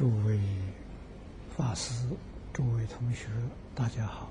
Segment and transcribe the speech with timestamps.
[0.00, 0.40] 诸位
[1.54, 1.92] 法师、
[2.54, 3.26] 诸位同学，
[3.74, 4.30] 大家好。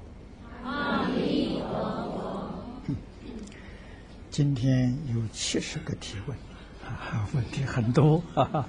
[0.64, 1.70] 阿弥陀
[2.10, 2.96] 佛。
[4.32, 6.36] 今天有七十个提问，
[6.84, 8.66] 啊，问题很多，哈哈。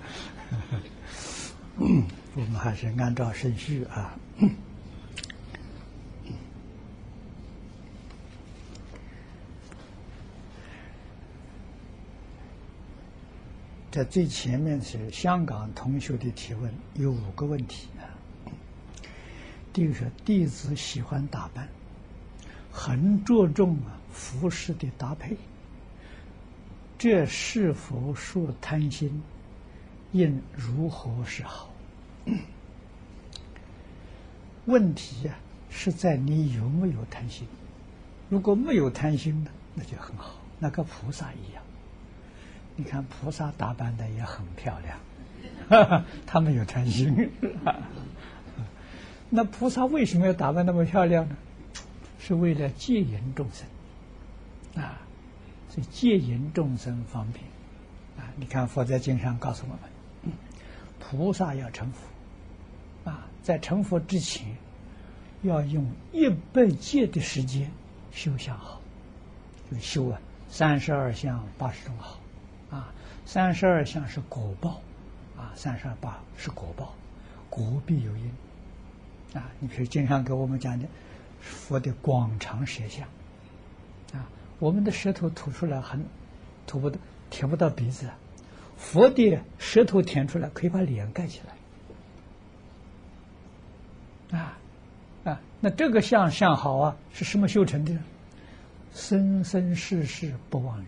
[1.79, 4.15] 我们还是按照顺序啊。
[4.37, 4.51] 嗯
[13.91, 18.07] 在最前面是香港同学的提问，有五个问题啊。
[19.73, 21.69] 第一个是弟子喜欢打扮，
[22.71, 25.37] 很着重啊服饰的搭配，
[26.99, 29.23] 这是否属贪心？
[30.13, 31.69] 应如何是好？
[34.67, 35.35] 问题呀
[35.69, 37.47] 是在你有没有贪心？
[38.29, 41.63] 如果没有贪心呢，那就很好，那跟菩萨一样。
[42.77, 44.79] 你看菩萨打扮的也很漂
[45.69, 47.31] 亮， 他们有贪心。
[49.29, 51.37] 那菩萨为什么要打扮那么漂亮呢？
[52.19, 55.01] 是为了戒淫众生啊，
[55.71, 57.45] 所以戒淫众生方便
[58.19, 58.31] 啊。
[58.37, 60.35] 你看佛在经上告诉我们，
[60.99, 64.55] 菩萨要成佛啊，在成佛之前，
[65.43, 67.71] 要用一百劫的时间
[68.13, 68.81] 修相好，
[69.71, 72.20] 就修啊三十二相八十种好。
[73.33, 74.81] 三十二相是果报，
[75.37, 76.93] 啊，三十二八是果报，
[77.49, 78.29] 果必有因，
[79.35, 80.85] 啊，你比如经常给我们讲的
[81.41, 83.07] 佛的广长舌相，
[84.13, 84.27] 啊，
[84.59, 86.05] 我们的舌头吐出来很
[86.67, 86.99] 吐不到，
[87.31, 88.11] 舔不到鼻子，
[88.77, 91.41] 佛的舌头舔出来可以把脸盖起
[94.33, 94.59] 来，啊，
[95.23, 97.97] 啊，那这个相相好啊，是什么修成的？
[98.93, 100.87] 生生世世不忘人。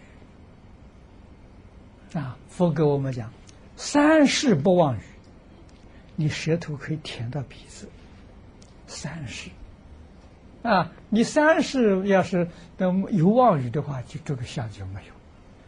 [2.15, 3.33] 啊，佛给我们讲，
[3.77, 5.01] 三世不忘语，
[6.15, 7.89] 你舌头可以舔到鼻子，
[8.87, 9.49] 三世，
[10.63, 15.13] 啊，你三世要是等有妄语的话，就这个相就没有，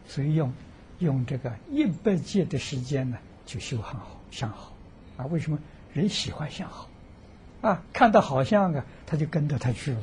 [0.07, 0.53] 所以用
[0.99, 3.17] 用这个一百劫的时间呢，
[3.47, 4.75] 就修很好相好，
[5.17, 5.59] 啊，为什么
[5.95, 6.91] 人喜欢相好？
[7.63, 10.03] 啊，看到好相啊，他就跟着他去了，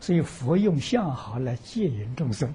[0.00, 2.52] 所以佛用相好来戒引众生。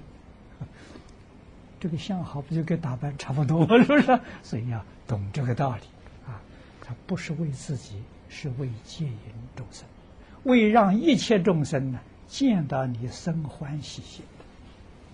[1.83, 3.75] 这个相好不就跟打扮差不多吗？
[3.83, 4.17] 是不是？
[4.41, 5.81] 所以要懂这个道理
[6.25, 6.39] 啊！
[6.79, 9.17] 他不是为自己，是为戒淫
[9.53, 9.85] 众生，
[10.43, 14.23] 为让一切众生呢见到你生欢喜心，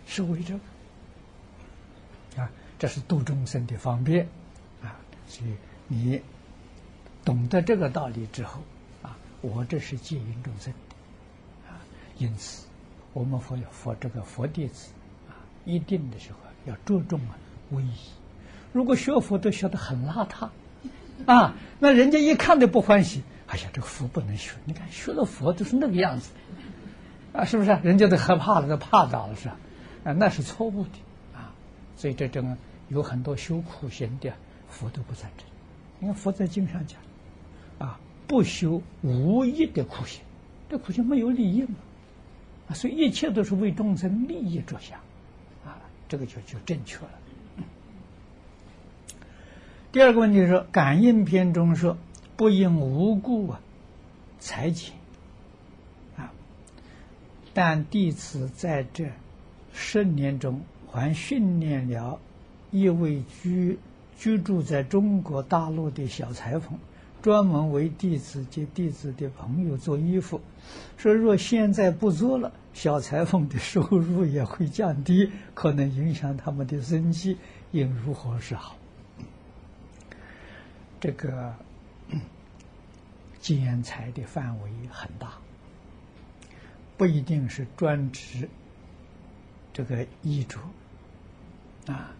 [0.05, 0.59] 是为这个
[2.43, 2.51] 啊！
[2.77, 4.27] 这是度众生的方便
[4.83, 4.95] 啊！
[5.27, 5.55] 所以
[5.87, 6.21] 你
[7.25, 8.61] 懂得这个道理之后
[9.01, 10.71] 啊，我这是戒淫众生
[11.67, 11.81] 啊！
[12.19, 12.67] 因此，
[13.13, 14.91] 我们佛佛这个佛弟子
[15.27, 15.33] 啊，
[15.65, 16.37] 一定的时候。
[16.69, 17.35] 要注重啊，
[17.71, 17.91] 威仪。
[18.71, 20.49] 如果学佛都学得很邋遢，
[21.25, 23.23] 啊，那人家一看都不欢喜。
[23.47, 24.55] 哎呀，这个佛不能学。
[24.65, 26.29] 你看学了佛都是那个样子，
[27.33, 27.71] 啊，是不是？
[27.81, 29.57] 人家都害怕了，都怕到了，是吧？
[30.03, 30.89] 啊，那是错误的
[31.33, 31.51] 啊。
[31.97, 32.55] 所以这种
[32.89, 34.31] 有很多修苦行的
[34.69, 35.47] 佛都不赞成。
[35.97, 36.99] 你看佛在经上讲，
[37.79, 40.21] 啊，不修无益的苦行，
[40.69, 41.75] 这苦行没有利益嘛。
[42.67, 44.99] 啊，所以一切都是为众生利益着想。
[46.09, 47.11] 这个就就正确了。
[49.91, 51.97] 第二个问题是，感应篇中说
[52.35, 53.61] 不应无故啊
[54.39, 54.93] 裁剪
[56.17, 56.33] 啊，
[57.53, 59.11] 但弟子在这
[59.71, 60.61] 十年中
[60.91, 62.19] 还训练了
[62.71, 63.77] 一位居
[64.17, 66.79] 居住在中国大陆的小裁缝，
[67.21, 70.41] 专门为弟子及弟子的朋友做衣服。
[70.97, 72.51] 说若现在不做了。
[72.79, 77.37] 小裁缝的收入也会降低，可能影响他们的生计，
[77.71, 78.77] 应如何是好？
[80.97, 81.53] 这个
[83.41, 85.33] 剪裁的范围很大，
[86.95, 88.47] 不一定是专职
[89.73, 90.57] 这个衣着
[91.87, 92.11] 啊，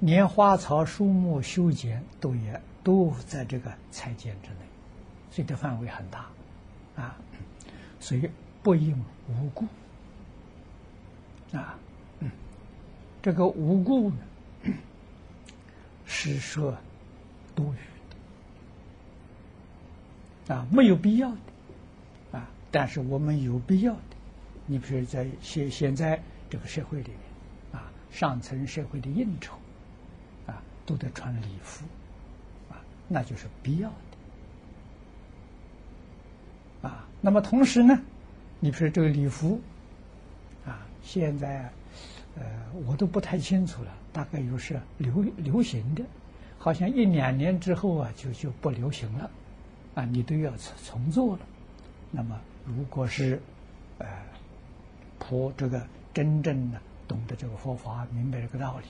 [0.00, 4.66] 连花草树木修剪都也都在这个裁剪之内，
[5.30, 6.26] 所以这范围很大
[6.94, 7.16] 啊，
[7.98, 8.28] 所以。
[8.64, 8.96] 不应
[9.40, 9.66] 无故
[11.56, 11.78] 啊，
[12.20, 12.30] 嗯，
[13.22, 14.16] 这个无故呢，
[16.06, 16.76] 是说
[17.54, 17.76] 多余
[20.48, 22.48] 的啊，没有必要的啊。
[22.70, 24.00] 但是我们有必要的，
[24.66, 27.18] 你比如在现现在这个社会里面
[27.80, 29.54] 啊，上层社会的应酬
[30.46, 31.84] 啊，都得穿礼服
[32.70, 33.90] 啊，那就是必要
[36.82, 37.06] 的啊。
[37.20, 38.00] 那么同时呢？
[38.64, 39.60] 你比如说这个礼服，
[40.64, 41.68] 啊，现在，
[42.36, 42.44] 呃，
[42.86, 46.04] 我都不太清楚了，大概又是流流行的，
[46.60, 49.28] 好像一两年之后啊，就就不流行了，
[49.96, 51.40] 啊，你都要重重做了。
[52.12, 53.42] 那么，如果是
[53.98, 54.06] 呃，
[55.18, 58.86] 普这个真正的懂得这个佛法，明白这个道理，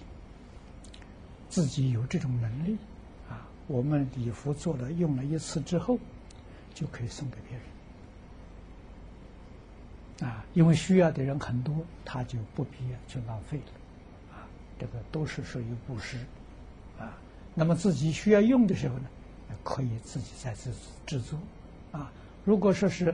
[1.48, 2.76] 自己有这种能力
[3.30, 5.98] 啊，我们礼服做了用了一次之后，
[6.74, 7.71] 就可以送给别人。
[10.22, 11.74] 啊，因为需要的人很多，
[12.04, 14.46] 他就不必要去浪费了，啊，
[14.78, 16.16] 这个都是属于布施，
[16.96, 17.18] 啊，
[17.56, 19.04] 那么自己需要用的时候呢，
[19.64, 20.70] 可以自己再制
[21.04, 21.36] 制作，
[21.90, 22.12] 啊，
[22.44, 23.12] 如果说是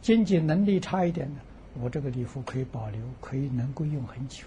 [0.00, 1.40] 经济能力差一点的，
[1.78, 4.46] 我这个礼服可以保留，可以能够用很久，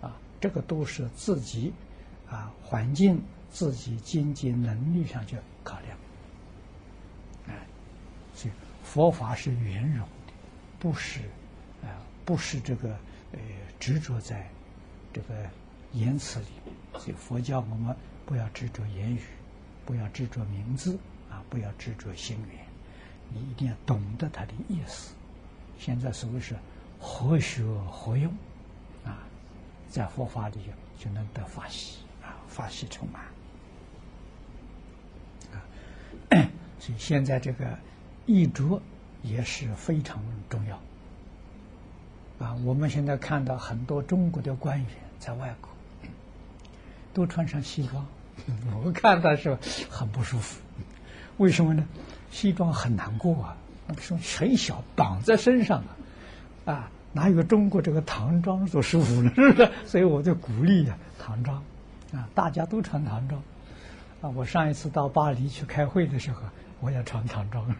[0.00, 1.72] 啊，这个都是自己
[2.30, 3.20] 啊环境、
[3.50, 5.98] 自己经济能力上去考量，
[7.48, 7.66] 哎，
[8.32, 10.06] 所以佛法是圆融。
[10.78, 11.20] 不是，
[11.82, 11.88] 啊，
[12.24, 12.90] 不是这个，
[13.32, 13.38] 呃，
[13.80, 14.46] 执着在
[15.12, 15.34] 这个
[15.92, 16.74] 言辞里面。
[17.00, 17.96] 所以佛教我们
[18.26, 19.20] 不要执着言语，
[19.84, 20.98] 不要执着名字，
[21.30, 22.64] 啊，不要执着心缘，
[23.32, 25.14] 你一定要懂得它的意思。
[25.78, 26.54] 现在所谓是
[27.00, 28.30] 何学何用，
[29.04, 29.18] 啊，
[29.88, 30.58] 在佛法里
[30.98, 33.22] 就能得法喜，啊，法喜充满。
[35.52, 35.64] 啊，
[36.78, 37.78] 所以现在这个
[38.26, 38.80] 一着。
[39.22, 40.76] 也是非常重要
[42.46, 42.54] 啊！
[42.64, 45.70] 我们现在看到很多中国的官员在外国
[47.14, 48.06] 都穿上西装，
[48.84, 49.56] 我看到是
[49.88, 50.60] 很不舒服。
[51.38, 51.86] 为什么呢？
[52.30, 53.56] 西装很难过啊，
[53.98, 55.82] 说很小，绑在身上
[56.66, 59.32] 啊，啊，哪有中国这个唐装做舒服呢？
[59.36, 59.70] 是不是？
[59.86, 61.62] 所以我就鼓励啊，唐装
[62.12, 63.42] 啊，大家都穿唐装
[64.20, 64.28] 啊。
[64.30, 66.42] 我上一次到巴黎去开会的时候。
[66.80, 67.74] 我要穿唐装，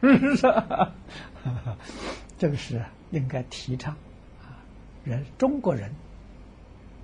[2.39, 3.95] 这个是应该提倡
[4.43, 4.57] 啊。
[5.05, 5.93] 人中国人，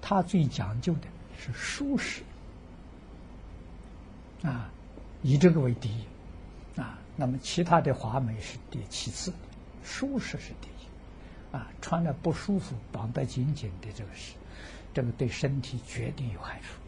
[0.00, 1.02] 他最讲究的
[1.38, 2.22] 是舒适
[4.42, 4.70] 啊，
[5.22, 6.04] 以这个为第一
[6.80, 6.98] 啊。
[7.14, 9.32] 那么其他的华美是第其次，
[9.84, 11.68] 舒适是第一啊。
[11.82, 14.32] 穿的不舒服，绑得紧紧的，这个是
[14.94, 16.81] 这个对身体绝对有害处。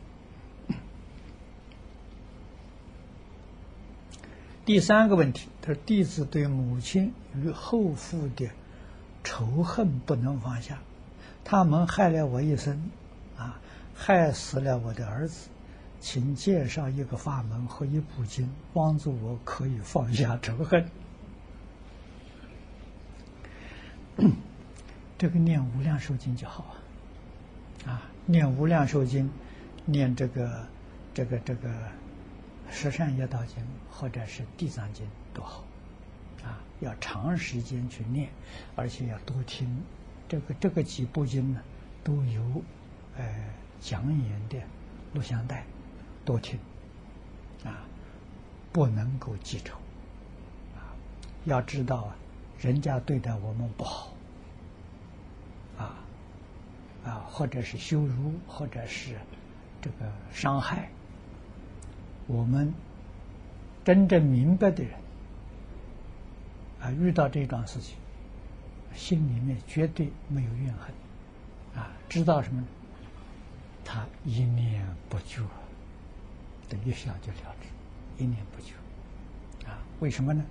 [4.64, 8.48] 第三个问题，他说：“弟子对母亲与后父的
[9.22, 10.78] 仇恨不能放下，
[11.44, 12.90] 他们害了我一生，
[13.36, 13.60] 啊，
[13.94, 15.48] 害死了我的儿子，
[16.00, 20.88] 请介绍一个法门和一部经，帮助我可以放下仇恨。
[25.18, 26.74] 这个念无量寿经就好
[27.84, 29.30] 啊，啊，念无量寿经，
[29.84, 30.66] 念这个，
[31.12, 31.68] 这个，这个。”
[32.74, 35.64] 十善业道经或者是地藏经都好，
[36.42, 38.28] 啊，要长时间去念，
[38.74, 39.80] 而且要多听。
[40.28, 41.62] 这个这个几部经呢，
[42.02, 42.42] 都有
[43.16, 43.24] 呃
[43.80, 44.58] 讲演的
[45.12, 45.64] 录像带，
[46.24, 46.58] 多听，
[47.64, 47.86] 啊，
[48.72, 49.76] 不能够记仇，
[50.74, 50.90] 啊，
[51.44, 52.16] 要知道啊，
[52.58, 54.12] 人家对待我们不好，
[55.78, 55.94] 啊，
[57.04, 59.16] 啊，或者是羞辱，或者是
[59.80, 60.90] 这个伤害。
[62.26, 62.72] 我们
[63.84, 64.92] 真正明白的人
[66.80, 67.96] 啊，遇到这桩事情，
[68.94, 72.66] 心里面绝对没有怨恨啊，知道什么呢？
[73.84, 75.42] 他一念不绝，
[76.68, 78.72] 等一想就了之，一念不绝
[79.68, 79.78] 啊？
[80.00, 80.42] 为什么呢？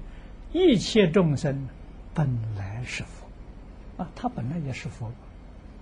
[0.51, 1.67] 一切众生
[2.13, 5.11] 本来是佛啊，他本来也是佛，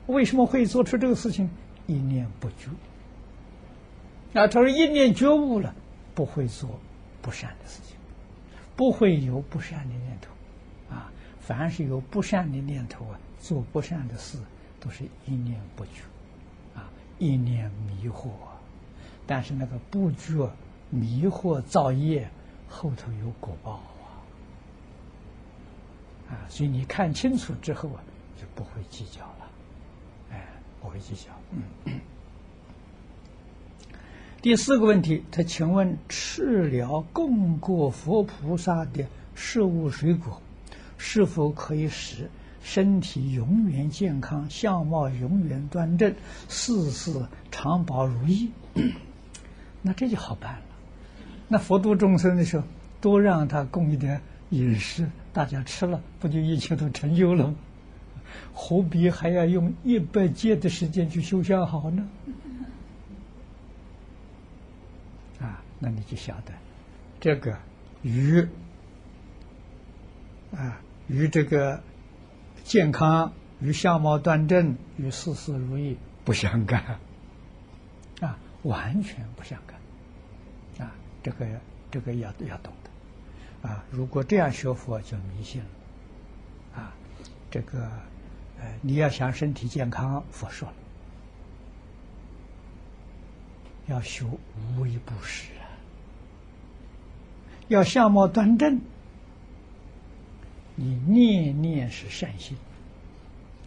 [0.07, 1.49] 为什么会做出这个事情？
[1.87, 2.69] 一念不绝。
[4.39, 5.75] 啊，他说一念觉悟了。
[6.13, 6.69] 不会做
[7.21, 7.95] 不善的事情，
[8.75, 10.31] 不会有不善的念头，
[10.93, 14.37] 啊，凡是有不善的念头啊，做不善的事
[14.79, 16.01] 都是一念不觉，
[16.75, 16.89] 啊，
[17.19, 18.29] 一念迷惑，
[19.25, 20.49] 但是那个不觉
[20.89, 22.29] 迷惑造业
[22.67, 24.03] 后头有果报啊，
[26.31, 28.03] 啊，所以你看清楚之后啊，
[28.39, 29.51] 就不会计较了，
[30.31, 30.47] 哎，
[30.81, 31.29] 不会计较，
[31.85, 31.99] 嗯。
[34.41, 39.05] 第四个问题，他请问吃了供过佛菩萨的
[39.35, 40.41] 食物水果，
[40.97, 42.27] 是否可以使
[42.63, 46.15] 身体永远健康、相貌永远端正、
[46.49, 48.49] 事事长保如意？
[49.83, 50.61] 那这就好办了。
[51.47, 52.63] 那佛度众生的时候，
[52.99, 54.19] 多让他供一点
[54.49, 57.55] 饮食，大家吃了，不就一切都成就了吗？
[58.55, 62.09] 何必还要用一百劫的时间去修相好呢？
[65.83, 66.53] 那你就晓得，
[67.19, 67.57] 这个
[68.03, 68.47] 与
[70.55, 71.81] 啊与这个
[72.63, 76.99] 健康、与相貌端正、与事事如意不相干
[78.21, 81.47] 啊，完全不相干啊这个
[81.89, 83.83] 这个要要懂的啊！
[83.91, 86.93] 如果这样学佛就迷信了啊！
[87.49, 87.89] 这个
[88.59, 90.73] 呃，你要想身体健康，佛说了，
[93.87, 95.51] 要修无为不施，
[97.71, 98.81] 要相貌端正，
[100.75, 102.57] 你念念是善心，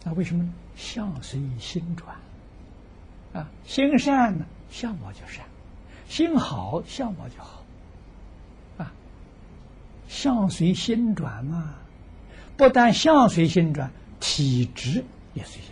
[0.03, 0.53] 那为什么呢？
[0.75, 2.15] 相随心转。
[3.33, 5.43] 啊，心善呢，相貌就善。
[6.07, 7.63] 心好，相貌就好，
[8.77, 8.93] 啊，
[10.07, 11.73] 相随心转嘛，
[12.55, 15.71] 不但相随心转，体质也随心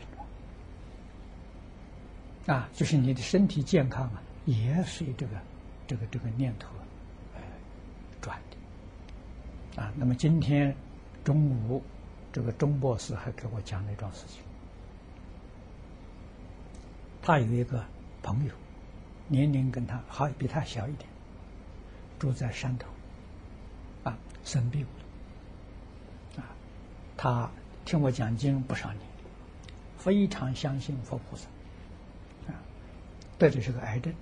[2.47, 5.33] 转，啊，就是你的身体健康啊，也随这个
[5.85, 6.69] 这个这个念头，
[9.75, 10.75] 啊，那么今天
[11.23, 11.83] 中午
[12.31, 14.41] 这个钟博士还给我讲了一桩事情，
[17.21, 17.83] 他有一个
[18.21, 18.51] 朋友。
[19.29, 21.09] 年龄跟他好比他小一点，
[22.19, 22.87] 住在山头，
[24.03, 24.81] 啊，生病
[26.35, 26.51] 了，啊，
[27.15, 27.49] 他
[27.85, 28.99] 听我讲经不少年，
[29.97, 31.47] 非常相信佛菩萨，
[32.51, 32.59] 啊，
[33.39, 34.13] 得的是个癌症，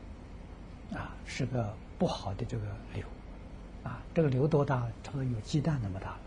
[0.94, 3.04] 啊，是个不好的这个瘤，
[3.84, 4.88] 啊，这个瘤多大？
[5.04, 6.20] 差不多有鸡蛋那么大了，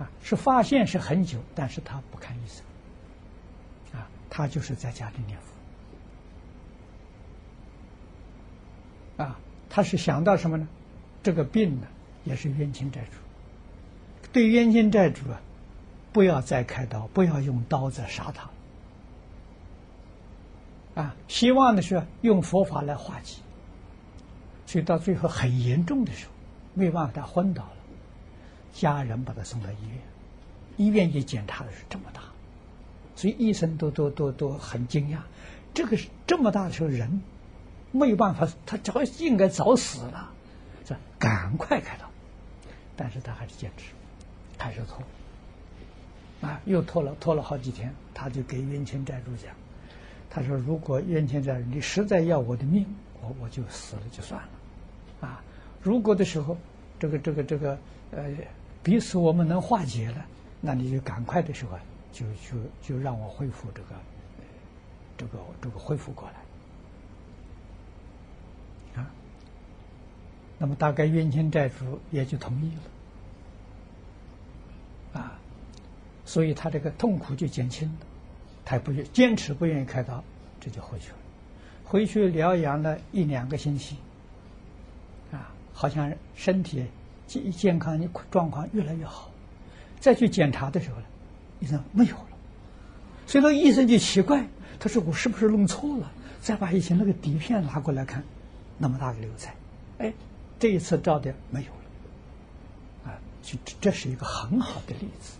[0.00, 5.38] 啊，是发现是很久，但是他不看医生，啊，他就是在家里念
[9.16, 9.22] 佛。
[9.24, 9.38] 啊，
[9.70, 10.68] 他是想到什么呢？
[11.22, 11.86] 这个病呢，
[12.24, 13.12] 也是冤亲债主。
[14.32, 15.40] 对冤亲债主啊，
[16.12, 18.50] 不要再开刀，不要用刀子杀他。
[21.00, 23.40] 啊，希望的是用佛法来化解。
[24.66, 26.32] 所以到最后很严重的时候，
[26.74, 27.70] 没有办法，他昏倒了。
[28.74, 29.98] 家人把他送到医院，
[30.76, 32.20] 医院一检查的是这么大，
[33.14, 35.18] 所以医生都都都都很惊讶。
[35.72, 37.22] 这个是这么大的时候人。
[37.92, 40.30] 没有办法，他早应该早死了，
[40.86, 42.04] 是赶快开刀，
[42.94, 43.84] 但是他还是坚持，
[44.58, 49.54] 还是拖，啊，又拖了拖了好几天，他就给冤亲债主讲，
[50.28, 52.84] 他说：“如果冤亲债主你实在要我的命，
[53.22, 54.48] 我我就死了就算了，
[55.20, 55.42] 啊，
[55.82, 56.56] 如果的时候，
[56.98, 57.78] 这个这个这个
[58.10, 58.30] 呃
[58.82, 60.24] 彼此我们能化解了，
[60.60, 61.78] 那你就赶快的时候
[62.12, 63.88] 就就就让我恢复这个
[65.16, 66.34] 这个这个恢复过来。”
[69.02, 69.10] 啊
[70.58, 72.72] 那么大概冤亲债主也就同意
[75.14, 75.38] 了，啊，
[76.24, 77.94] 所以他这个痛苦就减轻了，
[78.64, 80.24] 他不愿坚持不愿意开刀，
[80.58, 81.16] 这就回去了，
[81.84, 83.98] 回去疗养了一两个星期，
[85.76, 86.82] 好像身体
[87.26, 89.30] 健健康状况越来越好，
[90.00, 91.04] 再去检查的时候呢，
[91.60, 92.28] 医生没有了，
[93.26, 94.48] 所以那医生就奇怪，
[94.80, 96.10] 他说我是不是弄错了？
[96.40, 98.24] 再把以前那个底片拿过来看，
[98.78, 99.54] 那么大个瘤菜，
[99.98, 100.12] 哎。
[100.58, 105.36] 这一次照的没有了，啊，就这是一个很好的例子，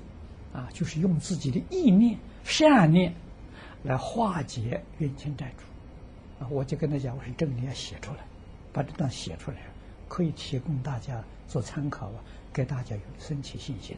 [0.53, 3.15] 啊，就是用自己的意念、善念
[3.83, 8.19] 来化解冤亲债主，啊，我就跟他讲，我说这个你要写出来，
[8.75, 9.57] 把这段写出来，
[10.09, 12.21] 可以提供大家做参考啊，
[12.53, 13.97] 给大家有升起信心。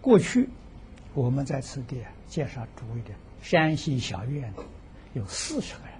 [0.00, 0.48] 过去
[1.14, 3.10] 我们在此地介绍诸位的
[3.42, 4.52] 山西小院
[5.14, 5.92] 有四十个人，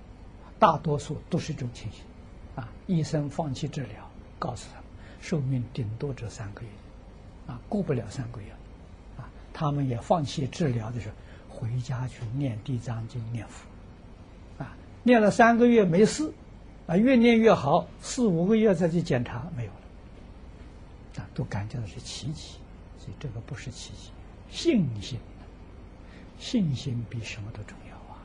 [0.58, 2.00] 大多数都是这种情形。
[2.56, 2.72] 啊！
[2.86, 4.84] 医生放弃治疗，告诉他们
[5.20, 6.68] 寿命顶多只三个月，
[7.46, 8.50] 啊，过不了三个月，
[9.18, 11.14] 啊，他们也放弃治疗的时候，
[11.54, 16.32] 回家去念地藏经念佛，啊，念了三个月没事，
[16.86, 22.56] 啊，越念越好，四五个月再去检查没有了，啊，都感觉到是奇迹，
[22.98, 24.10] 所以这个不是奇迹，
[24.50, 25.18] 信心，
[26.38, 28.18] 信心比什么都重要啊！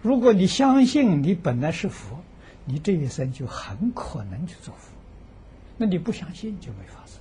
[0.00, 2.18] 如果你相信你本来是佛。
[2.64, 4.92] 你这一生就很可能去做佛，
[5.76, 7.18] 那你不相信就没法子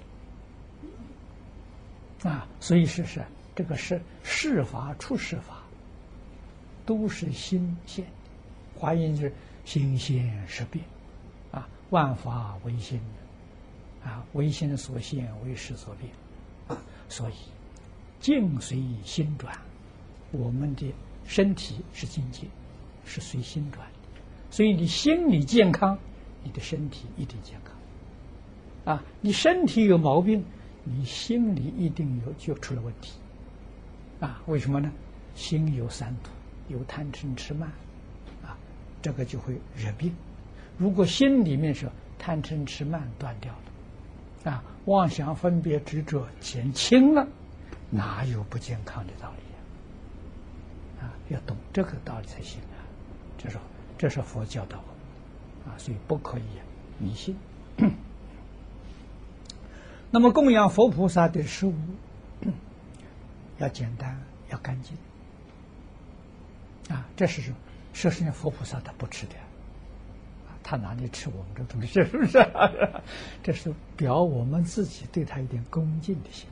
[2.29, 2.47] 啊！
[2.59, 5.63] 所以是是这个是事法出世法，
[6.85, 8.05] 都是心现。
[8.77, 10.83] 华严就是心现识变
[11.51, 12.99] 啊，万法唯心
[14.03, 16.11] 啊，唯心所现，为识所变。
[17.09, 17.33] 所以
[18.19, 19.55] 境随心转，
[20.31, 20.93] 我们的
[21.25, 22.47] 身体是境界，
[23.05, 23.87] 是随心转。
[24.49, 25.97] 所以你心理健康，
[26.43, 28.95] 你的身体一定健康。
[28.95, 30.43] 啊，你身体有毛病，
[30.83, 33.13] 你心里一定有就出了问题。
[34.19, 34.91] 啊，为什么呢？
[35.35, 36.29] 心有三毒，
[36.67, 37.71] 有贪嗔痴慢，
[39.01, 40.15] 这个就会惹病。
[40.77, 43.53] 如果心里面是贪嗔痴慢断掉
[44.45, 47.27] 了，啊，妄想分别执着减轻了，
[47.89, 49.41] 哪有不健康的道理
[51.01, 51.05] 啊？
[51.05, 52.77] 啊，要懂这个道理才行啊，
[53.37, 53.57] 就是。
[53.97, 54.79] 这是佛教导
[55.63, 56.43] 啊，所以不可以
[56.97, 57.37] 迷信。
[60.09, 61.75] 那么供养佛菩萨的食物
[63.59, 64.97] 要简单，要干净
[66.89, 67.57] 啊，这是什么
[67.93, 69.35] 实际佛菩萨他不吃的，
[70.63, 71.87] 他哪里吃我们这东西？
[71.87, 72.45] 是不是？
[73.43, 76.47] 这是表我们自己对他一点恭敬的心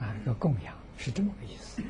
[0.00, 1.82] 啊，要供养是这么个意思，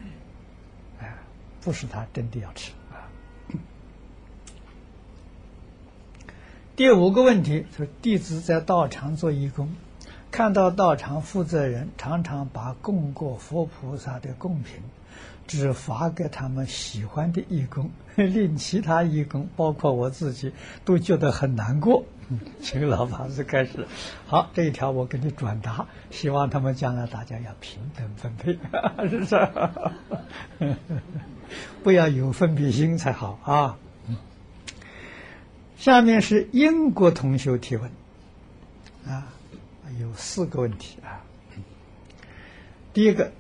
[1.01, 1.17] 哎，
[1.61, 3.09] 不是他真的要吃啊。
[6.77, 9.75] 第五个问题是弟子在道场做义工。
[10.31, 14.83] 看到道场负责人常常把供过佛菩萨的贡品
[15.47, 20.53] 只发给他们喜欢的义工， 令其他义工，包括我自己，
[20.85, 22.05] 都觉得很难过。
[22.31, 23.87] 嗯请老法师开始。
[24.27, 28.53] 好，这一条我给你转达，希望他们将来大家要平等分配，
[29.09, 30.77] 是不是？
[31.85, 33.77] 不要有分别心才好啊。
[35.77, 37.91] 下面是英国同学提问
[39.07, 39.29] 啊。
[40.01, 41.23] 有四个问题啊。
[42.95, 43.31] 第一个，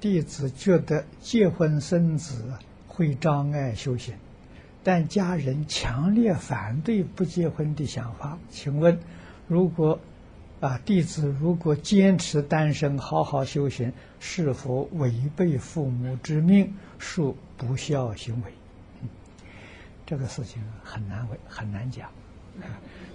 [0.00, 2.52] 弟子觉得结婚生子
[2.86, 4.14] 会障碍修行，
[4.82, 8.38] 但家人强烈反对不结婚的想法。
[8.50, 8.98] 请问，
[9.46, 9.98] 如果
[10.60, 18.52] 啊弟子如果坚持单身好好修行，是否违背父母之命，属不孝行为？
[20.06, 22.08] 这个事情很难为，很难讲。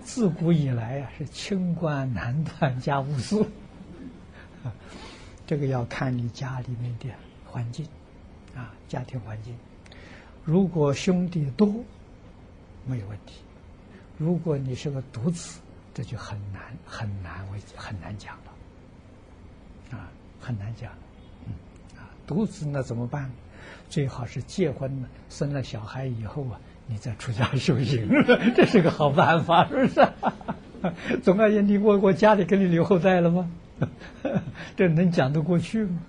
[0.04, 3.42] 自古以来啊，是清官难断家务事，
[4.64, 4.72] 啊，
[5.46, 7.10] 这个要看你家里面的
[7.46, 7.86] 环境，
[8.56, 9.56] 啊，家庭环境。
[10.44, 11.68] 如果兄弟多，
[12.86, 13.36] 没有问题；
[14.18, 15.60] 如果你是个独子，
[15.94, 20.92] 这就很难很难为很难讲了，啊，很难讲。
[21.46, 21.54] 嗯，
[21.98, 23.32] 啊，独子那怎么办？
[23.90, 26.60] 最好是结婚了，生了小孩以后啊。
[26.86, 28.10] 你再出家修行，
[28.58, 30.06] 这是个好办法，是不是？
[31.24, 33.50] 总而言之，我我家里给你留后代了吗？
[34.76, 36.00] 这能讲得过去吗？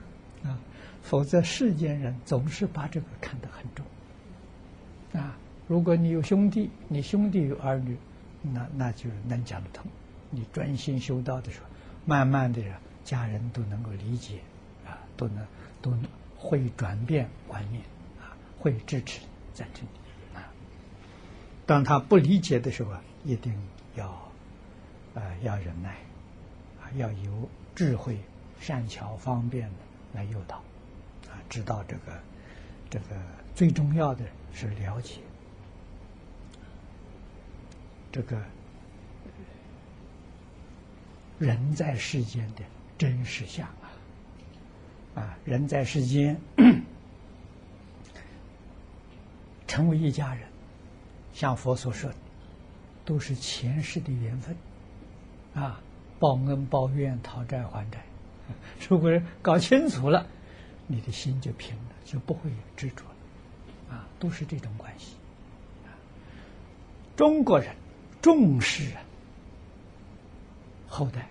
[0.45, 0.59] 啊，
[1.03, 5.21] 否则世间人总是把这个看得很重。
[5.21, 5.37] 啊，
[5.69, 7.97] 如果你有兄弟，你兄弟有儿女，
[8.43, 9.87] 那那就能讲得通。
[10.31, 11.67] 你专心修道的时候，
[12.05, 12.61] 慢慢的，
[13.05, 14.39] 家人都能够理解，
[14.85, 15.47] 啊，都能
[15.81, 15.97] 都
[16.37, 17.83] 会转变观念，
[18.21, 19.21] 啊，会支持
[19.53, 20.05] 赞成你。
[21.67, 23.55] 当他不理解的时候啊，一定
[23.95, 24.31] 要，
[25.15, 25.91] 呃，要忍耐，
[26.79, 28.19] 啊，要有智慧、
[28.61, 29.75] 善巧、方便的
[30.15, 30.57] 来诱导，
[31.29, 32.21] 啊，知道这个，
[32.89, 33.21] 这个
[33.55, 35.21] 最重要的是了解。
[38.13, 38.41] 这个
[41.39, 42.63] 人在世间的
[42.97, 43.91] 真实相啊，
[45.17, 46.41] 啊，人在世间
[49.67, 50.49] 成为一家人。
[51.33, 52.17] 像佛所说的，
[53.05, 54.57] 都是前世的缘分，
[55.53, 55.81] 啊，
[56.19, 58.05] 报恩报怨，讨债还债。
[58.89, 60.27] 如果搞清楚了，
[60.87, 65.17] 你的心就平了，就不会有执着了，啊，都是这种关系。
[67.17, 67.75] 中国人
[68.21, 68.91] 重视
[70.89, 71.29] 后代，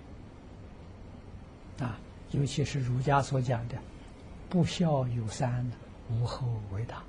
[1.86, 2.00] 啊，
[2.32, 3.76] 尤其是儒家所讲的
[4.50, 5.70] “不孝有三，
[6.10, 7.04] 无后为大”。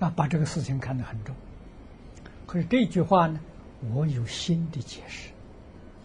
[0.00, 1.36] 啊，把这个事情看得很重。
[2.46, 3.38] 可是这句话呢，
[3.94, 5.30] 我有新的解释，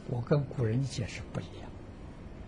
[0.09, 1.69] 我跟古人的解释不一样。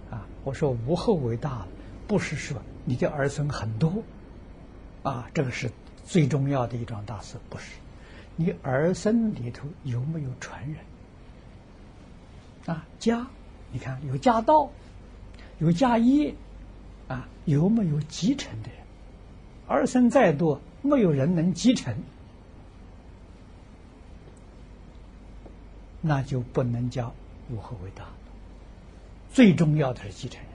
[0.10, 1.68] 啊，我说无后为大，
[2.08, 4.04] 不是说你的儿孙很多，
[5.04, 5.70] 啊，这个是
[6.06, 7.74] 最重要的一桩大事，不是。
[8.36, 10.78] 你儿孙里头有没有传人？
[12.76, 13.28] 啊，家，
[13.72, 14.70] 你看有家道，
[15.60, 16.34] 有家业，
[17.08, 18.80] 啊，有没有继承的人？
[19.68, 20.62] 儿孙再多。
[20.84, 21.94] 没有人能继承，
[26.02, 27.14] 那就不能叫
[27.50, 28.06] 无后为大。
[29.32, 30.50] 最重要的是继承人。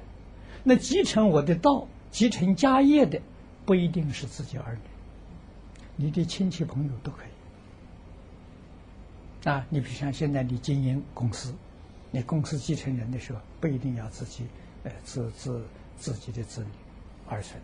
[0.65, 3.21] 那继承我的道、继承家业的，
[3.65, 4.81] 不一定是自己儿女，
[5.97, 7.29] 你的亲戚朋友都可以。
[9.49, 11.55] 啊，你比如像现在你经营公司，
[12.11, 14.47] 你公司继承人的时候，不一定要自己，
[14.85, 15.65] 呃，自自
[15.97, 16.71] 自己的子女、
[17.29, 17.61] 儿孙，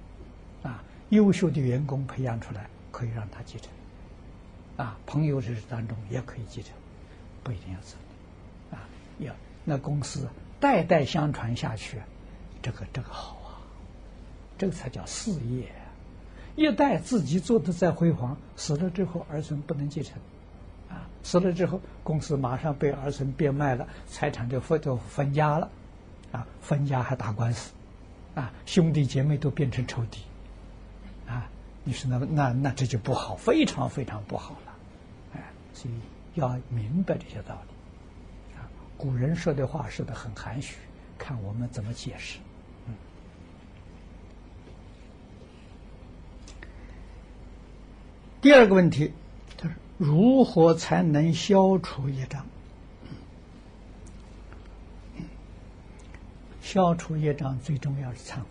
[0.63, 0.83] 啊。
[1.11, 3.73] 优秀的员工培养出来，可以让他继承，
[4.77, 6.75] 啊，朋友之当中也可以继承，
[7.49, 7.95] 不一定要子
[8.71, 8.85] 女，啊，
[9.21, 9.35] 要
[9.65, 10.29] 那公司
[10.61, 11.99] 代代相传下去，
[12.61, 13.65] 这个这个好啊，
[14.59, 15.73] 这个才叫事业，
[16.57, 20.19] 一代自己做的再辉煌，死了之后儿孙不能继承，
[20.91, 25.71] 啊，死了之后公司马上被儿孙变卖了，财产就分就分家了，
[26.33, 27.73] 啊，分家还打官司，
[28.35, 30.21] 啊，兄弟姐妹都变成仇敌。
[31.27, 31.49] 啊，
[31.83, 34.73] 你说那那那这就不好，非常非常不好了，
[35.37, 35.95] 哎，所以
[36.39, 37.75] 要明白这些道理。
[38.59, 38.65] 啊，
[38.97, 40.77] 古人说的话说的很含蓄，
[41.19, 42.39] 看我们怎么解释。
[42.87, 42.95] 嗯。
[48.41, 49.13] 第二个问题，
[49.57, 52.47] 就是如何才能消除业障？
[56.63, 58.43] 消除业障最重要是忏悔。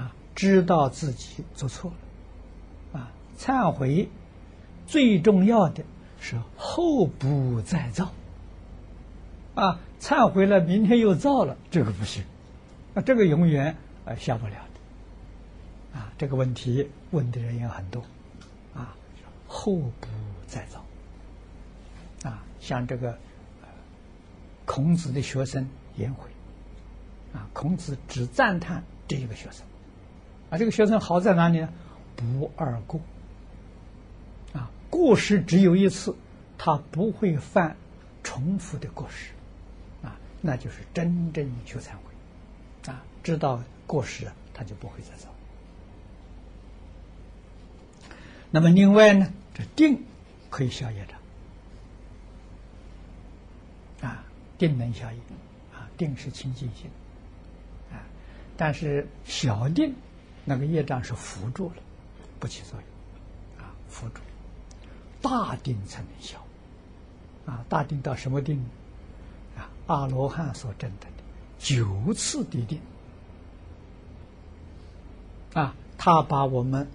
[0.00, 1.92] 啊，知道自己做错
[2.92, 4.08] 了，啊，忏悔
[4.86, 5.84] 最重要的
[6.20, 8.12] 是后不再造。
[9.54, 12.22] 啊，忏悔了，明天又造了，这个不行，
[12.94, 15.98] 啊，这个永远啊下不了的。
[15.98, 18.02] 啊，这个问题问的人也很多，
[18.74, 18.94] 啊，
[19.46, 20.08] 后不
[20.46, 20.84] 再造。
[22.28, 23.18] 啊，像这个
[24.66, 26.28] 孔子的学生颜回，
[27.32, 29.64] 啊，孔子只赞叹这一个学生。
[30.50, 31.68] 啊，这个学生好在哪里呢？
[32.14, 33.00] 不二过。
[34.96, 36.16] 过失只有一次，
[36.56, 37.76] 他不会犯
[38.22, 39.32] 重复的过失，
[40.02, 42.90] 啊，那就是真正修忏悔。
[42.90, 45.28] 啊，知道过失了，他就不会再造。
[48.50, 50.02] 那么另外呢，这定
[50.48, 51.06] 可以消业
[54.00, 54.10] 障。
[54.10, 54.24] 啊，
[54.56, 55.18] 定能消业，
[55.74, 56.88] 啊，定是清净心。
[57.92, 58.00] 啊，
[58.56, 59.94] 但是小定。
[60.48, 61.76] 那个业障是辅助了，
[62.40, 64.22] 不起作用，啊，辅助，
[65.22, 66.38] 大定才能消，
[67.46, 68.64] 啊，大定到什么定？
[69.56, 71.12] 啊，阿罗汉所证得的
[71.58, 72.80] 九次地定，
[75.54, 76.86] 啊，他把我们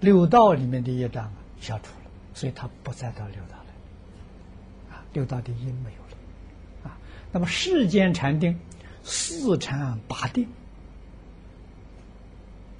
[0.00, 6.96] 六道里面的业障消除了，所以他不再到六道了，啊，六道的因没有了，啊，
[7.32, 8.58] 那么世间禅定
[9.02, 10.48] 四禅八定。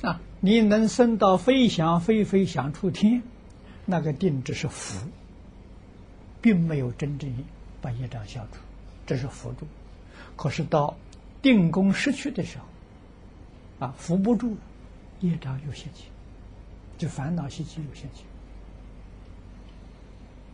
[0.03, 3.23] 啊，你能升到飞翔飞飞翔出天，
[3.87, 4.99] 那个定只是福，
[6.41, 7.33] 并没有真正
[7.81, 8.59] 把业障消除，
[9.07, 9.67] 这是辅助。
[10.37, 10.97] 可是到
[11.43, 14.61] 定功失去的时候，啊，扶不住了，
[15.21, 16.05] 业障又现起，
[16.97, 18.25] 就烦恼习气又现起。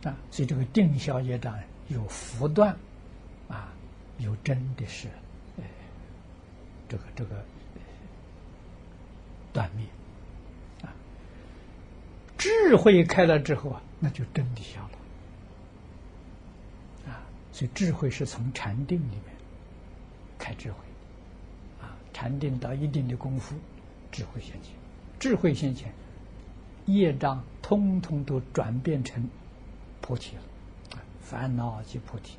[0.07, 2.75] 啊，所以这个定消业障有福断，
[3.47, 3.71] 啊，
[4.17, 5.07] 有真的是，
[5.57, 5.63] 呃，
[6.89, 7.43] 这个这个。
[9.53, 9.85] 断灭！
[12.41, 14.97] 智慧开了之后啊，那就真的消了
[17.11, 17.21] 啊！
[17.53, 19.23] 所以智慧是从禅定里面
[20.39, 20.77] 开智慧
[21.79, 23.55] 啊，禅定到一定的功夫，
[24.11, 24.73] 智慧现前，
[25.19, 25.93] 智慧现前，
[26.87, 29.29] 业障通通都转变成
[30.01, 30.41] 菩提了
[30.95, 30.97] 啊！
[31.21, 32.37] 烦恼即菩提，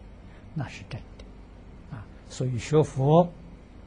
[0.53, 2.05] 那是真的啊！
[2.29, 3.31] 所以学佛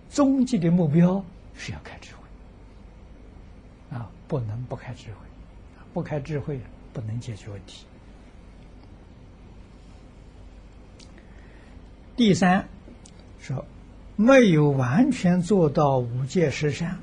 [0.09, 1.21] 终极的目标
[1.53, 3.97] 是要开智慧。
[3.97, 5.17] 啊，不能不开智慧，
[5.95, 6.59] 不开智慧
[6.91, 7.85] 不能解决问题。
[12.17, 12.67] 第三，
[13.39, 13.65] 说
[14.17, 16.99] 没有完全做到五戒十善，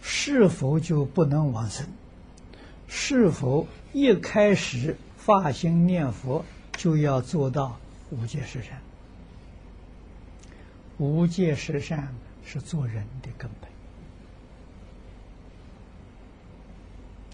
[0.00, 1.84] 是否就不能往生？
[2.86, 6.44] 是否一开始发心念佛
[6.76, 7.80] 就要做到
[8.10, 8.80] 五戒十善？
[10.98, 13.71] 五戒十善是做人的根本。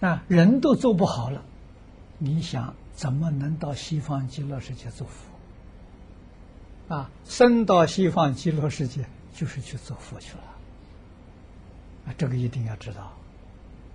[0.00, 1.42] 啊，人都做不好了，
[2.18, 6.94] 你想怎么能到西方极乐世界做佛？
[6.94, 10.44] 啊，生到西方极乐世界就是去做佛去了。
[12.06, 13.12] 啊，这个一定要知道。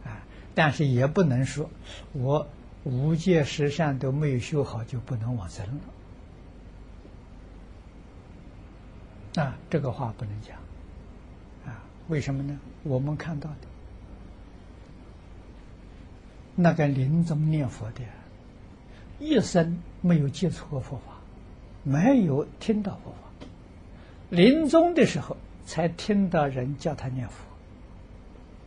[0.04, 0.22] 啊，
[0.54, 1.70] 但是也不能说
[2.12, 2.46] 我
[2.84, 5.66] 五戒十善都没有修好就不能往生
[9.36, 9.44] 了。
[9.44, 10.58] 啊，这个话不能讲。
[11.66, 12.60] 啊，为什么呢？
[12.84, 13.73] 我们看到的。
[16.56, 18.02] 那个临终念佛的，
[19.20, 21.16] 一生没有接触过佛法，
[21.84, 23.48] 没有听到佛法，
[24.30, 25.36] 临终的时候
[25.66, 27.36] 才听到人叫他念佛，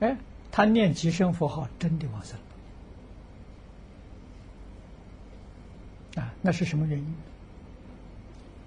[0.01, 0.17] 哎，
[0.51, 2.37] 他念几声佛号，真的往生
[6.17, 7.15] 了，啊，那是什么原因？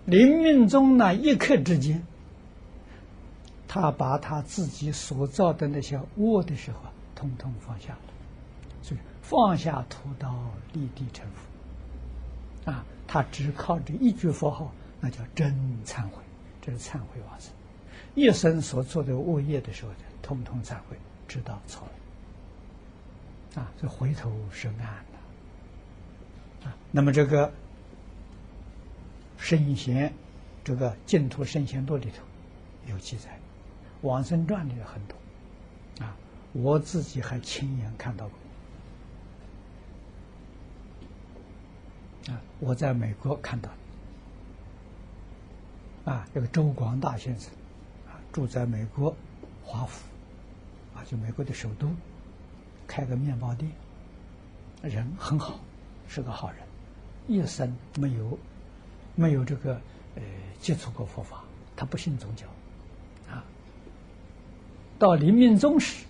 [0.05, 2.01] 临命终那一刻之间，
[3.67, 6.79] 他把他自己所造的那些恶的时候，
[7.15, 7.99] 通通放下了。
[8.81, 10.33] 所以放下屠刀，
[10.73, 12.71] 立地成佛。
[12.71, 15.53] 啊，他只靠这一句佛号，那叫真
[15.85, 16.23] 忏悔，
[16.61, 17.51] 这是忏悔往生。
[18.15, 21.87] 一生所做的恶业的时候，通通忏悔，知道错
[23.55, 23.61] 了。
[23.61, 26.67] 啊，这回头是岸的。
[26.67, 27.51] 啊，那么这个
[29.37, 30.13] 圣贤，
[30.63, 32.23] 这个净土圣贤录里头
[32.87, 33.39] 有记载，
[34.01, 35.17] 往生传里有很多。
[36.05, 36.15] 啊，
[36.53, 38.37] 我自己还亲眼看到过。
[42.29, 43.69] 啊，我在美国看到，
[46.05, 47.51] 啊，这个周广大先生，
[48.07, 49.15] 啊，住在美国
[49.63, 50.05] 华府，
[50.95, 51.89] 啊，就美国的首都，
[52.85, 53.71] 开个面包店，
[54.83, 55.59] 人很好，
[56.07, 56.59] 是个好人，
[57.27, 58.37] 一生没有
[59.15, 59.73] 没有这个
[60.15, 60.21] 呃
[60.61, 61.43] 接触过佛法，
[61.75, 62.45] 他不信宗教，
[63.31, 63.43] 啊，
[64.99, 66.05] 到临命终时，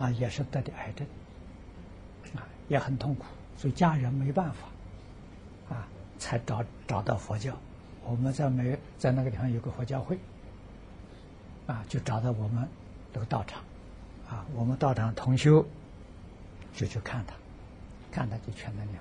[0.00, 1.06] 啊，也是得的癌症，
[2.34, 3.24] 啊，也很痛苦，
[3.56, 4.66] 所以家人没办法。
[6.22, 7.52] 才找找到佛教。
[8.04, 10.16] 我们在美在那个地方有个佛教会，
[11.66, 12.68] 啊，就找到我们
[13.12, 13.60] 这个道场，
[14.28, 15.66] 啊，我们道场同修
[16.72, 17.34] 就去看他，
[18.12, 18.96] 看他就全在念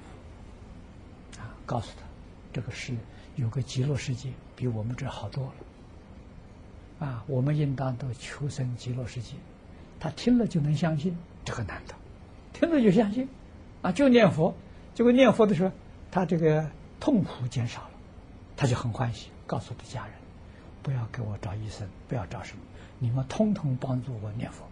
[1.36, 2.03] 佛，啊，告诉他
[2.51, 2.95] 这个是
[3.36, 9.36] 有个极乐世界，比我们这好多了，啊，我们应当都求生极乐世界。
[9.99, 11.93] 他听了就能相信，这个难得，
[12.51, 13.29] 听了就相信，
[13.84, 14.55] 啊，就念佛，
[14.95, 15.71] 结果念佛的时候。
[16.13, 16.69] 他这个
[17.01, 17.91] 痛苦减少了，
[18.55, 20.13] 他就很欢喜，告诉他家人
[20.83, 22.61] ：“不要给我找医生，不要找什么，
[22.99, 24.63] 你们通通帮助我念佛。”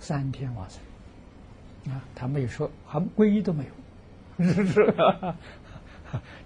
[0.00, 3.64] 三天往生啊，他没有说，还皈依都没
[4.38, 4.94] 有，是是？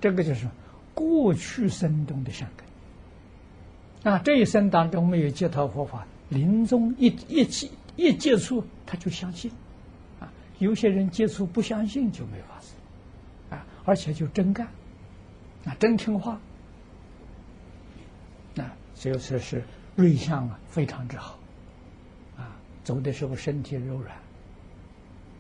[0.01, 0.47] 这个就是
[0.95, 2.49] 过去生中的善
[4.03, 9.51] 根啊，这一生当中没有接触佛法，临终一一接一接触他就相信
[10.21, 12.45] 啊，有些人接触不相信就没有。
[13.91, 14.69] 而且就真干，
[15.65, 16.41] 啊，真听话，
[18.57, 19.65] 啊，这是是
[19.97, 21.37] 瑞相啊，非常之好，
[22.37, 24.17] 啊，走的时候身体柔软，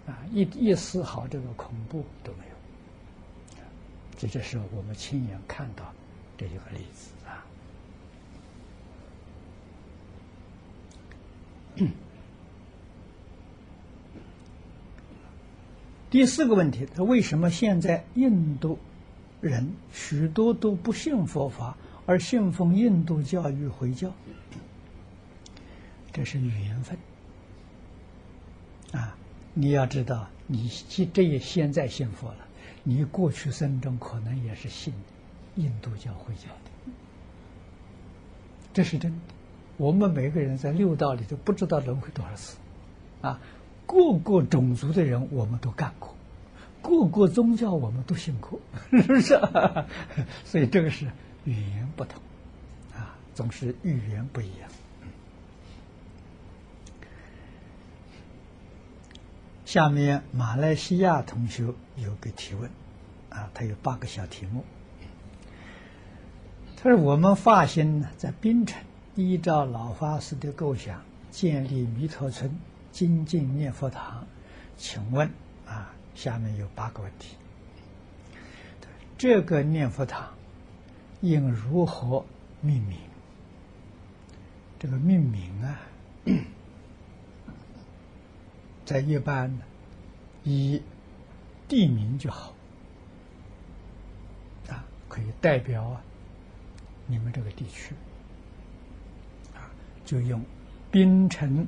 [0.08, 3.62] 啊，一一丝毫这个恐怖都没有，
[4.18, 5.84] 这就是我们亲眼看到
[6.36, 7.46] 这一个例子啊。
[16.10, 18.78] 第四个问题，他为什么现在印度
[19.40, 24.12] 人许多都不信佛法，而信奉印度教与回教？
[26.12, 26.98] 这是缘分
[28.92, 29.16] 啊！
[29.54, 32.38] 你要知道，你这这也现在信佛了，
[32.82, 34.92] 你过去生中可能也是信
[35.54, 36.92] 印度教回教的，
[38.74, 39.18] 这是真的。
[39.76, 42.56] 我们每个人在六道里都不知道轮回多少次
[43.22, 43.40] 啊！
[43.90, 46.10] 各个种族的人，我们都干过；
[46.80, 48.60] 各个宗教，我们都信过，
[48.92, 49.34] 是不是？
[50.46, 51.06] 所以这个是
[51.44, 52.22] 语言不同，
[52.94, 54.70] 啊，总是语言不一样。
[59.64, 61.64] 下面马来西亚同学
[61.96, 62.70] 有个提问，
[63.30, 64.64] 啊，他有八个小题目。
[66.76, 68.80] 他说：“我们发心呢，在槟城
[69.16, 72.54] 依照老法师的构想，建立弥陀村。”
[72.92, 74.26] 精进念佛堂，
[74.76, 75.30] 请问
[75.66, 77.36] 啊，下面有八个问题。
[79.16, 80.34] 这个念佛堂
[81.20, 82.24] 应如何
[82.60, 82.98] 命名？
[84.78, 85.80] 这个命名啊，
[88.86, 89.58] 在一般
[90.42, 90.82] 以
[91.68, 92.54] 地名就好
[94.68, 96.02] 啊，可以代表啊
[97.06, 97.94] 你们这个地区
[99.54, 99.68] 啊，
[100.04, 100.42] 就用
[100.90, 101.66] 槟城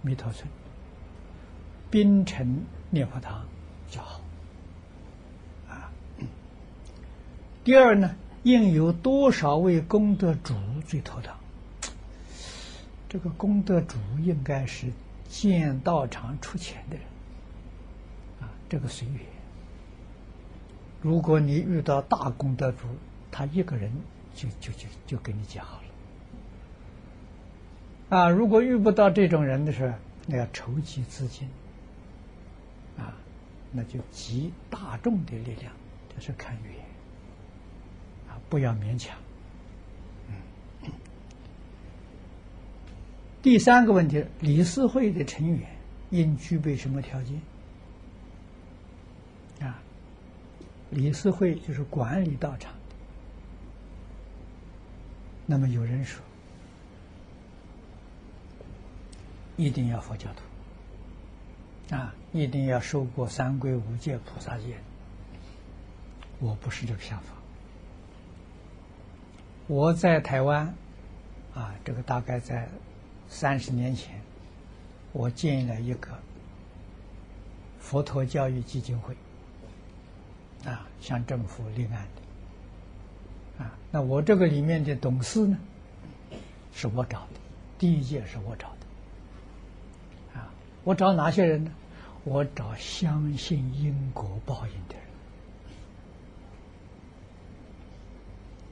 [0.00, 0.48] 弥陀村。
[1.94, 3.46] 槟城念佛堂
[3.88, 4.20] 较好
[5.68, 5.92] 啊。
[7.62, 10.56] 第二呢，应有多少位功德主
[10.88, 11.36] 最妥当？
[13.08, 14.88] 这个功德主应该是
[15.28, 17.06] 建道场出钱的人
[18.40, 19.20] 啊，这个随缘。
[21.00, 22.88] 如果你遇到大功德主，
[23.30, 23.92] 他一个人
[24.34, 25.80] 就就就就给你建好
[28.10, 28.28] 了啊。
[28.30, 29.94] 如果遇不到这种人的时候，
[30.26, 31.48] 那要筹集资金。
[33.76, 35.72] 那就集大众的力量，
[36.14, 36.72] 这是看缘
[38.28, 39.18] 啊，不要勉强。
[40.28, 40.34] 嗯。
[43.42, 45.68] 第三个问题，理事会的成员
[46.10, 47.40] 应具备什么条件？
[49.60, 49.82] 啊，
[50.90, 52.78] 理事会就是管理道场的。
[55.46, 56.22] 那么有人说，
[59.56, 60.42] 一定要佛教徒。
[61.90, 64.76] 啊，一定要受过三皈五戒菩萨戒。
[66.40, 67.34] 我不是这个想法。
[69.66, 70.74] 我在台湾，
[71.54, 72.68] 啊，这个大概在
[73.28, 74.20] 三十年前，
[75.12, 76.08] 我建了一个
[77.78, 79.14] 佛陀教育基金会，
[80.64, 82.06] 啊，向政府立案
[83.58, 83.64] 的。
[83.64, 85.56] 啊，那我这个里面的董事呢，
[86.72, 87.40] 是我找的，
[87.78, 88.73] 第一届是我找的。
[90.84, 91.72] 我找哪些人呢？
[92.24, 94.94] 我找相信因果报应的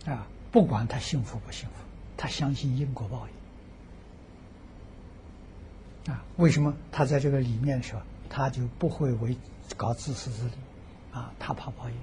[0.07, 0.17] 人。
[0.17, 1.75] 啊，不管他幸福不幸福，
[2.17, 3.27] 他相信因果报
[6.07, 6.13] 应。
[6.13, 9.37] 啊，为什么他在这个里面的时候，他就不会为
[9.77, 10.53] 搞自私自利？
[11.13, 11.97] 啊，他怕报应。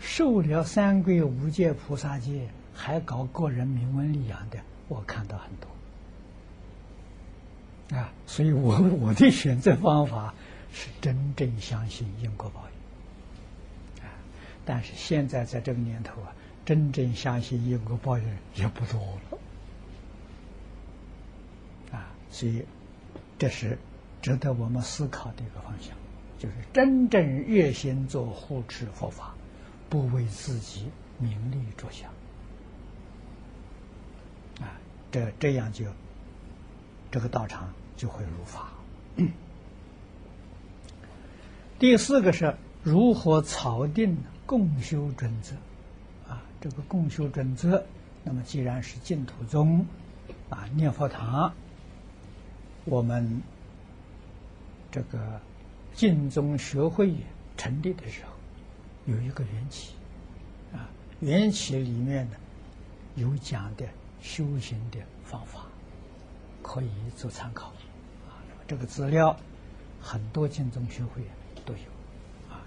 [0.00, 5.68] 受了三归五戒菩萨戒，还搞个人名闻利养的，我看到很多。
[7.90, 10.34] 啊，所以我 我的选择方法
[10.72, 14.04] 是真正相信因果报应。
[14.04, 14.10] 啊，
[14.64, 16.32] 但是现在在这个年头啊，
[16.64, 18.24] 真正相信因果报应
[18.54, 19.38] 也不多了。
[21.92, 22.64] 啊，所以
[23.38, 23.78] 这是
[24.20, 25.96] 值得我们思考的一个方向，
[26.38, 29.34] 就是真正热心做护持佛法。
[29.90, 30.84] 不为自己
[31.18, 32.10] 名利着想，
[34.60, 34.68] 啊，
[35.10, 35.86] 这这样就
[37.10, 38.72] 这个道场就会如法。
[41.78, 44.16] 第四个是如何草定
[44.46, 45.54] 共修准则，
[46.28, 47.84] 啊，这个共修准则，
[48.24, 49.86] 那么既然是净土宗
[50.50, 51.52] 啊念佛堂，
[52.84, 53.42] 我们
[54.90, 55.40] 这个
[55.94, 57.14] 净宗学会
[57.56, 58.32] 成立的时候。
[59.06, 59.94] 有一个缘起，
[60.70, 60.84] 啊，
[61.20, 62.36] 缘起里面呢
[63.14, 63.86] 有讲的
[64.20, 65.64] 修行的方法，
[66.68, 67.68] 可以做参考，
[68.28, 69.34] 啊，这个资料
[70.02, 71.22] 很多经宗学会
[71.64, 72.60] 都有，啊，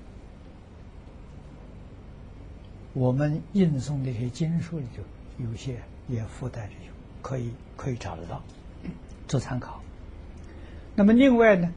[2.94, 5.04] 我们印送那些经书里头
[5.38, 8.42] 有些也附带着有，可以可以找得到，
[9.28, 9.80] 做参考。
[10.96, 11.72] 那么另外呢，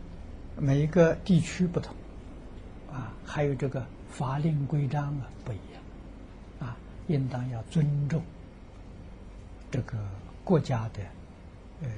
[0.57, 1.95] 每一个地区不同，
[2.91, 3.85] 啊，还有这个。
[4.15, 5.83] 法令规章啊不一样，
[6.69, 6.77] 啊，
[7.09, 8.23] 应当要尊重
[9.73, 9.99] 这个
[10.45, 11.01] 国家的
[11.85, 11.91] 呃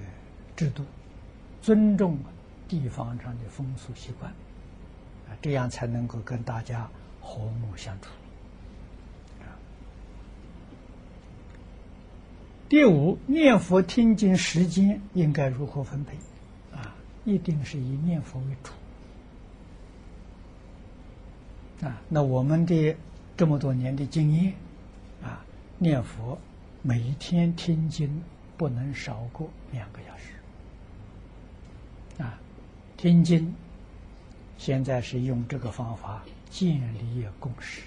[0.55, 0.85] 制度，
[1.63, 2.19] 尊重
[2.69, 4.31] 地方上的风俗习惯，
[5.29, 8.11] 啊，这样才能够跟大家和睦相处。
[12.69, 16.17] 第五，念佛听经时间应该如何分配？
[16.77, 18.73] 啊，一定是以念佛为主。
[21.87, 22.97] 啊，那我们的
[23.37, 24.53] 这么多年的经验，
[25.23, 25.45] 啊，
[25.79, 26.37] 念佛
[26.83, 28.21] 每天听经
[28.57, 32.23] 不能少过两个小时。
[32.23, 32.39] 啊，
[32.97, 33.55] 听经
[34.59, 37.83] 现在是用这个方法建立共识，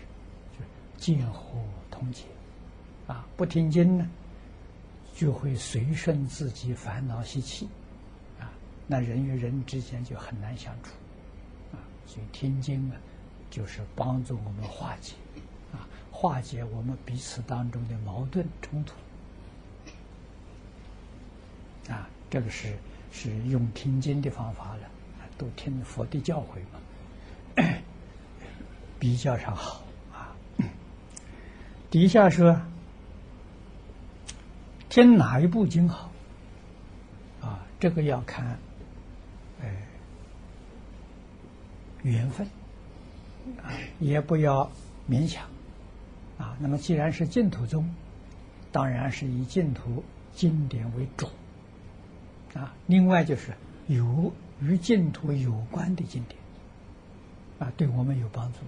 [0.57, 0.63] 就
[0.97, 2.23] 见和同解。
[3.07, 4.07] 啊，不听经呢，
[5.15, 7.67] 就会随顺自己烦恼习气，
[8.39, 8.51] 啊，
[8.87, 10.91] 那人与人之间就很难相处。
[11.71, 12.97] 啊，所以听经啊。
[13.51, 15.15] 就是帮助我们化解，
[15.73, 18.93] 啊，化解我们彼此当中的矛盾冲突，
[21.89, 22.73] 啊，这个是
[23.11, 24.89] 是用听经的方法了，
[25.37, 27.73] 都听佛的教诲嘛，
[28.99, 29.81] 比较上好
[30.13, 30.35] 啊。
[31.89, 32.61] 底下说，
[34.89, 36.11] 听哪一部经好？
[37.41, 38.59] 啊，这个要看，
[39.61, 39.75] 哎，
[42.03, 42.47] 缘分。
[43.99, 44.69] 也不要
[45.09, 45.49] 勉强，
[46.37, 47.89] 啊，那么既然是净土宗，
[48.71, 50.03] 当然是以净土
[50.35, 51.27] 经典为主，
[52.53, 53.53] 啊，另外就是
[53.87, 56.39] 有与净土有关的经典，
[57.59, 58.59] 啊，对我们有帮助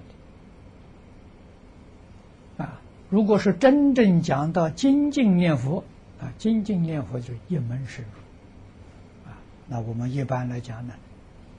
[2.58, 5.84] 的，啊，如果是真正讲到精进念佛，
[6.20, 10.94] 啊，精进念佛就一门深入，啊，那我们一般来讲呢，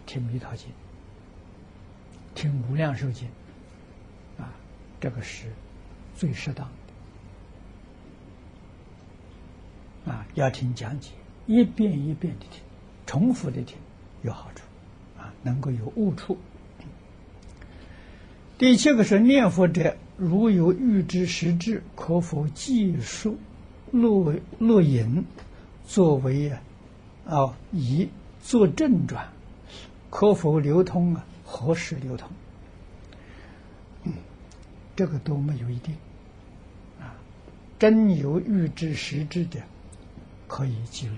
[0.06, 0.68] 听弥陀经。
[2.34, 3.28] 听《无量寿经》，
[4.42, 4.54] 啊，
[4.98, 5.52] 这个是
[6.16, 6.66] 最适当
[10.06, 10.12] 的。
[10.12, 11.10] 啊，要听讲解，
[11.46, 12.60] 一遍一遍的听，
[13.06, 13.76] 重复的听
[14.22, 14.62] 有好处，
[15.18, 16.38] 啊，能够有悟处。
[18.58, 23.36] 第七个是念佛者，如有预知实质，可否记述
[23.90, 25.24] 录录影，
[25.84, 26.62] 作为啊，
[27.26, 28.08] 啊，以
[28.40, 29.28] 做正转，
[30.10, 31.24] 可否流通啊？
[31.44, 32.30] 何时流通？
[34.04, 34.12] 嗯，
[34.94, 35.94] 这个都没有一定。
[37.00, 37.18] 啊，
[37.80, 39.60] 真有预知实质的，
[40.46, 41.14] 可以记录。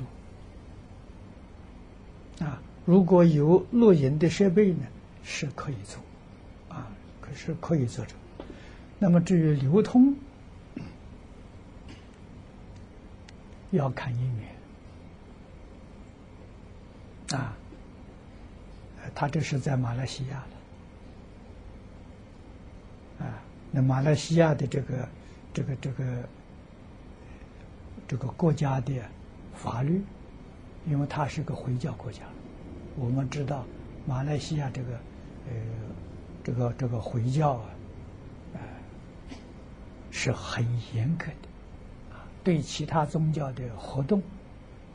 [2.41, 4.85] 啊，如果有录音的设备呢，
[5.23, 6.03] 是可以做。
[6.75, 6.89] 啊，
[7.21, 8.19] 可是可以做成。
[8.99, 10.17] 那么至于流通，
[13.71, 14.37] 要看因
[17.31, 17.39] 缘。
[17.39, 17.57] 啊。
[19.15, 20.43] 他这是在马来西亚
[23.19, 25.09] 的，啊，那马来西亚的这个、
[25.53, 26.29] 这个、这个、
[28.09, 28.95] 这个国家的
[29.55, 30.03] 法律，
[30.87, 32.21] 因为它是个回教国家，
[32.97, 33.65] 我们知道
[34.07, 34.93] 马来西亚这个
[35.49, 35.53] 呃
[36.43, 37.71] 这个这个回教啊，
[38.55, 38.59] 啊
[40.11, 40.63] 是很
[40.95, 44.23] 严格的，啊，对其他宗教的活动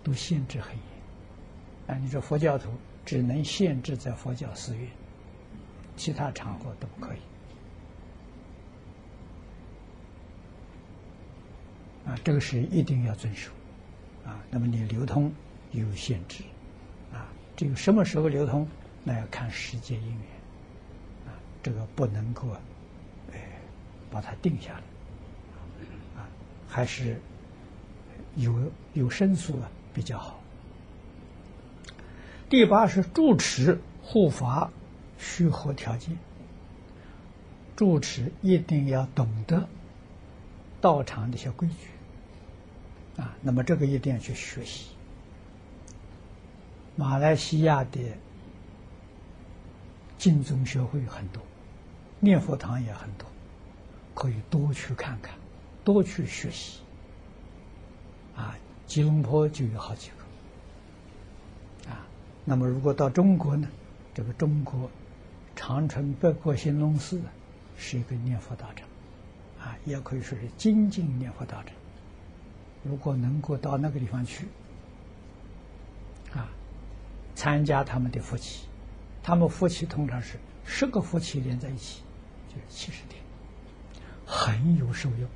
[0.04, 1.96] 都限制很严。
[1.96, 2.70] 啊，你说佛教徒
[3.04, 4.88] 只能限制在佛教寺院，
[5.98, 7.18] 其他场合都不可以。
[12.08, 13.52] 啊，这个是一定要遵守。
[14.24, 15.32] 啊，那么你流通
[15.72, 16.44] 有限制，
[17.14, 18.68] 啊，这个什么时候流通，
[19.04, 20.22] 那要看时间因缘，
[21.28, 22.48] 啊，这个不能够，
[23.32, 23.60] 哎，
[24.10, 26.28] 把它定下来，啊，
[26.68, 27.22] 还是
[28.36, 30.40] 有有申诉啊比较好。
[32.50, 34.72] 第八是住持护法
[35.20, 36.18] 需合条件，
[37.76, 39.68] 住持一定要懂得
[40.82, 43.22] 道场的一些规矩。
[43.22, 44.92] 啊，那么这个一定要去学习。
[47.00, 47.97] 马来西亚的
[50.18, 51.41] 净宗学会很多，
[52.20, 53.26] 念佛堂也很多，
[54.14, 55.34] 可以多去看看，
[55.86, 56.82] 多去学习。
[58.36, 58.54] 啊，
[58.86, 61.89] 吉隆坡就有好几个。
[61.89, 62.06] 啊，
[62.43, 63.70] 那么如果到中国呢，
[64.14, 64.91] 这个中国
[65.56, 67.22] 长春北国兴隆寺
[67.78, 68.86] 是一个念佛道场，
[69.66, 71.72] 啊，也可以说是精进念佛道场。
[72.84, 74.47] 如果能够到那个地方去，
[77.40, 78.66] 参加他们的夫妻，
[79.24, 82.02] 他们夫妻通常是十个夫妻连在一起，
[82.50, 83.24] 就是七十天，
[84.26, 85.30] 很有受用，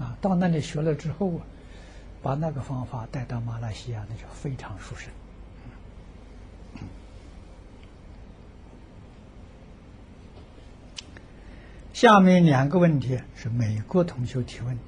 [0.00, 1.46] 啊，到那里学了之后啊，
[2.20, 5.08] 把那个方法带到马来西亚，那就非常殊胜。
[11.92, 14.82] 下面两个问题是美国同学提问的。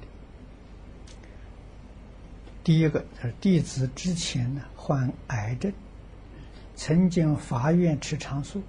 [2.61, 5.71] 第一个是弟子之前呢患癌症，
[6.83, 8.63] 曾经发愿吃长素，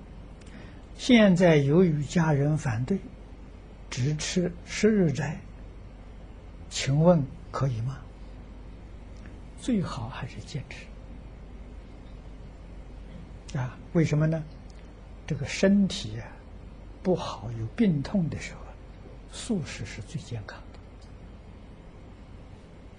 [0.99, 2.99] 现在由于家人反对，
[3.89, 5.41] 只吃十日斋。
[6.69, 7.97] 请问可以吗？
[9.59, 10.85] 最好还是坚持
[13.57, 13.79] 啊？
[13.95, 14.45] 为什么呢？
[15.27, 16.29] 这个身体啊
[17.03, 18.61] 不好有病痛的时候，
[19.33, 20.61] 素食是最健康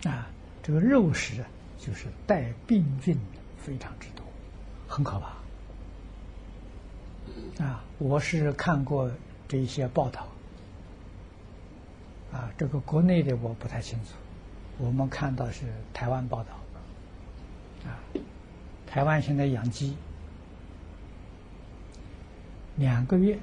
[0.01, 0.27] 的啊。
[0.63, 1.47] 这个肉食啊，
[1.77, 4.22] 就是带病菌的，非常之多，
[4.93, 5.25] 很可怕。
[7.65, 9.09] 啊，我是看过
[9.47, 10.27] 这一些报道，
[12.31, 14.11] 啊，这个国内的我不太清楚，
[14.77, 16.53] 我们看到是台湾报道，
[17.89, 17.97] 啊，
[18.85, 19.97] 台湾现在养鸡，
[22.75, 23.39] 两个月，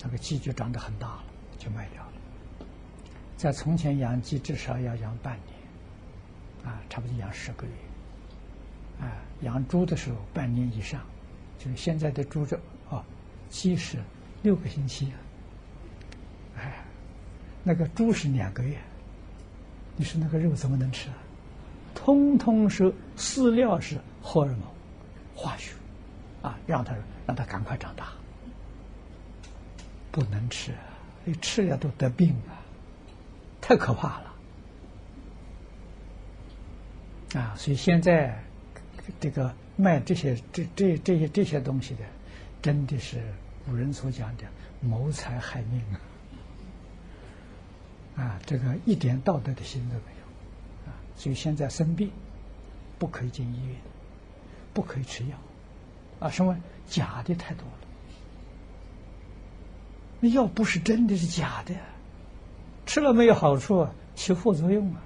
[0.00, 1.24] 那个鸡就长得很大了，
[1.58, 2.12] 就卖掉了。
[3.36, 5.54] 在从前养鸡至少要养半年。
[6.64, 7.72] 啊，差不多养十个月，
[9.00, 11.00] 啊，养猪的时候半年以上，
[11.58, 13.04] 就是现在的猪肉啊，
[13.50, 13.98] 鸡是
[14.42, 15.12] 六个星期，
[16.56, 16.84] 哎，
[17.62, 18.76] 那个猪是两个月，
[19.96, 21.16] 你说那个肉怎么能吃啊？
[21.94, 24.60] 通通是饲料是荷尔蒙、
[25.34, 25.72] 化学，
[26.42, 26.94] 啊，让它
[27.26, 28.08] 让它赶快长大，
[30.10, 30.72] 不能吃，
[31.24, 32.58] 你吃了都得病啊，
[33.60, 34.34] 太可怕了。
[37.40, 38.43] 啊，所以现在
[39.20, 42.00] 这个卖这些这这这些这些东西的，
[42.62, 43.20] 真的是
[43.66, 44.44] 古人所讲的
[44.80, 46.00] 谋财害命啊！
[48.16, 50.94] 啊，这个一点道德的心都没有啊！
[51.16, 52.10] 所以现在生病
[52.98, 53.76] 不可以进医院，
[54.72, 55.36] 不可以吃药
[56.20, 56.30] 啊！
[56.30, 57.88] 什么假的太多了，
[60.20, 61.74] 那药不是真的是假的，
[62.86, 65.02] 吃了没有好处，起副作用啊！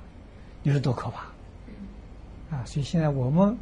[0.62, 1.22] 你说多可怕！
[2.50, 3.56] 啊，所以现在我们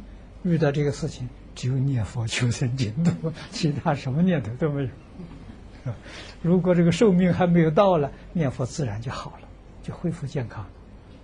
[0.47, 5.93] 遇到这个事情，只有念佛求生净土， 其他什么念头都没有。
[6.41, 9.47] 如果这个寿命还没有到了，念佛自然就好了，
[9.83, 10.65] 就恢复健康。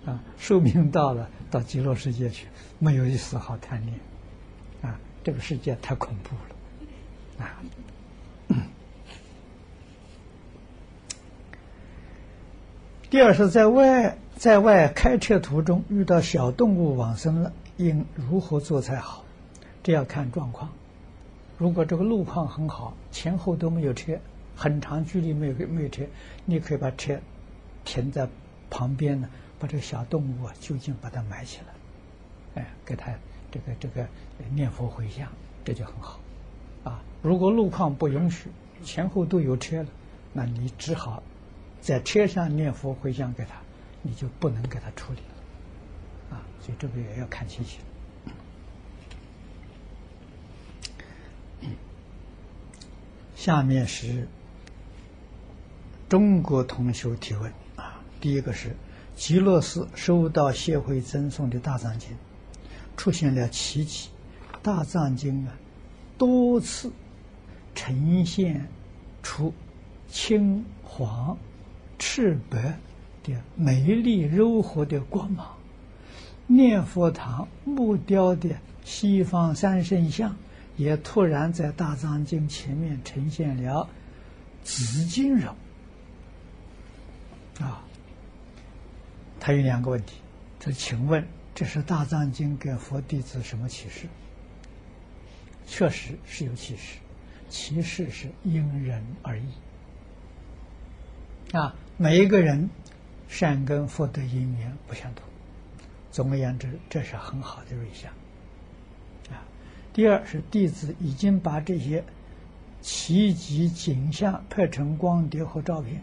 [0.06, 2.46] 啊，寿命到了，到极乐世界去，
[2.78, 3.98] 没有一丝毫贪念。
[4.82, 7.44] 啊，这个世界太恐怖了。
[7.46, 7.58] 啊。
[13.10, 14.18] 第二是在外。
[14.36, 19.24] 在外开车途中遇到小动物往生了，应如何做才好？
[19.82, 20.70] 这要看状况。
[21.58, 24.18] 如果这个路况很好，前后都没有车，
[24.56, 26.04] 很长距离没有没有车，
[26.44, 27.18] 你可以把车
[27.84, 28.28] 停在
[28.70, 31.58] 旁边呢，把这个小动物啊就近把它埋起
[32.54, 33.12] 来，哎，给它
[33.50, 34.06] 这个这个
[34.54, 35.28] 念佛回向，
[35.64, 36.18] 这就很好。
[36.84, 38.48] 啊，如果路况不允许，
[38.82, 39.88] 前后都有车了，
[40.32, 41.22] 那你只好
[41.80, 43.56] 在车上念佛回向给他。
[44.06, 45.33] 你就不能给他处理了，
[46.64, 47.78] 所以这个也要看情形。
[53.36, 54.26] 下面是
[56.08, 58.74] 中国同学提问啊，第一个是
[59.14, 62.16] 极乐寺收到谢会赠送的大藏经，
[62.96, 64.08] 出现了奇迹，
[64.62, 65.52] 大藏经啊
[66.16, 66.90] 多次
[67.74, 68.66] 呈现
[69.22, 69.52] 出
[70.08, 71.36] 青黄
[71.98, 72.78] 赤白
[73.22, 75.54] 的美丽柔和的光芒。
[76.46, 78.50] 念佛堂木雕的
[78.84, 80.36] 西方三圣像，
[80.76, 83.88] 也突然在大藏经前面呈现了
[84.62, 85.48] 紫金人。
[87.60, 87.82] 啊，
[89.40, 90.16] 他有两个问题，
[90.60, 94.06] 他请问这是大藏经给佛弟子什么启示？
[95.66, 96.98] 确实是有启示，
[97.48, 99.48] 启示是因人而异。
[101.56, 102.68] 啊，每一个人
[103.28, 105.24] 善根福德因缘不相同。
[106.14, 108.08] 总而言之，这是很好的瑞相。
[109.34, 109.42] 啊，
[109.92, 112.04] 第二是弟子已经把这些
[112.80, 116.00] 奇迹景象拍成光碟和照片，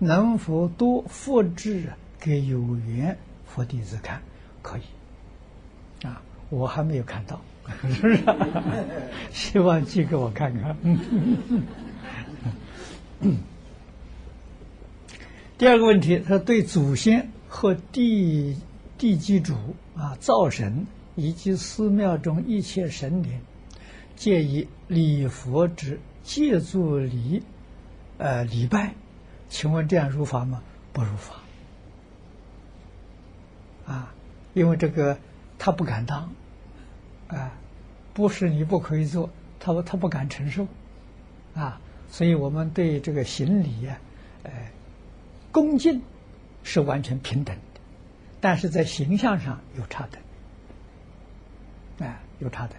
[0.00, 3.16] 能否多复制给有缘
[3.46, 4.20] 佛弟子看？
[4.62, 4.82] 可以。
[6.04, 7.40] 啊，我还没有看到，
[7.88, 8.18] 是不是？
[9.30, 10.76] 希望寄给我看看。
[15.56, 18.56] 第二个问题，他对祖先和地。
[19.00, 19.54] 地基主
[19.96, 20.86] 啊，灶神
[21.16, 23.40] 以及寺庙中一切神灵，
[24.14, 27.42] 借以礼佛之借助礼，
[28.18, 28.94] 呃，礼拜，
[29.48, 30.62] 请问这样如法吗？
[30.92, 31.36] 不如法。
[33.86, 34.14] 啊，
[34.52, 35.18] 因为这个
[35.58, 36.30] 他不敢当，
[37.28, 37.52] 啊，
[38.12, 40.66] 不是你不可以做，他他不敢承受，
[41.54, 41.80] 啊，
[42.10, 43.98] 所以我们对这个行礼呀，
[44.42, 44.52] 呃，
[45.50, 46.02] 恭敬
[46.62, 47.56] 是完全平等。
[48.40, 50.18] 但是在形象上有差的，
[52.04, 52.76] 哎，有差的。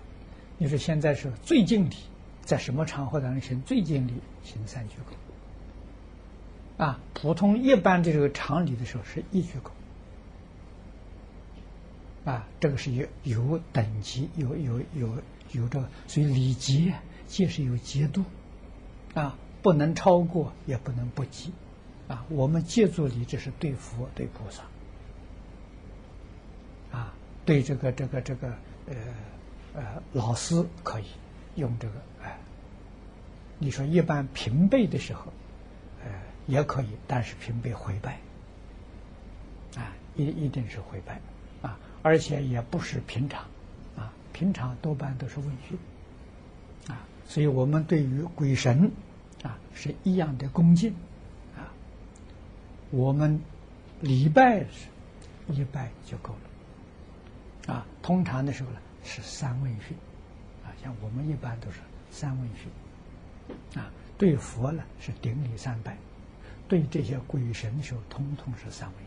[0.58, 1.96] 你说现在是最敬礼，
[2.44, 4.14] 在什么场合当中行最敬礼？
[4.44, 6.84] 行三鞠躬。
[6.84, 9.72] 啊，普通一般的这个常礼的时候是一鞠躬。
[12.30, 15.10] 啊，这个是有有等级，有有有
[15.52, 16.94] 有这个，所以礼节
[17.28, 18.24] 既是有节度，
[19.14, 21.52] 啊，不能超过，也不能不及。
[22.08, 24.64] 啊，我们借助礼，这是对佛对菩萨。
[27.46, 28.48] 对这个这个这个
[28.88, 28.96] 呃
[29.74, 31.06] 呃老师可以
[31.56, 32.38] 用这个哎，
[33.58, 35.34] 你说一般平辈的时候，
[36.06, 36.12] 呃
[36.48, 38.20] 也可以，但是平辈回拜，
[39.76, 41.20] 啊一一定是回拜
[41.62, 43.46] 啊，而且也不是平常，
[43.98, 45.78] 啊平常多半都是问讯，
[46.88, 48.92] 啊，所以我们对于鬼神
[49.44, 50.94] 啊是一样的恭敬，
[51.56, 51.74] 啊，
[52.92, 53.40] 我们
[54.00, 54.88] 礼拜是
[55.54, 56.51] 一拜就够了。
[57.68, 59.96] 啊，通常的时候呢是三问讯，
[60.64, 65.96] 啊，像我们一般都是三问讯，啊，对佛呢是顶礼三拜，
[66.68, 68.98] 对这些鬼神的时候，通通是三问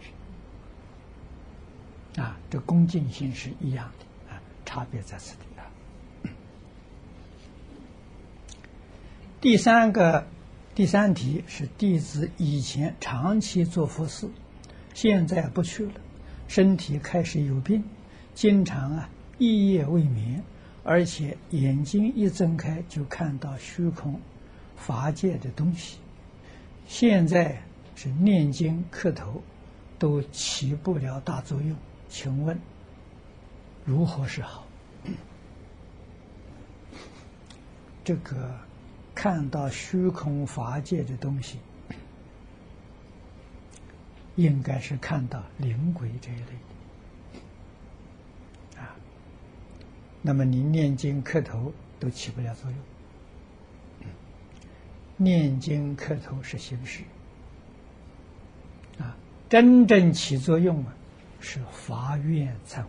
[2.16, 5.66] 讯，啊，这恭敬心是一样的，啊，差别在此地啊。
[9.40, 10.26] 第三个
[10.74, 14.30] 第三题是弟子以前长期做佛事，
[14.94, 15.92] 现在不去了，
[16.48, 17.84] 身体开始有病。
[18.34, 19.08] 经常啊，
[19.38, 20.42] 一夜未眠，
[20.82, 24.20] 而且眼睛一睁开就看到虚空、
[24.76, 25.98] 法界的东西。
[26.86, 27.62] 现在
[27.94, 29.40] 是念经磕头
[29.98, 31.76] 都起不了大作用，
[32.08, 32.58] 请问
[33.84, 34.66] 如何是好？
[38.02, 38.54] 这个
[39.14, 41.58] 看到虚空法界的东西，
[44.36, 46.73] 应该是看到灵鬼这一类。
[50.26, 51.70] 那么你念经磕头
[52.00, 52.78] 都起不了作用，
[55.18, 57.02] 念经磕头是形式，
[58.98, 59.14] 啊，
[59.50, 60.94] 真正起作用啊
[61.40, 62.82] 是发愿忏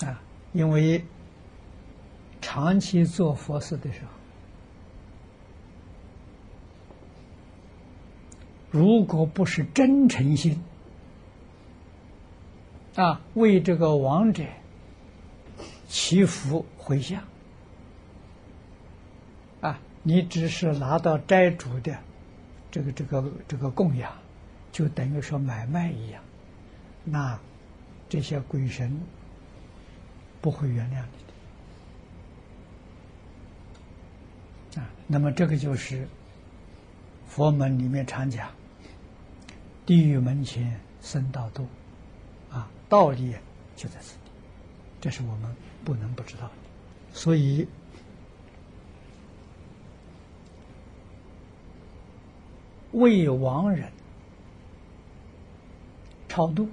[0.00, 0.20] 悔，啊，
[0.52, 1.04] 因为
[2.40, 4.10] 长期做佛事的时候，
[8.72, 10.60] 如果不是真诚心。
[12.98, 14.42] 啊，为这个亡者
[15.88, 17.22] 祈福回向
[19.60, 19.78] 啊！
[20.02, 21.96] 你只是拿到斋主的
[22.72, 24.12] 这个、这个、这个供养，
[24.72, 26.20] 就等于说买卖一样。
[27.04, 27.38] 那
[28.08, 29.00] 这些鬼神
[30.40, 31.04] 不会原谅
[34.74, 34.90] 你的啊！
[35.06, 36.08] 那么这个就是
[37.28, 38.50] 佛门里面常讲：
[39.86, 41.64] 地狱门前僧道多。
[42.88, 43.34] 道理
[43.76, 44.30] 就在此地，
[45.00, 46.52] 这是我们不能不知道的。
[47.12, 47.66] 所以，
[52.92, 53.90] 为亡人
[56.28, 56.68] 超度，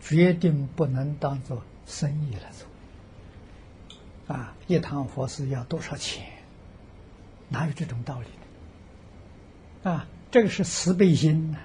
[0.00, 4.34] 决定不能当做生意来做。
[4.34, 6.24] 啊，一堂佛寺要多少钱？
[7.48, 8.26] 哪有这种道理
[9.84, 9.90] 呢？
[9.90, 11.58] 啊，这个是慈悲心呐！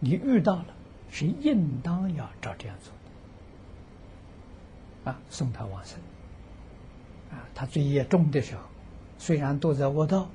[0.00, 0.75] 你遇到了，
[1.16, 2.92] 是应当要照这样做。
[5.10, 5.98] 啊，送他往生。
[7.30, 8.60] 啊，他罪业重的时候，
[9.16, 10.28] 虽然躲在卧道，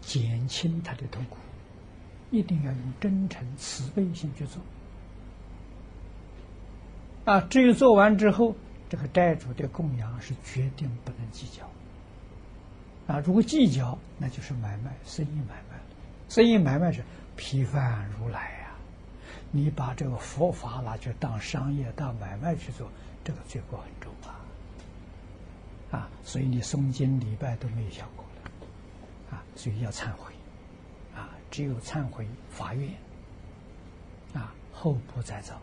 [0.00, 1.36] 减轻他的痛苦，
[2.30, 4.62] 一定要用真诚慈悲心去做。
[7.26, 8.56] 啊，至于做完之后，
[8.88, 11.68] 这个债主的供养是决定不能计较。
[13.06, 15.78] 啊，如果计较，那就是买卖，生意买卖。
[16.30, 17.04] 生意买卖是
[17.36, 18.61] 批犯如来！
[19.52, 22.90] 你把这个佛法拿去当商业、当买卖去做，
[23.22, 24.40] 这个罪过很重啊！
[25.92, 30.32] 啊，所以你诵经礼拜都没有效果了，啊，所以要忏悔，
[31.14, 32.88] 啊，只有忏悔发愿，
[34.32, 35.56] 啊，后不再造，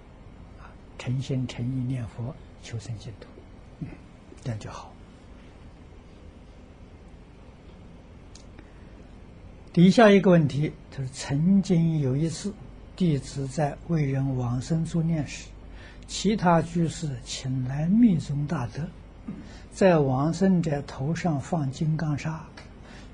[0.59, 0.69] 啊，
[0.99, 3.27] 诚心诚意念佛求生净土，
[3.79, 3.87] 嗯，
[4.43, 4.93] 这样就好。
[9.73, 12.53] 底下一个问题，就是曾经有一次，
[12.99, 15.47] 弟子在为人往生助念时，
[16.05, 18.85] 其他居士请来密宗大德。
[19.71, 22.45] 在往生者头上放金刚砂，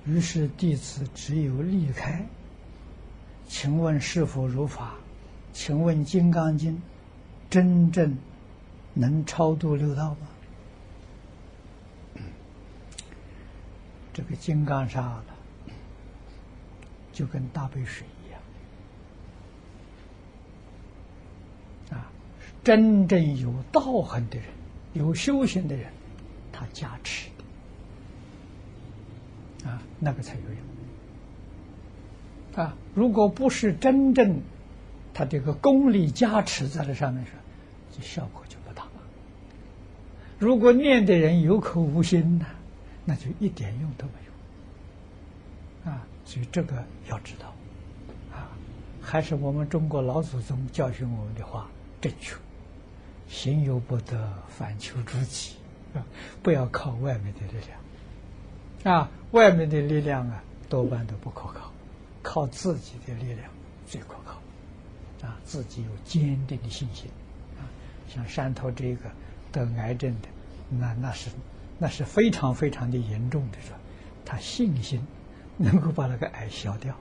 [0.04, 2.26] 于是弟子只有离开。
[3.48, 4.96] 请问是否如法？
[5.54, 6.76] 请问《金刚经》
[7.48, 8.18] 真正
[8.96, 10.28] 能超度六道吗？
[14.12, 15.22] 这个金刚砂，
[17.14, 18.42] 就跟大杯水一样
[21.92, 22.10] 啊！
[22.66, 24.48] 真正有道行的人，
[24.92, 25.88] 有修行的人。
[26.58, 27.30] 他加持
[29.66, 30.42] 啊，那个才有
[32.56, 32.74] 用啊！
[32.94, 34.42] 如果不是真正
[35.14, 37.34] 他这个功力加持在这上面上，
[37.92, 38.88] 这效果就不大。
[40.40, 42.46] 如果念的人有口无心呢，
[43.04, 44.14] 那就一点用都没
[45.86, 46.08] 有啊！
[46.24, 47.54] 所以这个要知道
[48.34, 48.48] 啊，
[49.02, 52.34] 还是我们中国老祖宗教训我们的话正确：
[53.28, 55.56] 行有不得，反求诸己
[55.94, 56.04] 啊。
[56.44, 57.66] 不要靠外面的力
[58.84, 61.72] 量，啊，外面的力量啊，多半都不可靠，
[62.22, 63.50] 靠自己的力量
[63.88, 67.10] 最可靠，啊，自己有坚定的信心，
[67.58, 67.66] 啊，
[68.08, 69.10] 像山头这个
[69.52, 70.28] 得癌症的，
[70.70, 71.30] 那那是
[71.80, 73.76] 那是非常非常的严重的，说
[74.24, 75.02] 他信心
[75.58, 76.96] 能够把那个癌消掉，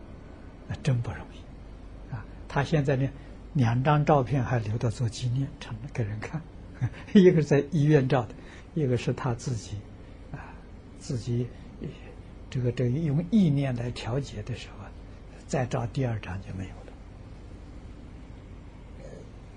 [0.68, 3.08] 那真不容易，啊，他现在呢，
[3.54, 6.40] 两张照片还留着做纪念，成给人看，
[7.14, 8.34] 一个是在医院照的。
[8.74, 9.76] 一个是他自己
[10.32, 10.50] 啊，
[10.98, 11.46] 自己
[12.50, 14.84] 这个这个用意念来调节的时候，
[15.46, 16.92] 再照第二张就没有了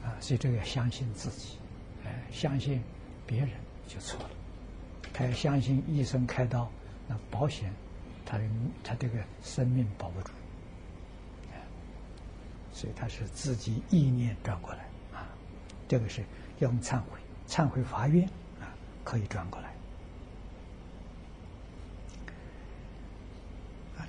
[0.06, 1.58] 啊，所以这个要相信自己，
[2.06, 2.80] 哎，相信
[3.26, 3.50] 别人
[3.88, 4.30] 就错了。
[5.12, 6.72] 他要相信医生开刀，
[7.08, 7.74] 那保险
[8.24, 8.40] 他
[8.84, 10.32] 他这个生命保不住，
[12.78, 15.26] 所以他是自己意念转过来啊，
[15.88, 16.22] 这个是
[16.60, 17.18] 要用忏悔，
[17.48, 18.24] 忏悔发愿
[18.62, 18.70] 啊。
[19.04, 19.74] 可以转过来。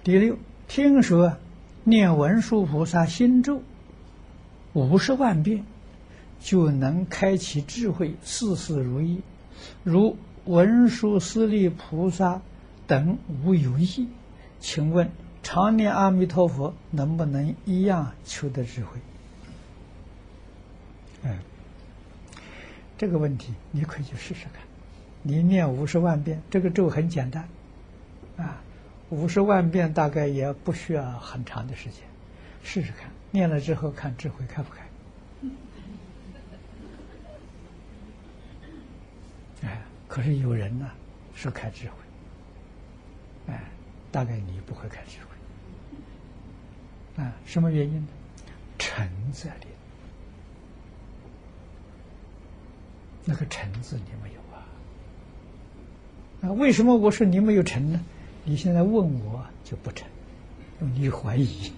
[0.05, 1.39] 第六，听说
[1.83, 3.63] 念文殊菩萨心咒
[4.75, 5.65] 五十万遍，
[6.39, 9.23] 就能开启智慧，事事如意。
[9.83, 12.43] 如文殊师利菩萨
[12.87, 14.09] 等无有异，
[14.61, 15.11] 请问
[15.51, 18.99] 常念阿弥陀佛能不能一样求得智慧？
[21.23, 21.39] 嗯，
[22.99, 24.63] 这个问题你可以去试试看。
[25.23, 27.49] 你念五十万遍，这个咒很简单，
[28.37, 28.61] 啊，
[29.09, 32.03] 五十万遍大概也不需要很长的时间，
[32.63, 34.83] 试试看，念了之后看智慧开不开。
[39.63, 40.91] 哎，可是有人呢
[41.35, 41.95] 是开智慧，
[43.55, 43.65] 哎，
[44.13, 45.28] 大概你不会开智慧，
[47.19, 48.09] 啊，什么原因呢？
[48.79, 49.67] 诚在里，
[53.25, 54.41] 那个诚字你没有。
[54.55, 54.63] 啊，
[56.43, 58.01] 啊为什么我说你没有成呢？
[58.45, 60.09] 你现在问我就不成，
[60.79, 61.73] 你怀疑。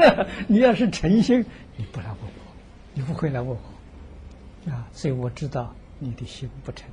[0.48, 1.44] 你要是诚心，
[1.76, 2.54] 你不来问我，
[2.94, 6.88] 你不会来问我，啊，所以我知道你的心不成，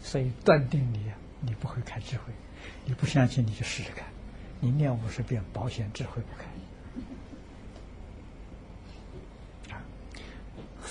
[0.00, 1.04] 所以断定你
[1.40, 2.32] 你不会开智慧。
[2.86, 4.06] 你不相信，你就试试看，
[4.58, 6.46] 你念五十遍，保险智慧不开。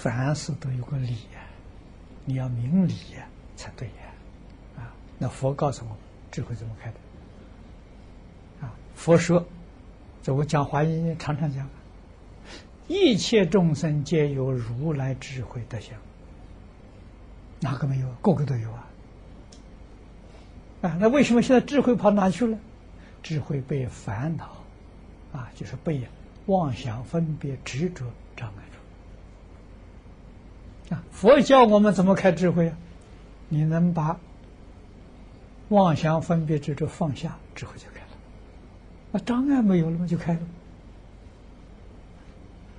[0.01, 1.41] 凡事都有个理呀，
[2.23, 3.27] 你要明理呀，
[3.57, 3.93] 才对呀。
[4.77, 5.97] 啊那佛告诉我，
[6.31, 6.95] 智慧怎么开的？
[8.65, 9.45] 啊，佛说，
[10.23, 11.67] 这我讲华严常常讲，
[12.87, 15.93] 一切众生皆有如来智慧德相，
[17.59, 18.09] 哪个没有？
[18.21, 18.87] 个个都有啊！
[20.83, 22.57] 啊，那为什么现在智慧跑哪去了？
[23.21, 24.63] 智慧被烦恼
[25.33, 26.01] 啊，就是被
[26.45, 28.05] 妄想、分别、执着
[28.37, 28.63] 障碍。
[30.89, 32.77] 啊，佛教我们怎么开智慧啊？
[33.47, 34.19] 你能把
[35.69, 38.07] 妄想、分别、执着放下，智慧就开了。
[39.11, 40.07] 那障碍没有了吗？
[40.07, 40.39] 就开了。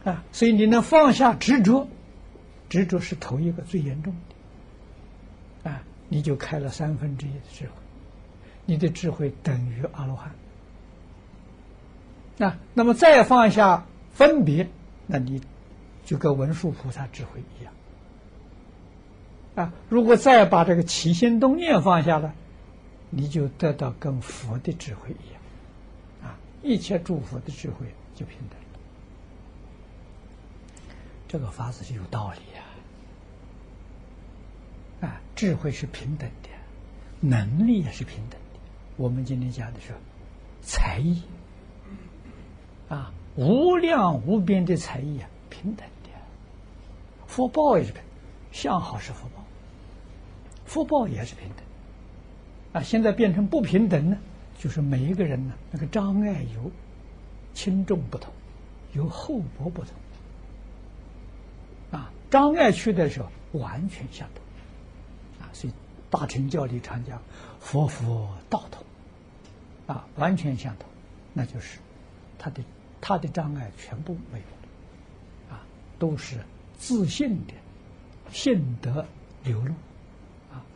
[0.05, 1.89] 啊，所以你能放下执着，
[2.69, 4.15] 执着是头一个最严重
[5.65, 5.71] 的。
[5.71, 7.73] 啊，你就开了三分之一的智慧。
[8.67, 10.31] 你的智慧等于阿罗汉，
[12.37, 14.69] 那那么再放下分别，
[15.09, 15.43] 那你
[16.05, 17.73] 就跟文殊菩萨智慧一样
[19.55, 19.73] 啊。
[19.89, 22.35] 如果再把这个起心动念放下了，
[23.11, 25.43] 你就得到跟佛的智慧一样
[26.23, 26.39] 啊。
[26.63, 28.65] 一切诸佛的智慧就平等了，
[31.27, 32.63] 这个法子是有道理呀
[35.09, 36.51] 啊，智慧是平等的，
[37.21, 38.61] 能力也是平等的。
[38.97, 39.95] 我们今天讲的是
[40.61, 41.23] 才艺
[42.89, 46.11] 啊，无量无边的才艺啊，平等的，
[47.27, 48.03] 福报也是平，
[48.53, 49.40] 相好是福报，
[50.71, 51.65] 福报也是平等
[52.73, 52.81] 啊。
[52.81, 54.17] 现在变成不平等呢，
[54.57, 56.71] 就是每一个人呢，那个障碍有
[57.55, 58.33] 轻重不同，
[58.93, 59.93] 有厚薄不同
[61.91, 62.13] 啊。
[62.31, 65.73] 障碍去的时候完全相同啊，所以
[66.09, 67.21] 大乘教里常讲
[67.59, 68.85] 佛佛道同。
[69.89, 70.89] 啊，完全相同，
[71.33, 71.81] 那就是
[72.39, 72.63] 他的
[73.01, 75.67] 他的障碍全部没有了，啊，
[75.99, 76.37] 都是
[76.79, 77.55] 自信的
[78.31, 79.05] 信德
[79.43, 79.75] 流露，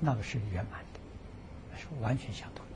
[0.05, 2.73] 那个是圆满的，是完全相同的。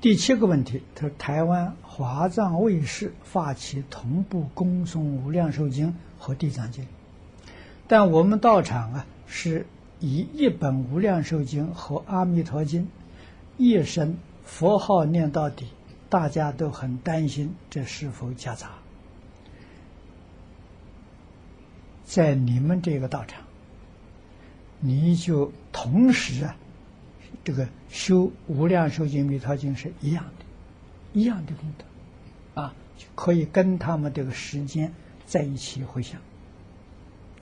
[0.00, 1.74] 第七个问题，他说台湾。
[1.96, 6.82] 华藏卫视发起同步恭诵《无量寿经》和《地藏经》，
[7.86, 9.64] 但我们道场啊是
[10.00, 12.82] 以一本《无量寿经》和《阿弥陀经》
[13.58, 15.68] 一声佛号念到底，
[16.14, 18.70] 大家都很担心这是否夹杂。
[22.04, 23.42] 在你们这个道场，
[24.78, 26.54] 你就同时啊，
[27.42, 30.44] 这个修《无量寿经》《弥陀经》是一样的。
[31.20, 32.72] 一样的功德，啊，
[33.16, 34.94] 可以跟他们这个时间
[35.26, 36.20] 在一起回想，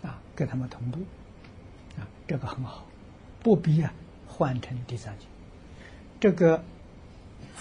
[0.03, 1.01] 啊，跟他们同步，
[1.99, 2.87] 啊，这个很好，
[3.43, 3.93] 不必啊
[4.27, 5.29] 换成第三经。
[6.19, 6.65] 这个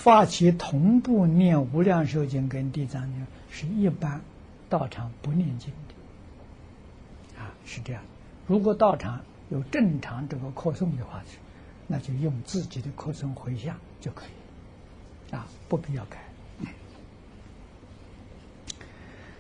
[0.01, 4.19] 发起同步念无量寿经跟地藏经，是一般
[4.67, 8.01] 道场不念经的，啊，是这样。
[8.47, 11.21] 如果道场有正常这个扩诵的话，
[11.85, 15.35] 那就用自己的扩诵回向就可以。
[15.35, 16.17] 啊，不必要改。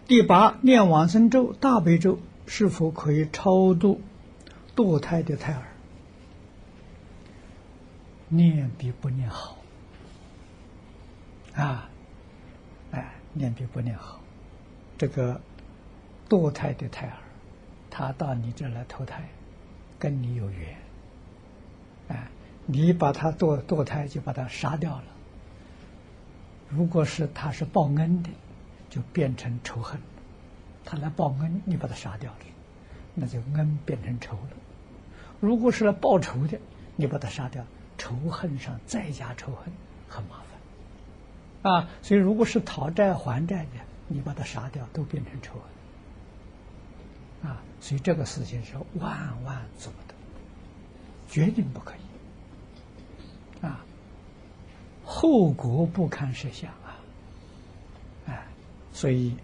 [0.05, 3.99] 第八，念往生咒、大悲咒是否可以超度
[4.75, 5.63] 堕胎的胎儿？
[8.29, 9.57] 念比不念好。
[11.55, 11.89] 啊，
[12.91, 14.19] 哎，念比不念好。
[14.97, 15.39] 这个
[16.29, 17.17] 堕胎的胎儿，
[17.89, 19.27] 他到你这来投胎，
[19.99, 20.77] 跟你有缘。
[22.07, 22.27] 哎，
[22.65, 25.03] 你把他堕堕胎，就把他杀掉了。
[26.69, 28.29] 如果是他是报恩的，
[28.89, 29.99] 就变成仇恨；
[30.85, 32.39] 他来报恩，你把他杀掉了，
[33.13, 34.51] 那就恩变成仇了。
[35.41, 36.57] 如果是来报仇的，
[36.95, 37.65] 你把他杀掉，
[37.97, 39.73] 仇恨上再加仇恨，
[40.07, 40.50] 很麻烦。
[41.63, 43.71] 啊，所以如果是讨债还债的，
[44.07, 45.53] 你把他杀掉，都变成仇
[47.41, 47.49] 恨。
[47.51, 50.13] 啊，所以这个事情是万万做不得，
[51.29, 53.65] 绝对不可以。
[53.65, 53.85] 啊
[55.03, 56.95] 后果不堪设想啊！
[58.27, 58.45] 哎，
[58.93, 59.35] 所以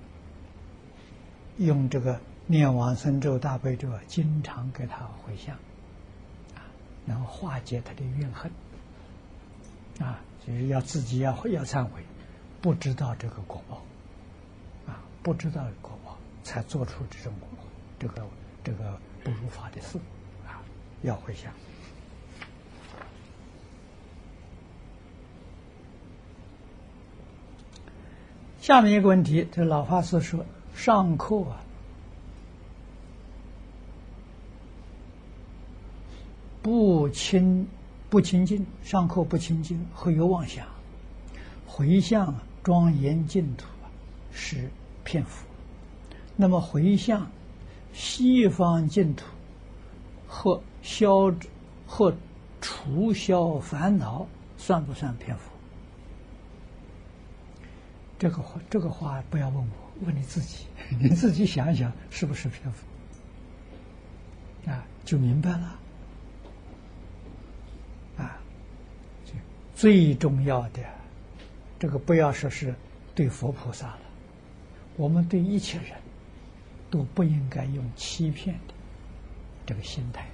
[1.57, 5.55] 用这个念往生咒、大悲咒，经常给他回向，
[6.55, 6.63] 啊，
[7.05, 8.49] 能化解他的怨恨，
[9.99, 12.01] 啊，就是要自己要要忏悔，
[12.61, 13.83] 不知道这个果报，
[14.89, 17.33] 啊，不知道果报，才做出这种
[17.99, 18.25] 这个
[18.63, 19.97] 这个不如法的事，
[20.47, 20.63] 啊，
[21.01, 21.51] 要回想。
[28.61, 31.61] 下面一个问题，这老法师说：上课啊，
[36.61, 37.67] 不清
[38.09, 40.65] 不清净，上课不清净，会有妄想，
[41.65, 42.33] 回向
[42.63, 43.65] 庄严净土，
[44.31, 44.69] 是
[45.03, 45.45] 骗佛。
[46.35, 47.29] 那么回向
[47.93, 49.25] 西方净土
[50.27, 51.33] 和消
[51.85, 52.15] 和
[52.61, 54.27] 除消烦恼，
[54.57, 55.51] 算不算骗佛？
[58.19, 60.65] 这个话，这个话不要问我，问你自己，
[61.01, 62.85] 你自己想一想，是不是骗佛？
[64.71, 65.79] 啊，就明白了。
[68.17, 68.39] 啊，
[69.77, 70.79] 最重要的，
[71.77, 72.73] 这个不要说是
[73.13, 73.99] 对佛菩萨了，
[74.95, 75.91] 我们对一切人
[76.89, 78.73] 都不应该用欺骗的
[79.67, 80.25] 这个心态，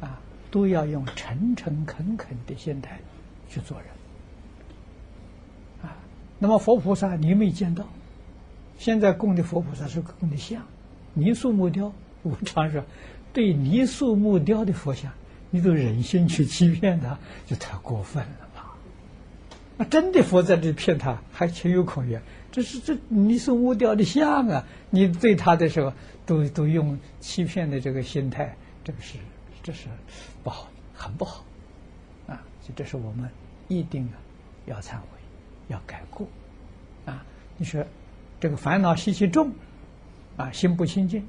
[0.00, 0.18] 啊，
[0.50, 2.98] 都要用诚诚恳恳的心态
[3.50, 3.88] 去做人。
[5.82, 5.94] 啊，
[6.38, 7.86] 那么佛菩萨你没见到，
[8.78, 10.62] 现在供的佛菩萨是供的像，
[11.12, 11.92] 泥塑木雕，
[12.22, 12.82] 我常说。
[13.34, 15.12] 对泥塑木雕的佛像，
[15.50, 18.43] 你都忍心去欺骗他，就太过分了？
[19.76, 22.22] 那真的佛在这骗他，还情有可原。
[22.52, 25.92] 这是这泥塑木雕的像啊，你对他的时候
[26.24, 29.18] 都都用欺骗的这个心态，这个是
[29.62, 29.88] 这是
[30.44, 31.44] 不好，很不好
[32.28, 32.38] 啊！
[32.60, 33.28] 所以这是我们
[33.66, 34.08] 一定
[34.66, 35.18] 要忏悔，
[35.66, 36.28] 要改过
[37.06, 37.24] 啊！
[37.56, 37.84] 你说
[38.38, 39.52] 这个烦恼习气重
[40.36, 41.26] 啊，心不清净。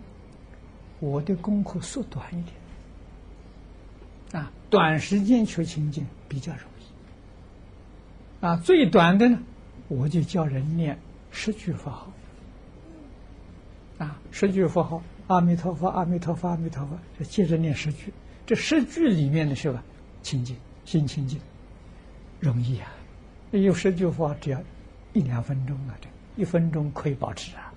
[0.99, 6.74] 我的功课缩短一点，啊，短时间求清净比较容易，
[8.45, 9.39] 啊，最短的呢，
[9.87, 10.99] 我就叫人念
[11.31, 12.11] 十句佛号，
[13.97, 18.13] 啊，十句佛号，阿弥陀佛，阿弥陀佛，阿弥陀佛，就接着念十句，
[18.45, 19.83] 这十句里面的是吧，
[20.21, 21.39] 清净，心清净，
[22.39, 22.87] 容易啊，
[23.49, 24.61] 有十句佛只要
[25.13, 26.07] 一两分钟啊，这
[26.39, 27.73] 一分钟可以保持啊。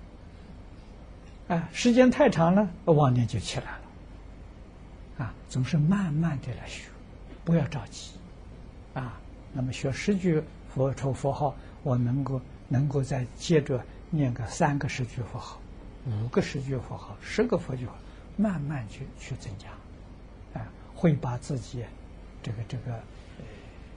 [1.47, 5.25] 啊，时间太长了，妄念就起来了。
[5.25, 6.89] 啊，总是慢慢的来学，
[7.43, 8.11] 不要着急。
[8.93, 9.19] 啊，
[9.51, 10.43] 那么学十句
[10.79, 11.53] 佛抽佛号，
[11.83, 15.59] 我能够能够再接着念个三个十句佛号，
[16.07, 17.93] 五个十句佛号，十个佛句号，
[18.37, 19.67] 慢慢去去增加。
[20.57, 20.65] 啊，
[20.95, 21.83] 会把自己
[22.41, 22.97] 这个这个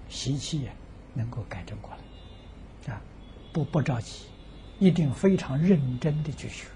[0.09, 0.69] 习气
[1.15, 2.93] 能够改正过来。
[2.93, 3.01] 啊，
[3.53, 4.25] 不不着急，
[4.81, 6.67] 一定非常认真的去学。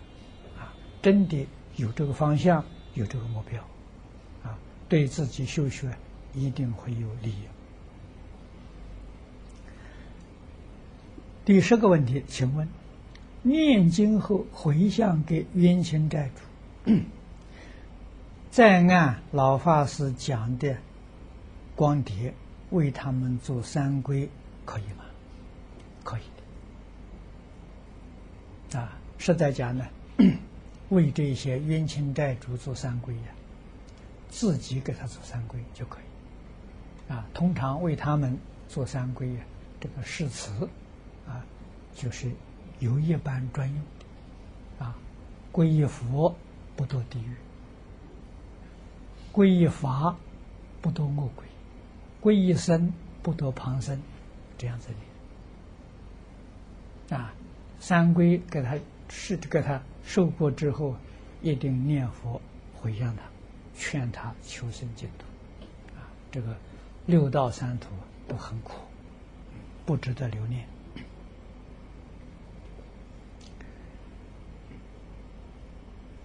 [0.57, 1.45] 啊真的
[1.75, 3.61] 有这个方向，有这个目标，
[4.45, 4.57] 啊，
[4.89, 5.91] 对自己修学
[6.33, 7.43] 一定会有利益。
[11.47, 12.69] 第十个问题，请问，
[13.43, 16.93] 念经后回向给冤亲债主，
[18.51, 20.77] 再按老法师讲的
[21.77, 22.35] 光碟
[22.71, 24.29] 为他们做三归，
[24.65, 25.05] 可以吗？
[26.03, 26.23] 可以
[28.71, 28.81] 的。
[28.81, 29.87] 啊，实在讲呢。
[30.91, 33.29] 为这些冤亲债主做三归呀，
[34.29, 37.13] 自己给他做三归就可以。
[37.13, 38.37] 啊，通常为他们
[38.69, 39.41] 做三归呀，
[39.79, 40.69] 这个誓词啊，
[41.97, 42.31] 就是
[42.79, 44.85] 有一般专用的。
[44.85, 44.95] 啊，
[45.53, 46.37] 皈依佛
[46.77, 47.35] 不堕地狱，
[49.33, 50.15] 皈依法
[50.83, 51.47] 不堕恶鬼，
[52.23, 52.93] 皈依僧
[53.23, 53.99] 不堕旁生，
[54.59, 54.91] 这样子
[57.09, 57.17] 的。
[57.17, 57.33] 啊，
[57.81, 58.79] 三皈给他
[59.09, 59.81] 是给他。
[60.05, 60.95] 受过之后，
[61.43, 62.41] 一定念佛
[62.77, 63.23] 回向他，
[63.75, 65.25] 劝他求生净土。
[65.97, 66.57] 啊，这个
[67.07, 67.89] 六道三途
[68.29, 68.75] 都很苦，
[69.85, 70.65] 不值得留念。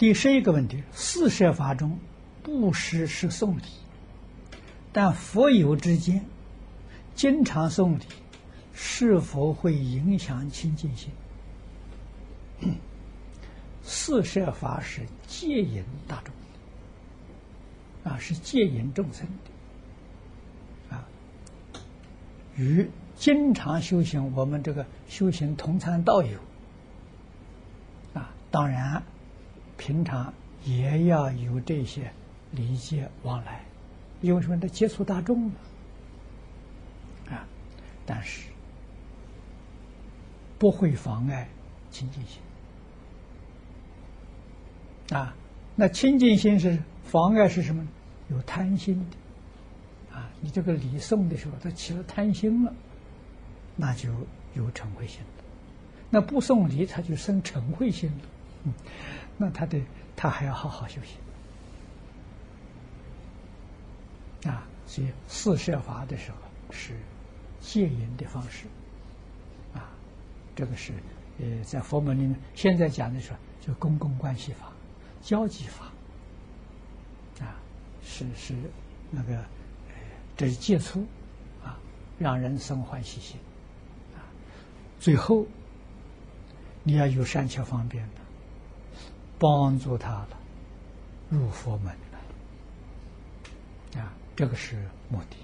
[0.02, 1.99] 第十一个问题：四摄法中，
[2.41, 3.62] 布施是送礼，
[4.91, 6.26] 但佛友之间
[7.14, 8.06] 经常送礼，
[8.74, 11.12] 是否会影响清净心？
[13.84, 16.34] 四摄法是戒引大众
[18.12, 19.28] 啊，是戒引众生
[20.89, 21.06] 的啊，
[22.56, 26.39] 与经常修行我们这个修行同参道友
[28.16, 29.04] 啊，当然
[29.82, 30.32] 平常
[30.63, 32.11] 也要有这些
[32.51, 33.65] 礼节往来，
[34.21, 34.59] 因为什么？
[34.59, 35.53] 他接触大众嘛
[37.32, 37.47] 啊，
[38.05, 38.47] 但是
[40.59, 41.49] 不会妨碍
[41.89, 42.39] 清净心。
[45.17, 45.36] 啊，
[45.75, 47.84] 那清净心是妨碍是什么？
[48.29, 52.71] 有贪心的，啊，你这个礼送的时候，他起了贪心了，
[53.75, 54.11] 那就
[54.53, 55.43] 有成慧心了。
[56.11, 58.25] 那不送礼，他就生成慧心了，
[58.65, 58.73] 嗯，
[59.41, 59.81] 那他的
[60.15, 61.01] 他还要好好修
[64.43, 64.51] 行。
[64.51, 66.37] 啊，所以四摄法的时候
[66.69, 66.95] 是
[67.59, 68.67] 戒淫的方式，
[69.73, 69.89] 啊，
[70.55, 70.93] 这个是
[71.39, 74.71] 呃在佛门里面现在讲的时候就公共关系法。
[75.23, 75.85] 交际法
[77.43, 77.57] 啊，
[78.03, 78.53] 是是
[79.09, 79.43] 那个，
[80.37, 81.03] 这是接触
[81.63, 81.79] 啊，
[82.19, 83.39] 让人生欢喜心
[84.15, 84.21] 啊。
[84.99, 85.47] 最后
[86.83, 88.20] 你要有善巧方便的，
[89.41, 90.29] 帮助他了
[91.27, 91.87] 入佛门
[93.95, 94.75] 了啊，这个是
[95.09, 95.37] 目的。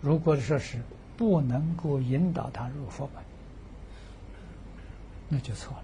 [0.00, 0.80] 如果说是
[1.16, 3.24] 不能够引导他入佛门，
[5.28, 5.76] 那就错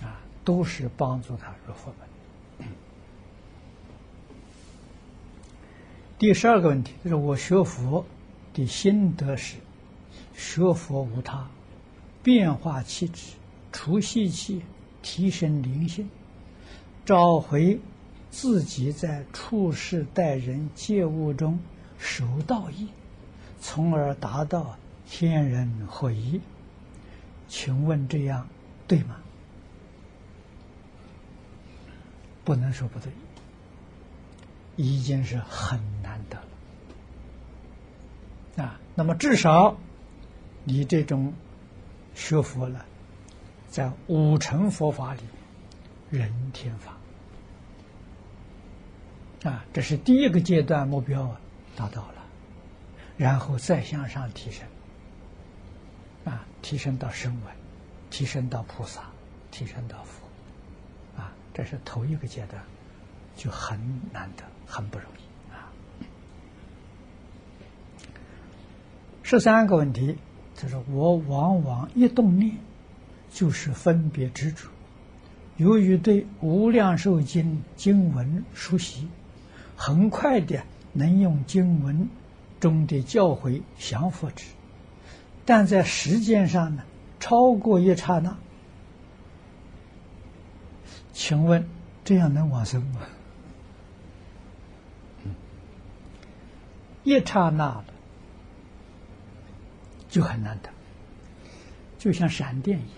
[0.00, 0.06] 了。
[0.08, 2.66] 啊，都是帮助他入佛门。
[6.18, 8.06] 第十二个问题就是我学佛
[8.54, 9.56] 的心得是：
[10.34, 11.46] 学佛无他，
[12.22, 13.34] 变化气质，
[13.72, 14.62] 除习气，
[15.02, 16.08] 提升灵性，
[17.04, 17.80] 找回
[18.30, 21.58] 自己在处事待人接物中
[21.98, 22.88] 守道义，
[23.60, 24.76] 从而达到
[25.08, 26.40] 天人合一。
[27.48, 28.48] 请问这样
[28.86, 29.16] 对吗？
[32.44, 33.12] 不能说不对。
[34.80, 36.38] 已经是很难得
[38.56, 38.80] 了啊！
[38.94, 39.76] 那么至少
[40.62, 41.32] 你这种
[42.14, 42.86] 学佛了，
[43.70, 45.20] 在五乘佛法里，
[46.10, 46.96] 人天法
[49.50, 51.36] 啊，这是第一个阶段目标，
[51.76, 52.24] 达到了，
[53.16, 54.66] 然后再向上提升
[56.24, 57.54] 啊，提升到声闻，
[58.10, 59.02] 提升到菩萨，
[59.50, 60.26] 提升到佛
[61.20, 62.62] 啊，这是头一个阶段，
[63.36, 63.78] 就很
[64.12, 64.44] 难得。
[64.70, 65.72] 很不容易啊！
[69.22, 70.18] 十三个问题，
[70.54, 72.58] 就是我往往一动念
[73.32, 74.68] 就是分别执着。
[75.56, 77.44] 由于对《无量寿经》
[77.76, 79.08] 经文熟悉，
[79.76, 80.62] 很快的
[80.92, 82.08] 能用经文
[82.60, 84.44] 中的教诲降服之，
[85.44, 86.84] 但在时间上呢，
[87.18, 88.36] 超过一刹那。
[91.12, 91.68] 请问
[92.04, 93.00] 这样能往生吗？
[97.02, 97.94] 一刹那的
[100.08, 100.70] 就很难得，
[101.98, 102.96] 就像闪电一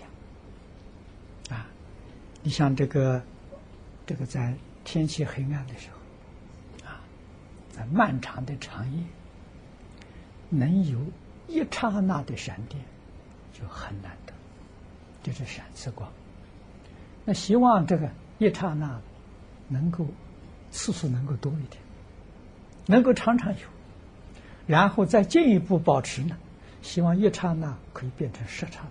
[2.43, 3.21] 你像这个
[4.05, 6.99] 这个在天气黑暗的时候啊，
[7.71, 9.03] 在漫长的长夜，
[10.49, 10.99] 能有
[11.47, 12.83] 一刹那的闪电
[13.53, 14.33] 就很难得，
[15.21, 16.11] 就是闪刺光。
[17.25, 18.99] 那希望这个一刹那
[19.67, 20.07] 能够
[20.71, 21.81] 次数能够多一点，
[22.87, 23.67] 能够常常有。
[24.65, 26.35] 然后再进一步保持呢？
[26.81, 28.81] 希望一刹那可以变成十刹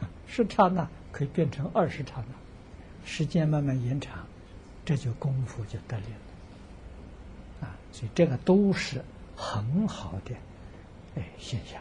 [0.00, 2.34] 那，十刹那可以变成二十刹那，
[3.04, 4.26] 时间慢慢延长，
[4.84, 7.66] 这就功夫就得力了。
[7.66, 9.04] 啊，所以这个都是
[9.36, 10.34] 很好的
[11.16, 11.80] 哎现象。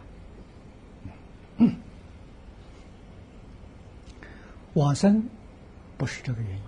[4.74, 5.28] 往生
[5.97, 6.63] 不是这个原因，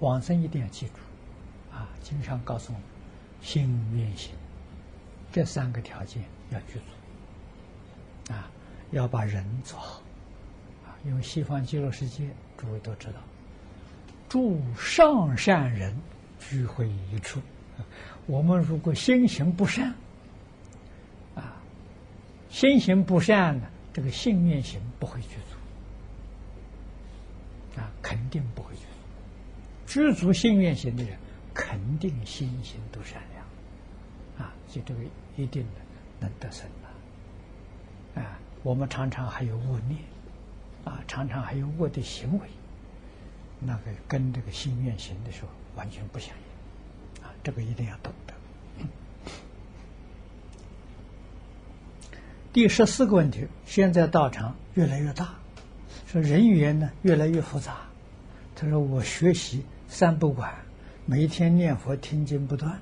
[0.00, 0.92] 往生一定要记住
[1.74, 1.88] 啊！
[2.02, 2.86] 经常告诉我们，
[3.40, 4.34] 心愿行。
[5.32, 8.50] 这三个条件要具足，啊，
[8.90, 10.02] 要把人做好，
[10.84, 12.28] 啊，因为西方极乐世界
[12.58, 13.14] 诸位都知道，
[14.28, 15.96] 诸上善人
[16.38, 17.40] 聚会一处，
[18.26, 19.94] 我们如果心行不善，
[21.34, 21.56] 啊，
[22.50, 25.28] 心行不善呢，这个信念行不会去
[27.76, 28.90] 做，啊，肯定不会去做，
[29.86, 31.18] 知足信愿行的人，
[31.54, 35.00] 肯定心行都善良，啊，就这个。
[35.38, 35.68] 一定的
[36.18, 36.88] 能得生啊！
[38.18, 40.00] 啊，我们常常还有恶念，
[40.82, 42.48] 啊，常常还有恶的行为，
[43.60, 48.34] 那个跟这个心愿行的时候完全不相应，啊，这个一定要懂得。
[52.52, 55.34] 第十四个问题，现在道场越来越大，
[56.06, 57.76] 说人员呢越来越复杂。
[58.54, 60.54] 他说我学习三不管，
[61.04, 62.80] 每天念佛听经不断。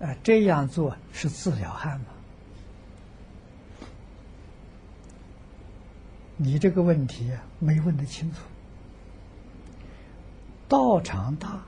[0.00, 2.06] 啊，这样做是治疗汉吗？
[6.36, 8.38] 你这个问题啊，没问得清楚。
[10.72, 11.60] 道场大，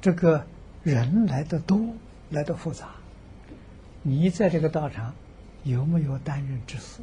[0.00, 0.44] 这个
[0.82, 1.78] 人来的多，
[2.30, 2.88] 来的复杂。
[4.02, 5.14] 你在这个道场
[5.62, 7.00] 有没有担任执事？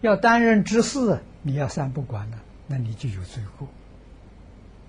[0.00, 3.68] 要担任执事，你要三不管呢，那你就有罪过。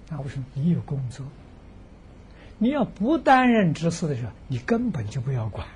[0.10, 0.46] 那为什么？
[0.56, 1.24] 你有工作。
[2.58, 5.68] 你要不担任执事的时候，你根本就不要管。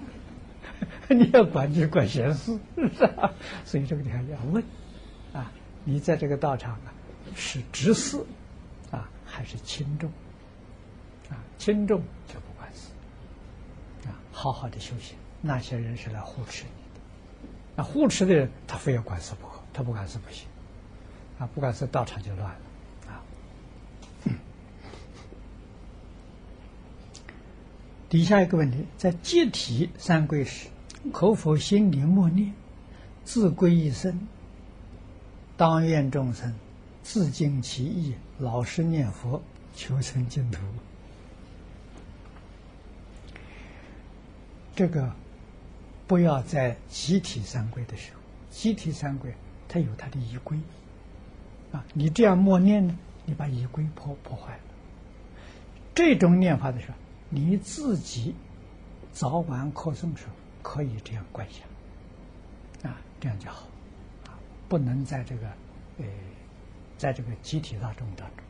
[1.08, 3.30] 你要管就管闲事，是吧？
[3.66, 4.64] 所以这个地方要问
[5.34, 5.52] 啊，
[5.84, 6.94] 你在这个道场啊，
[7.34, 8.24] 是执事
[8.90, 10.10] 啊，还是轻重？
[11.30, 12.88] 啊，轻重就不管事
[14.08, 15.16] 啊，好好的修行。
[15.40, 17.00] 那些人是来护持你的，
[17.74, 20.46] 那护持的人他非要管事不可，他不管事不行
[21.38, 22.60] 啊，不管事道场就乱了
[23.08, 23.22] 啊。
[28.08, 30.68] 底下一个问题，在集体三归时，
[31.12, 32.52] 可否心里默念，
[33.24, 34.28] 自归一生，
[35.56, 36.54] 当愿众生
[37.02, 39.42] 自尽其意，老实念佛，
[39.74, 40.60] 求生净土。
[44.74, 45.12] 这个
[46.06, 49.34] 不要在集体三归的时候，集体三归
[49.68, 50.56] 它有它的仪规
[51.72, 51.84] 啊。
[51.92, 52.96] 你这样默念呢，
[53.26, 54.62] 你把仪规破破坏了。
[55.94, 56.94] 这种念法的时候，
[57.28, 58.34] 你自己
[59.12, 60.32] 早晚扩诵时候
[60.62, 63.66] 可以这样观想啊，这样就好
[64.26, 64.38] 啊，
[64.68, 65.46] 不能在这个
[65.98, 66.04] 呃。
[67.02, 68.44] 在这个集体大众当中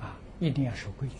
[0.00, 1.16] 啊，一定要守规矩。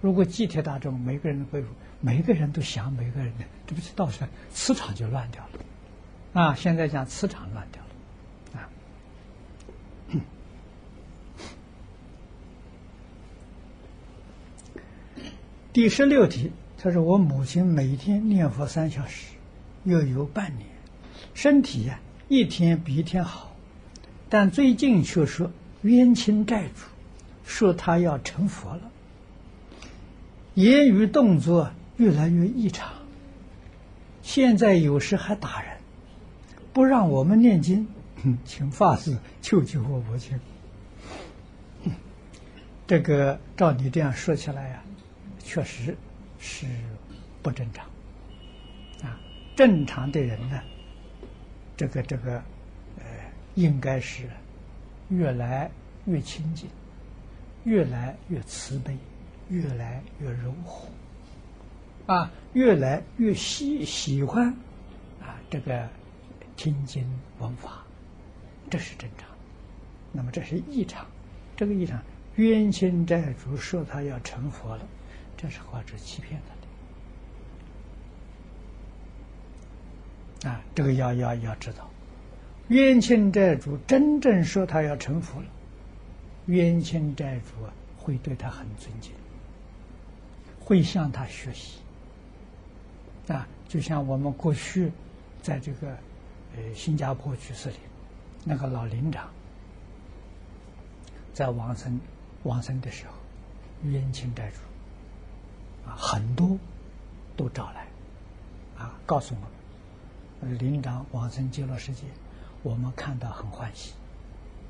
[0.00, 1.64] 如果集体大众每个人都规，
[2.00, 6.54] 每个人都想每个人的，这不是到时候磁场就乱掉了啊！
[6.56, 8.68] 现在讲磁场乱掉了啊。
[15.72, 19.36] 第十六题，他说：“我母亲每天念佛三小时，
[19.84, 20.68] 又有半年，
[21.34, 23.54] 身体呀一天比一天好，
[24.28, 25.52] 但最近却说
[25.84, 26.86] 冤亲债主，
[27.44, 28.90] 说他要成佛了。”
[30.54, 32.92] 言语动作越来越异常，
[34.22, 35.76] 现在有时还打人，
[36.72, 37.88] 不让我们念经，
[38.44, 40.38] 请法师救救我母亲。
[42.86, 44.82] 这个照你这样说起来呀，
[45.42, 45.96] 确实
[46.38, 46.66] 是
[47.42, 47.86] 不正常。
[49.02, 49.18] 啊，
[49.56, 50.60] 正常的人呢，
[51.76, 52.34] 这个这个，
[52.98, 53.04] 呃，
[53.54, 54.28] 应该是
[55.08, 55.70] 越来
[56.06, 56.68] 越亲近，
[57.64, 58.96] 越来越慈悲。
[59.50, 60.88] 越来越柔和，
[62.06, 64.48] 啊，越来越喜喜欢，
[65.20, 65.86] 啊，这个
[66.56, 67.06] 听经
[67.38, 67.84] 闻法，
[68.70, 69.28] 这是正常。
[70.12, 71.06] 那么这是异常，
[71.54, 72.02] 这个异常，
[72.36, 74.88] 冤亲债主说他要成佛了，
[75.36, 76.40] 这是话是欺骗
[80.40, 80.50] 他的。
[80.54, 81.90] 啊，这个要要要知道，
[82.68, 85.46] 冤亲债主真正说他要成佛了，
[86.46, 89.12] 冤亲债主啊会对他很尊敬。
[90.60, 91.78] 会向他学习
[93.28, 94.90] 啊，就像我们过去
[95.42, 95.88] 在这个
[96.56, 97.76] 呃新加坡居士里，
[98.44, 99.28] 那个老林长
[101.34, 102.00] 在往生
[102.44, 103.12] 往生的时候，
[103.90, 104.56] 冤亲债主
[105.86, 106.58] 啊很多
[107.36, 107.86] 都找来
[108.78, 112.04] 啊，告诉我们，林长往生极乐世界，
[112.64, 113.92] 我们看到很欢喜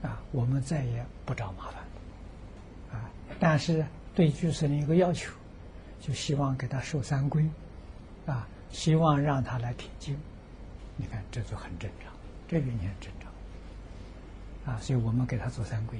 [0.02, 1.82] 啊，我们再也不找麻烦
[2.92, 3.08] 啊，
[3.40, 3.82] 但是
[4.14, 5.32] 对居士的一个要求。
[6.00, 7.42] 就希望给他受三规，
[8.26, 10.14] 啊，希望让他来听经，
[10.98, 12.12] 你看这就很正常，
[12.46, 15.94] 这个也很正常，啊，所以我们给他做三皈，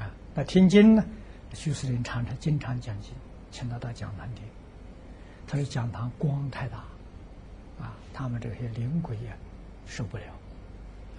[0.00, 1.04] 啊，那听经呢，
[1.54, 3.12] 居士林常常经常讲经，
[3.50, 4.44] 请他到讲堂听，
[5.44, 6.76] 他说讲堂光太大，
[7.80, 9.32] 啊，他们这些灵鬼呀
[9.88, 10.22] 受不了，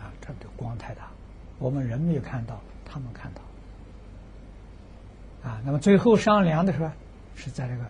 [0.01, 1.11] 啊，这个光太大，
[1.59, 3.41] 我们人没有看到，他们看到，
[5.49, 6.91] 啊，那么最后商量的时候。
[7.33, 7.85] 是在这个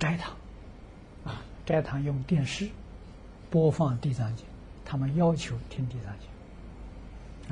[0.00, 0.34] 斋堂，
[1.24, 2.68] 啊，斋堂用电视
[3.50, 4.44] 播放《地藏经》，
[4.84, 6.28] 他们要求听《地藏经》，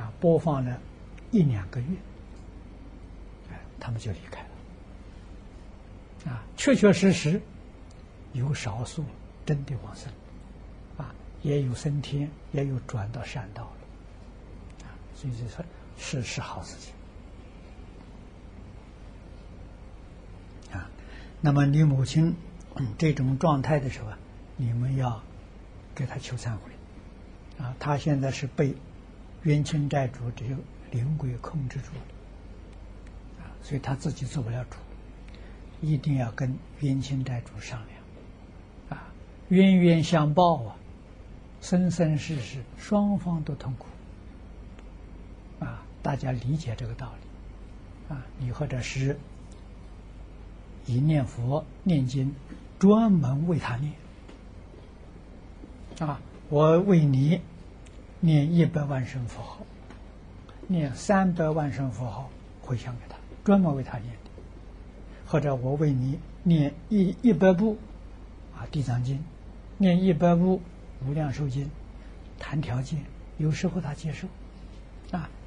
[0.03, 0.79] 啊，播放了
[1.31, 1.87] 一两个月，
[3.51, 4.43] 哎，他们就离开
[6.27, 7.41] 了，啊，确确实实
[8.33, 9.05] 有少数
[9.47, 10.13] 真的往生，
[10.99, 13.71] 啊，也有升天，也有转到善道，
[15.23, 15.65] 所以这是
[15.97, 16.93] 是是好事情
[20.77, 20.91] 啊。
[21.41, 22.35] 那么你母亲
[22.99, 24.19] 这种状态的时候啊，
[24.57, 25.23] 你们要
[25.95, 26.73] 给他求忏悔
[27.65, 27.73] 啊！
[27.79, 28.75] 他现在是被
[29.45, 30.57] 冤亲债主这些
[30.91, 34.77] 灵鬼控制住了啊，所以他自己做不了主，
[35.81, 39.07] 一定要跟冤亲债主商量啊！
[39.51, 40.77] 冤冤相报啊，
[41.61, 43.87] 生生世世双方都痛苦！
[46.03, 48.27] 大家理解这个道理啊！
[48.39, 49.19] 你或者是。
[50.85, 52.35] 以念佛念经，
[52.81, 53.93] 专门为他念
[56.01, 56.21] 啊！
[56.49, 57.41] 我为你
[58.19, 59.59] 念一百万声佛号，
[60.67, 62.29] 念三百万声佛号
[62.61, 63.15] 回向给他，
[63.45, 64.31] 专门为他念的。
[65.25, 67.79] 或者我为你念一一百部
[68.57, 69.19] 啊《地藏经》，
[69.79, 70.61] 念一百部
[71.07, 71.67] 《无量寿经》，
[72.41, 73.05] 谈条件，
[73.39, 74.27] 有时候他接受，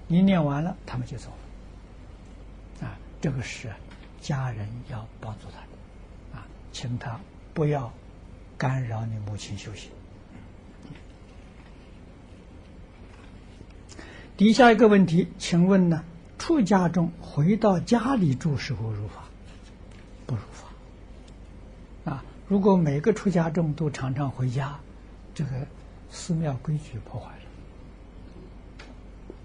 [0.08, 1.30] 你念完了，他们就走
[2.82, 2.98] 了啊。
[3.22, 3.72] 这个是。
[4.22, 7.20] 家人要帮助他，啊，请他
[7.54, 7.94] 不要
[8.58, 9.92] 干扰你母亲修行。
[14.36, 16.04] 底下一个问题，请问呢？
[16.40, 19.26] 出家中回到家里住时候入法，
[20.26, 22.12] 不入法。
[22.12, 24.80] 啊，如果每个出家众都常常回家，
[25.36, 25.52] 这个
[26.10, 27.35] 寺庙规矩破坏。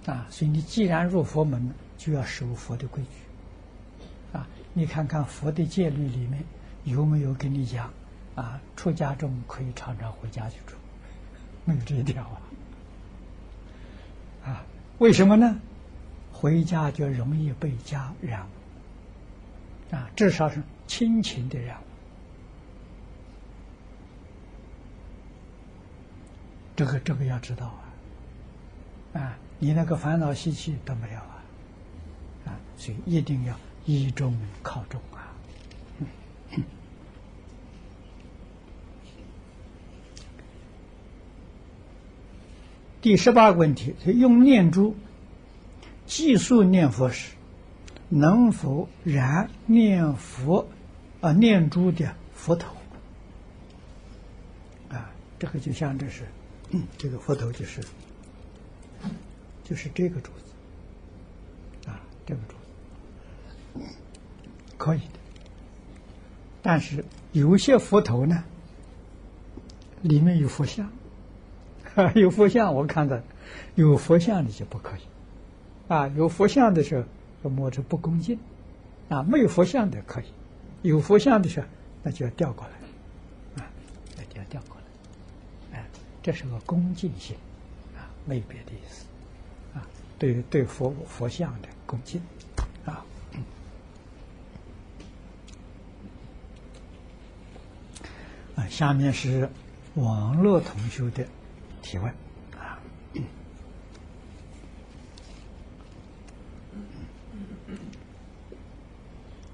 [0.07, 4.39] 啊，所以你既然入佛门，就要守佛的规矩。
[4.39, 6.45] 啊你看看佛的戒律里面
[6.85, 7.93] 有没有跟你讲
[8.35, 10.75] 啊，出家中可以常常回家去住，
[11.65, 12.41] 没有这一条啊。
[14.45, 14.65] 啊，
[14.99, 15.59] 为什么呢？
[16.33, 18.47] 回家就容易被家染，
[19.91, 21.77] 啊，至少是亲情的染。
[26.77, 27.67] 这个这个要知道
[29.13, 31.45] 啊，啊，你那个烦恼习气得不了啊，
[32.47, 33.55] 啊，所以一定要
[33.85, 35.37] 依中靠中啊。
[43.03, 44.97] 第十八个问题是用念珠
[46.07, 47.35] 计数念佛时，
[48.09, 50.67] 能否燃念佛
[51.21, 52.75] 啊念珠的佛头？
[54.89, 56.25] 啊，这个就像这是，
[56.97, 57.83] 这个佛头就是
[59.71, 63.87] 就是这个珠子，啊，这个珠子
[64.77, 65.21] 可以的，
[66.61, 68.45] 但是有些佛头呢，
[70.03, 70.91] 里面有佛像。
[72.15, 73.21] 有佛像，我看到
[73.75, 75.01] 有佛像的就不可以
[75.89, 76.07] 啊。
[76.09, 77.05] 有佛像的时
[77.43, 78.39] 候，摸着不恭敬
[79.09, 79.25] 啊。
[79.25, 80.25] 没有佛像的可以，
[80.83, 81.67] 有佛像的时候，
[82.05, 83.67] 那就要调过来啊，
[84.17, 85.79] 那就要调过来。
[85.79, 85.87] 哎，
[86.23, 87.37] 这是个恭敬心
[87.97, 89.05] 啊，没别的意思。
[90.21, 92.23] 对对佛佛像的恭敬
[92.85, 93.05] 啊。
[98.55, 99.51] 啊，下面是
[99.97, 101.27] 网络同学的。
[101.83, 102.15] 提问
[102.57, 102.79] 啊！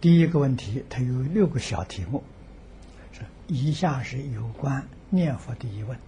[0.02, 2.22] 第一个问题，它有六个小题目，
[3.12, 5.98] 是以下是有关念佛的疑问。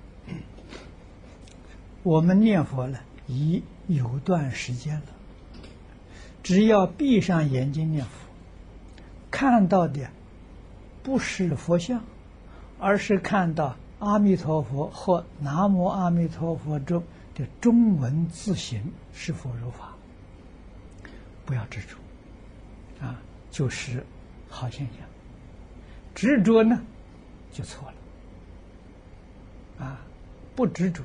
[2.02, 5.06] 我们念佛呢，一有段时间了，
[6.44, 8.10] 只要闭上眼睛念佛，
[9.31, 10.09] 看到的
[11.02, 12.05] 不是佛像，
[12.78, 13.77] 而是看到。
[14.01, 17.02] 阿弥陀佛或南无阿弥陀佛中
[17.35, 19.93] 的中文字形是否如法？
[21.44, 21.97] 不要执着，
[23.05, 23.20] 啊，
[23.51, 24.06] 就是
[24.48, 25.05] 好现象。
[26.15, 26.81] 执着呢，
[27.51, 29.85] 就错了。
[29.85, 30.01] 啊，
[30.55, 31.02] 不执着，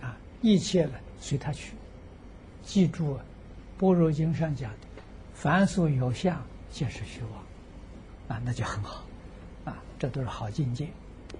[0.00, 0.92] 啊，一切呢
[1.26, 1.72] 随他去。
[2.62, 3.14] 记住，
[3.78, 5.02] 《般若经》上讲的，
[5.34, 6.40] 凡所有相，
[6.70, 7.42] 皆是虚妄。
[8.28, 9.04] 啊，那就很好。
[9.64, 10.88] 啊，这都是好境界。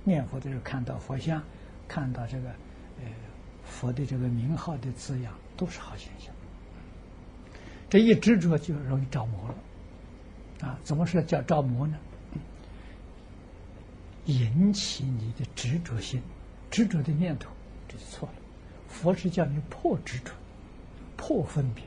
[0.02, 1.40] 念佛的时候看到佛像，
[1.86, 3.04] 看到这个呃
[3.64, 6.34] 佛的这个名号的字样，都是好现象。
[7.88, 11.96] 这一执着就容易着魔了，啊，怎么说叫着魔呢？
[14.24, 16.20] 引起你的执着心、
[16.72, 17.48] 执着的念头，
[17.86, 18.34] 这就错了。
[18.88, 20.32] 佛是叫你破执着、
[21.16, 21.84] 破分别，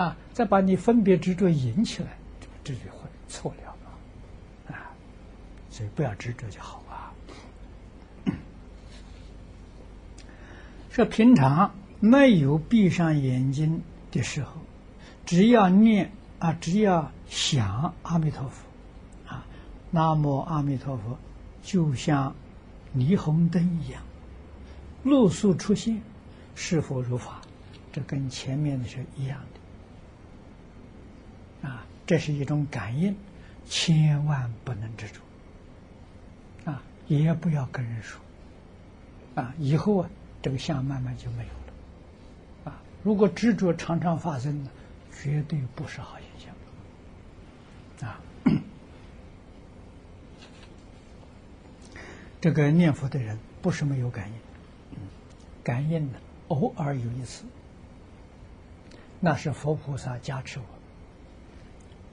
[0.00, 2.16] 啊，再把你分别执着引起来，
[2.62, 4.92] 这就会错了啊。
[5.70, 7.12] 所以不要执着就好啊。
[10.90, 13.80] 说平常没有闭上眼睛
[14.10, 14.52] 的时候，
[15.24, 16.10] 只要念
[16.40, 18.66] 啊，只要想阿弥陀佛，
[19.32, 19.46] 啊，
[19.90, 21.16] 南无阿弥陀佛，
[21.62, 22.34] 就像
[22.96, 24.02] 霓虹灯一样，
[25.04, 26.02] 露宿出现，
[26.54, 27.40] 是否如法？
[27.92, 29.40] 这跟前面的是一样
[31.62, 33.16] 的，啊，这是一种感应，
[33.66, 35.20] 千万不能执着，
[36.70, 38.20] 啊，也不要跟人说，
[39.34, 40.10] 啊，以后啊。
[40.42, 42.80] 这个相慢慢就没有了，啊！
[43.02, 44.70] 如果执着常常发生呢，
[45.12, 46.26] 绝对不是好现
[48.00, 48.18] 象，啊！
[52.40, 54.34] 这个念佛的人不是没有感应，
[55.62, 56.18] 感应呢
[56.50, 57.44] 偶尔有一次，
[59.18, 60.64] 那是佛菩萨加持我，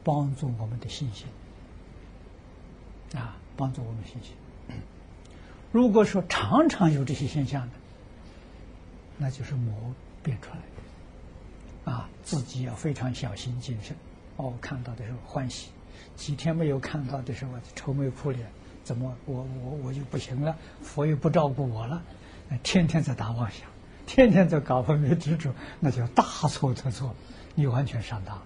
[0.04, 1.28] 帮助我们的信心，
[3.14, 4.34] 啊，帮助我们信心。
[5.72, 7.74] 如果说常常有这些现象呢？
[9.18, 9.74] 那就是魔
[10.22, 13.98] 变出来的，啊，自己要非常小心谨慎。
[14.36, 15.70] 哦，看到的时候欢喜，
[16.16, 18.48] 几天没有看到的时候愁眉苦脸，
[18.84, 20.56] 怎么我我我就不行了？
[20.84, 22.04] 佛又不照顾我了，
[22.62, 23.68] 天天在打妄想，
[24.08, 27.14] 天天在搞分别执着，那就大错特错，
[27.54, 28.42] 你完全上当，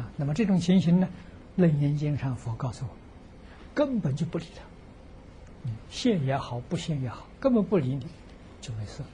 [0.00, 1.08] 啊，那么这种情形呢，
[1.60, 2.90] 《楞严经》上佛告诉我，
[3.74, 4.62] 根本就不理他，
[5.90, 8.06] 现也好，不现也好，根本不理你，
[8.60, 9.08] 就没事了。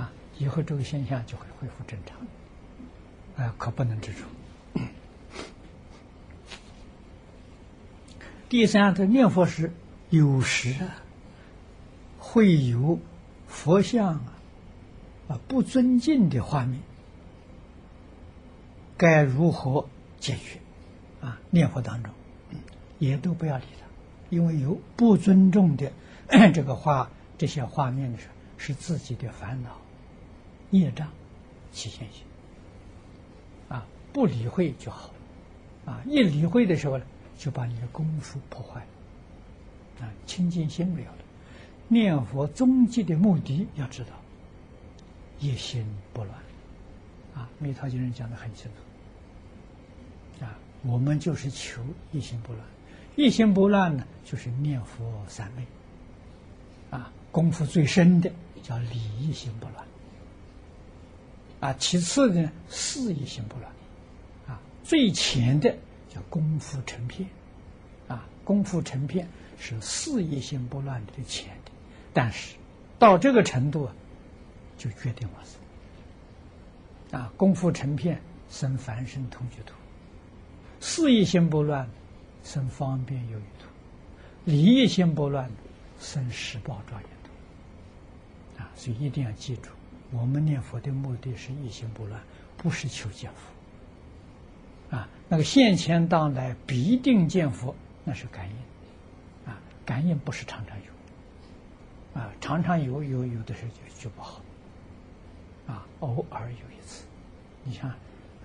[0.00, 2.16] 啊，以后这个现象就会恢复正常。
[3.36, 4.24] 哎，可不能执着。
[8.48, 9.72] 第三，这念佛时
[10.08, 10.96] 有时啊，
[12.18, 12.98] 会有
[13.46, 14.32] 佛像啊
[15.28, 16.80] 啊不尊敬的画面，
[18.96, 19.88] 该如何
[20.18, 20.60] 解决？
[21.20, 22.12] 啊，念佛当中
[22.98, 23.86] 也都不要理他
[24.30, 25.92] 因为有不尊重的
[26.52, 29.78] 这个画这些画面的时候，是自己的烦恼、
[30.70, 31.08] 业障
[31.72, 32.24] 起现行。
[33.68, 35.10] 啊，不理会就好，
[35.84, 37.04] 啊，一理会的时候呢，
[37.36, 38.80] 就把你的功夫破坏
[40.00, 41.18] 了，啊，清净心没有了。
[41.88, 44.10] 念佛终极的目的要知道，
[45.40, 46.34] 一心不乱，
[47.34, 48.70] 啊，密套经人讲的很清
[50.38, 51.82] 楚，啊，我们就是求
[52.12, 52.64] 一心不乱，
[53.16, 55.64] 一心不乱呢，就是念佛三昧，
[56.90, 58.30] 啊，功夫最深的
[58.62, 59.86] 叫理一心不乱，
[61.60, 63.70] 啊，其次呢，事一心不乱，
[64.46, 65.70] 啊，最浅的
[66.08, 67.28] 叫功夫成片，
[68.08, 71.50] 啊，功夫成片是事一心不乱的浅。
[72.14, 72.56] 但是，
[72.98, 73.94] 到这个程度啊，
[74.76, 77.32] 就决定往生啊！
[77.36, 78.20] 功夫成片，
[78.50, 79.72] 生凡身同居土；
[80.80, 81.88] 事一心不乱，
[82.44, 83.66] 生方便有余土；
[84.44, 85.50] 理一心不乱，
[85.98, 88.62] 生十报庄严土。
[88.62, 88.70] 啊！
[88.74, 89.70] 所以一定要记住，
[90.10, 92.20] 我们念佛的目的是一心不乱，
[92.56, 94.96] 不是求见佛。
[94.96, 97.74] 啊，那个现前当来必定见佛，
[98.04, 98.56] 那是感应。
[99.50, 102.20] 啊，感应不是常常有。
[102.20, 104.40] 啊，常常有有有的时候就就不好，
[105.66, 107.04] 啊，偶尔有一次，
[107.64, 107.92] 你像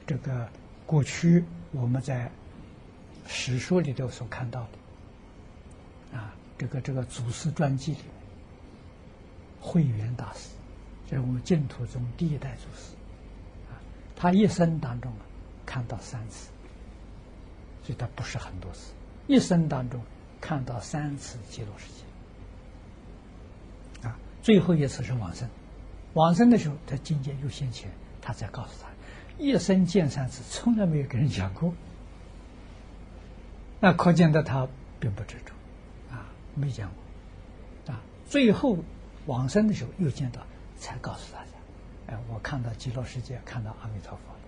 [0.08, 0.50] 这个
[0.86, 2.32] 过去我们在
[3.28, 8.08] 史书里头所看到的，啊，这个这个祖师传记里面，
[9.60, 10.50] 慧远大师，
[11.08, 12.96] 这是我们净土宗第一代祖师，
[13.70, 13.78] 啊，
[14.16, 15.20] 他一生当中啊
[15.66, 16.50] 看到三次，
[17.84, 18.94] 所以他不是很多次，
[19.28, 20.02] 一生当中
[20.40, 22.02] 看到三次极乐世界。
[24.44, 25.48] 最后一次是往生，
[26.14, 27.90] 往生的时候，他境界又现前，
[28.22, 28.88] 他才告诉他，
[29.38, 31.74] 一生见三次，从来没有跟人讲过。
[33.80, 34.68] 那可见的他
[35.00, 35.54] 并不执着，
[36.14, 38.78] 啊，没讲过，啊，最后
[39.26, 40.42] 往生的时候又见到，
[40.78, 41.52] 才告诉大家，
[42.08, 44.40] 哎，我看到极乐世界，看到阿弥陀佛了，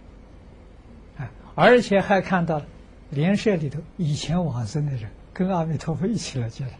[1.17, 2.61] 哎，而且还看到
[3.09, 6.73] 莲社里头以前往生的人跟阿弥陀佛一起来见了。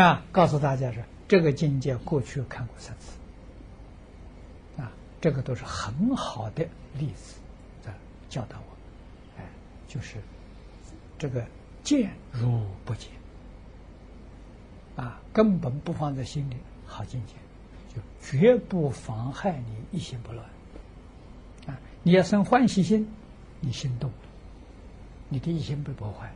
[0.00, 6.64] 啊，告诉大家说，这个境界过去看过三次，啊，这个都是很好的
[6.96, 7.34] 例子，
[7.82, 7.92] 在
[8.28, 9.44] 教导我，哎，
[9.88, 10.18] 就是
[11.18, 11.44] 这个
[11.82, 13.10] 见如不见，
[14.94, 17.32] 啊，根本不放在心里，好境界，
[17.92, 20.46] 就绝不妨害你一心不乱，
[21.66, 23.08] 啊，你要生欢喜心，
[23.60, 24.12] 你心动，
[25.28, 26.32] 你的一心被破坏，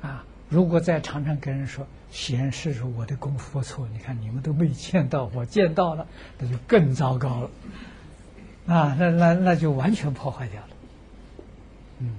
[0.00, 0.24] 啊。
[0.52, 6.06] 如果再常常跟人说显示出我的功夫不错，你看你们都没见到，我见到了，
[6.38, 7.50] 那就更糟糕了，
[8.66, 10.68] 啊，那那那就完全破坏掉了。
[12.00, 12.16] 嗯，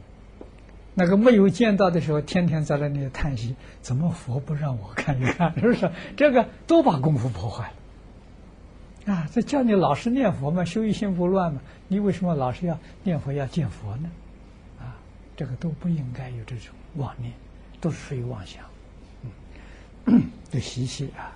[0.96, 5.54] 那个没有见到的时候，天天在那里叹息，怎么佛不让我看一看？
[5.62, 5.92] 是不是？
[6.18, 7.72] 这个都把功夫破坏
[9.06, 9.14] 了。
[9.14, 14.10] 啊，这叫你老实念佛嘛，修一心不乱嘛，你为什么老是要念佛要见佛呢？
[14.80, 14.98] 啊，
[15.38, 17.32] 这个都不应该有这种妄念。
[17.84, 18.64] 都是属于妄想，
[20.06, 21.36] 嗯，的习气啊。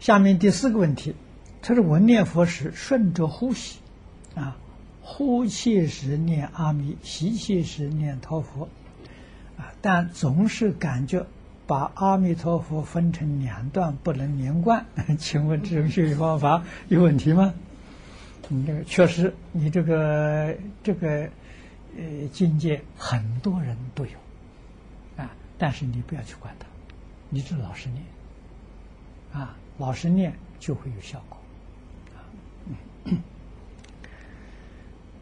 [0.00, 1.14] 下面第四个问题，
[1.60, 3.80] 他说：“我念佛时顺着呼吸，
[4.34, 4.56] 啊，
[5.02, 8.66] 呼气时念阿弥，吸气时念陀佛，
[9.58, 11.26] 啊，但总是感觉
[11.66, 14.86] 把阿弥陀佛分成两段，不能连贯。
[15.18, 17.52] 请问这种修习方法有问题吗？”
[18.48, 21.28] 你这个确实，你这个这个
[21.96, 24.12] 呃境界很多人都有
[25.16, 26.66] 啊，但是你不要去管它，
[27.30, 28.04] 你就老实念
[29.32, 31.38] 啊，老实念就会有效果。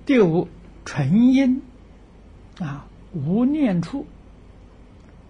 [0.04, 0.48] 第五，
[0.84, 1.62] 纯音
[2.58, 4.04] 啊，无念处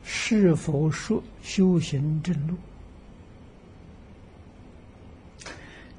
[0.03, 2.55] 是否说修行正路？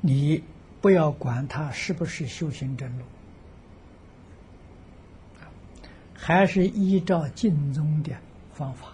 [0.02, 0.44] 你。
[0.84, 3.06] 不要管他是不是修行正路，
[6.14, 8.12] 还是依照净宗的
[8.54, 8.90] 方法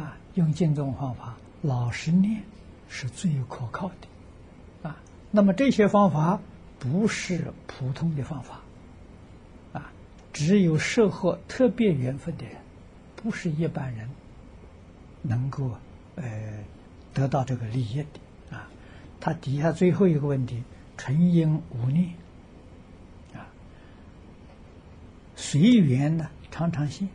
[0.00, 2.40] 啊，用净宗方法老实念
[2.88, 5.02] 是最可靠的啊。
[5.32, 6.40] 那么这些方法
[6.78, 8.60] 不是普通的方法
[9.72, 9.90] 啊，
[10.32, 12.54] 只有适合特别缘分的人，
[13.16, 14.08] 不是一般人
[15.22, 15.72] 能够
[16.14, 16.24] 呃
[17.12, 18.20] 得到这个利益的。
[19.20, 20.62] 他底下最后一个问题：
[20.96, 22.08] 纯因无念
[23.34, 23.46] 啊，
[25.36, 27.08] 随缘呢常常现，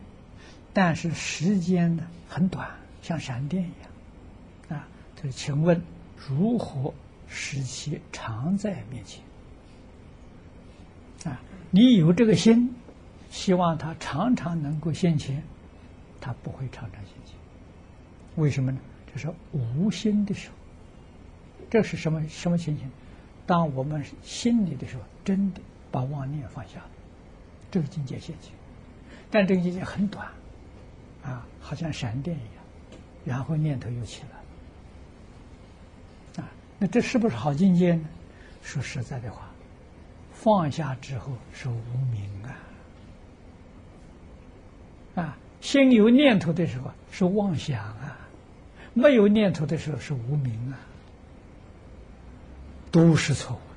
[0.73, 2.69] 但是时间呢很短，
[3.01, 4.88] 像闪电一样啊。
[5.15, 5.81] 这请问
[6.17, 6.93] 如何
[7.27, 9.23] 使其常在面前。
[11.31, 11.39] 啊，
[11.71, 12.75] 你有这个心，
[13.31, 15.41] 希望他常常能够现前，
[16.19, 17.35] 他不会常常现前。
[18.35, 18.80] 为什么呢？
[19.13, 20.55] 这是无心的时候。
[21.73, 22.87] 这是什么什么情形？
[23.47, 26.73] 当我们心里的时候，真的把妄念放下，
[27.71, 28.53] 这个境界现前。
[29.31, 30.27] 但这个境界很短，
[31.23, 32.63] 啊，好像闪电一样，
[33.25, 34.29] 然后念头又起来
[36.43, 36.43] 了。
[36.43, 38.07] 啊，那这是不是好境界呢？
[38.61, 39.49] 说实在的话。
[40.31, 42.53] 放下之后是无名啊，
[45.23, 48.15] 啊，心有念头的时候是妄想啊，
[48.93, 50.77] 没有念头的时候是无名啊，
[52.94, 53.76] 都是错误的。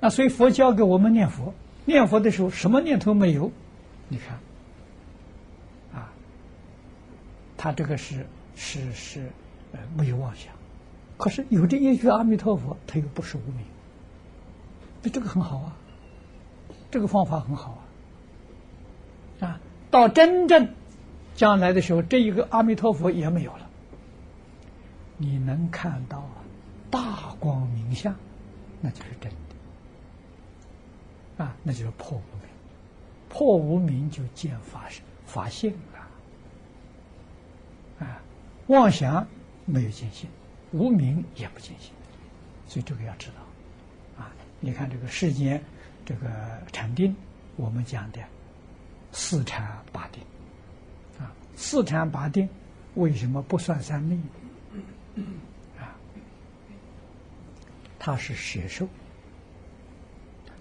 [0.00, 1.54] 那所以佛教给我们念佛，
[1.86, 3.50] 念佛的时候什么念头没有？
[4.08, 4.38] 你看，
[5.98, 6.12] 啊，
[7.56, 9.30] 他这个是是是
[9.72, 10.52] 呃没有妄想，
[11.16, 13.64] 可是有这一句阿弥陀佛，他又不是无名。
[15.02, 15.76] 这这个很好啊，
[16.90, 17.82] 这个方法很好
[19.40, 20.68] 啊，啊，到真正
[21.34, 23.66] 将来的时候，这一个阿弥陀佛也没有了，
[25.16, 26.18] 你能看到
[26.90, 28.12] 大光明相，
[28.80, 29.36] 那就是真的，
[31.44, 32.50] 啊，那就是破无明，
[33.28, 36.00] 破无明就见法身法性了，
[38.06, 38.20] 啊，
[38.66, 39.24] 妄想
[39.66, 40.28] 没有见性，
[40.72, 41.92] 无明也不见性，
[42.66, 43.34] 所以这个要知道
[44.22, 44.32] 啊。
[44.58, 45.62] 你看这个世间，
[46.04, 46.28] 这个
[46.72, 47.14] 禅定，
[47.56, 48.20] 我们讲的
[49.12, 50.24] 四禅八定，
[51.18, 52.48] 啊，四禅八定
[52.94, 54.18] 为什么不算三昧？
[58.00, 58.88] 他，是邪受，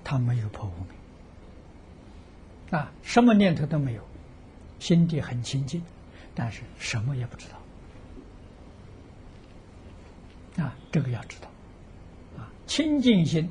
[0.03, 0.73] 他没有破无
[2.71, 4.03] 明，啊，什么念头都没有，
[4.77, 5.81] 心地很清净，
[6.35, 7.47] 但是什么也不知
[10.57, 11.47] 道，啊，这个要知道，
[12.37, 13.49] 啊，清净心。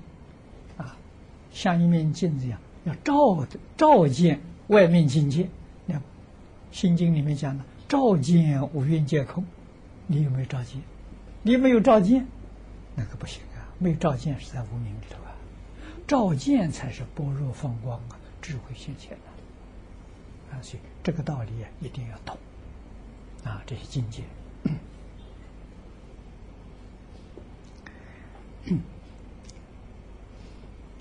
[0.77, 0.95] 啊
[1.51, 3.45] 像一面镜子一样，要照
[3.77, 4.39] 照见
[4.69, 5.49] 外面境界。
[5.87, 5.97] 那
[6.71, 9.45] 《心经》里面讲的“照见五蕴皆空”，
[10.07, 10.81] 你有没有照见？
[11.43, 12.25] 你没有照见，
[12.95, 13.43] 那个不行！
[13.79, 15.35] 没有照见是在无明里头啊，
[16.07, 20.61] 照见才是般若放光啊，智慧现前的啊！
[20.63, 21.51] 所以这个道理
[21.81, 22.37] 一定要懂
[23.45, 23.63] 啊！
[23.67, 24.23] 这些境界。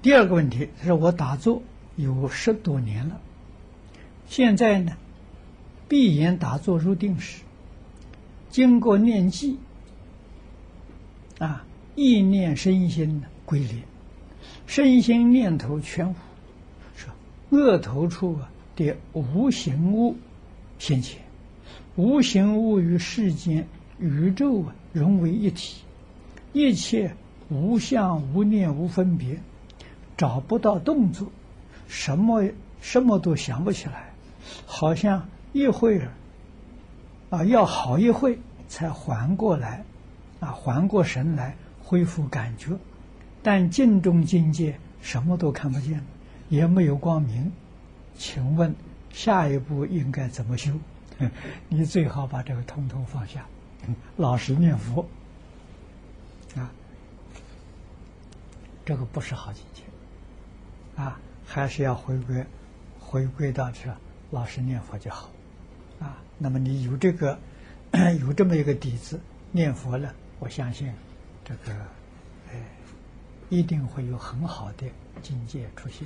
[0.02, 1.62] 第二个问题他说我打坐
[1.98, 3.20] 有十多年了，
[4.30, 4.96] 现在呢，
[5.90, 7.42] 闭眼打坐入定时，
[8.50, 9.60] 经过念记，
[11.40, 11.66] 啊，
[11.98, 13.82] 意念身心归零，
[14.68, 16.14] 身心念头全无，
[16.96, 17.12] 说
[17.50, 20.16] 额头处啊的无形物
[20.78, 21.20] 现前，
[21.96, 23.68] 无形物与世间
[23.98, 25.78] 宇宙啊融为一体，
[26.54, 27.16] 一切
[27.50, 29.36] 无相无念无分别。
[30.16, 31.28] 找不到动作，
[31.88, 32.44] 什么
[32.80, 34.14] 什么都想不起来，
[34.68, 36.12] 好像一会儿
[37.32, 38.38] 啊要好一会
[38.68, 39.84] 才缓过来，
[40.40, 41.56] 啊缓过神来。
[41.88, 42.78] 恢复感觉，
[43.42, 46.04] 但静中境界什么都看不见，
[46.50, 47.50] 也没有光明，
[48.18, 48.76] 请问
[49.10, 50.74] 下一步应该怎么修？
[51.70, 53.46] 你最好把这个通通放下，
[54.18, 55.08] 老实念佛
[56.58, 56.70] 啊，
[58.84, 59.82] 这个不是好境界。
[61.02, 62.46] 啊，还是要回归，
[63.00, 63.80] 回归到这
[64.30, 65.30] 老实念佛就好，
[66.02, 67.40] 啊，那么你有这个
[68.20, 69.18] 有这么一个底子
[69.54, 70.92] 念佛了，我相信
[71.48, 71.72] 这个，
[72.52, 72.60] 哎，
[73.50, 74.86] 一定会有很好的
[75.22, 76.06] 境界出现，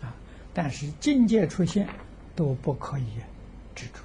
[0.00, 0.14] 啊，
[0.54, 1.86] 但是境界出现
[2.34, 3.06] 都不可以
[3.74, 4.00] 执着，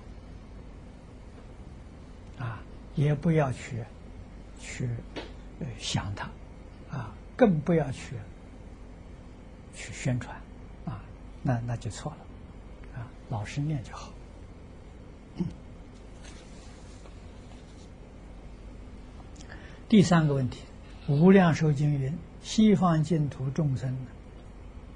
[2.44, 2.60] 啊，
[2.96, 3.84] 也不要去
[4.60, 4.90] 去
[5.80, 6.30] 想它，
[6.92, 8.16] 啊，更不要去。
[9.78, 10.34] 去宣传，
[10.86, 11.04] 啊，
[11.44, 12.18] 那那就错了，
[12.98, 14.10] 啊，老实念就好。
[19.88, 20.62] 第三个问题，
[21.14, 23.96] 《无量寿经》云：西方净土众生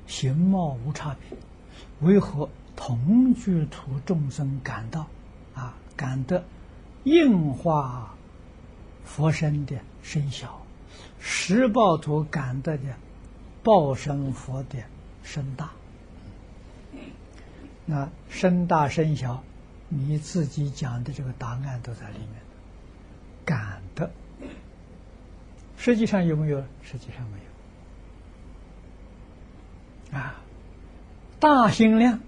[0.07, 1.37] 形貌无差别，
[1.99, 5.05] 为何同居土众生感到
[5.53, 6.43] 啊感得
[7.03, 8.15] 应化
[9.05, 10.59] 佛身的身小，
[11.19, 12.83] 十报土感得的？
[13.61, 14.79] 报身佛的
[15.21, 15.69] 身大，
[17.85, 19.43] 那身大身小，
[19.89, 22.29] 你自己讲的这个答案都在里面。
[23.45, 24.09] 感的，
[25.79, 26.61] 实际上有没有？
[26.83, 27.37] 实际上没
[30.11, 30.19] 有。
[30.19, 30.35] 啊，
[31.39, 32.19] 大心量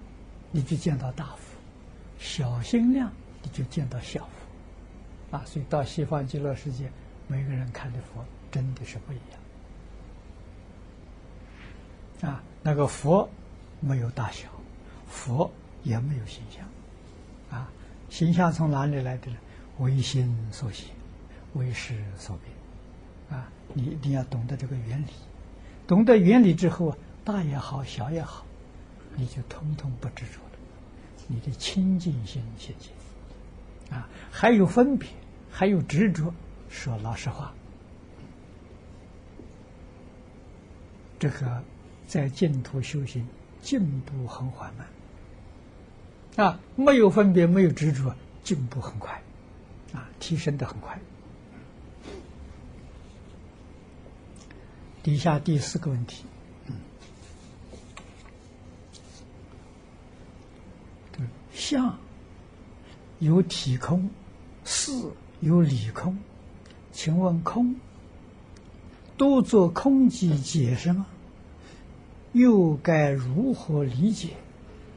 [0.50, 1.42] 你就见到大佛，
[2.18, 3.12] 小心量
[3.42, 5.36] 你就见到小佛。
[5.36, 6.90] 啊，所以到西方极乐世界，
[7.28, 9.16] 每个人看的佛真的是不一
[12.22, 12.32] 样。
[12.32, 13.28] 啊，那个佛
[13.80, 14.48] 没有大小，
[15.06, 15.50] 佛
[15.82, 16.66] 也没有形象，
[17.50, 17.70] 啊，
[18.08, 19.36] 形象从哪里来的呢？
[19.78, 20.88] 为心所现，
[21.54, 22.51] 为识所变，
[23.74, 25.06] 你一定要懂得这个原理，
[25.86, 28.44] 懂得原理之后啊，大也好，小也好，
[29.16, 30.58] 你就通通不执着了，
[31.28, 35.08] 你的清净心现前，啊，还有分别，
[35.50, 36.32] 还有执着，
[36.68, 37.52] 说老实话，
[41.18, 41.62] 这个
[42.06, 43.26] 在净土修行
[43.60, 44.72] 进步很缓
[46.36, 49.20] 慢，啊，没有分别，没有执着，进步很快。
[49.92, 50.98] 啊，提升的很快。
[55.02, 56.24] 底下第四个问题，
[61.18, 61.98] 嗯相
[63.18, 64.08] 有体空，
[64.64, 64.92] 事
[65.40, 66.18] 有理空，
[66.92, 67.76] 请问空
[69.16, 71.06] 都做空寂解释吗？
[72.32, 74.30] 又该如何理解？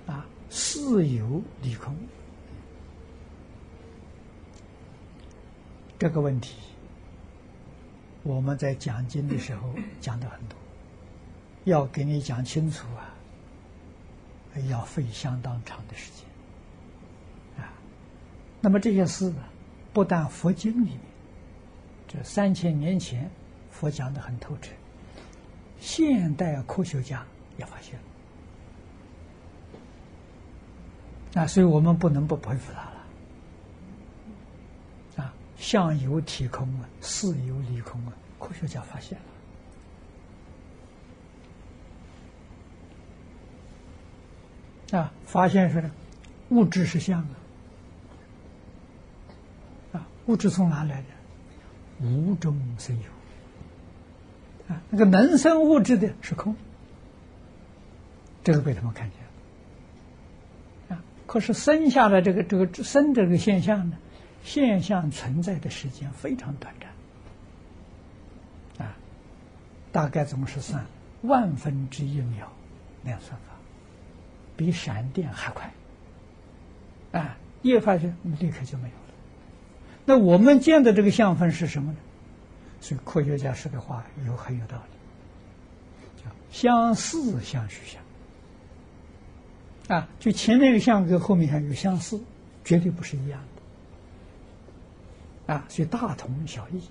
[0.08, 1.96] 啊，事有理空。
[6.00, 6.56] 这个问题，
[8.26, 9.70] 我们在讲经的时候
[10.02, 10.58] 讲的很多，
[11.66, 13.14] 要给你讲清楚啊，
[14.68, 17.70] 要费相当长的时间啊。
[18.62, 19.44] 那么这些事呢，
[19.94, 21.00] 不但佛经里面，
[22.08, 23.30] 这三千年前
[23.70, 24.72] 佛讲的很透彻，
[25.80, 27.24] 现代科学家
[27.60, 27.94] 也发现
[31.36, 32.95] 了，啊，所以我们不能不佩服他。
[35.58, 39.18] 相由体空啊，事由理空啊，科学家发现
[44.92, 45.92] 了啊，发现说呢，
[46.50, 47.30] 物质是相啊，
[49.94, 51.08] 啊，物质从哪来的？
[52.06, 53.04] 无中生有
[54.74, 56.56] 啊，那个能生物质的是空，
[58.44, 59.18] 这个被他们看见
[60.90, 61.04] 了啊。
[61.26, 63.98] 可是生下来这个这个生这个现象呢？
[64.46, 66.72] 现象存在的时间非常短
[68.78, 68.96] 暂，啊，
[69.92, 70.86] 大概总是算
[71.24, 72.48] 万分之一秒
[73.04, 73.56] 那样算法，
[74.56, 75.74] 比闪电还快，
[77.12, 79.02] 啊，一发现立刻就没有了。
[80.06, 81.98] 那我们见的这个相分是什么呢？
[82.80, 87.78] 所以科学家说的话有很有道理，叫相似相虚
[89.88, 92.22] 相，啊，就前面一个相跟后面相有相似，
[92.64, 93.55] 绝对不是一样的。
[95.48, 96.82] 啊，所以大同小异，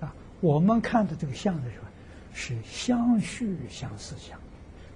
[0.00, 1.86] 啊，我们看的这个相的时候，
[2.34, 4.38] 是相续相似相，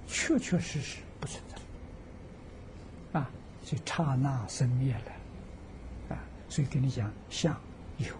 [0.07, 3.31] 确确实实不存在，啊，
[3.63, 6.21] 所以刹那生灭了，啊，
[6.51, 7.59] 所以跟你讲相
[7.97, 8.15] 有，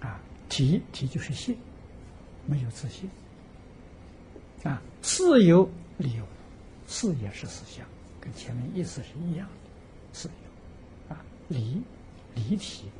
[0.00, 0.18] 啊，
[0.48, 1.54] 体体就是性，
[2.46, 3.10] 没有自信，
[4.64, 6.24] 啊，事有理有，
[6.86, 7.86] 事也是思想，
[8.18, 10.30] 跟前面意思是一样的，事
[11.08, 11.82] 有，啊，理。
[12.36, 12.90] 离体！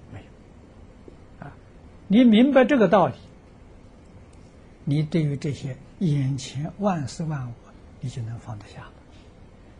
[2.09, 3.15] 你明白这个道理，
[4.85, 7.53] 你对于这些眼前万事万物，
[8.01, 8.93] 你就能放得下了，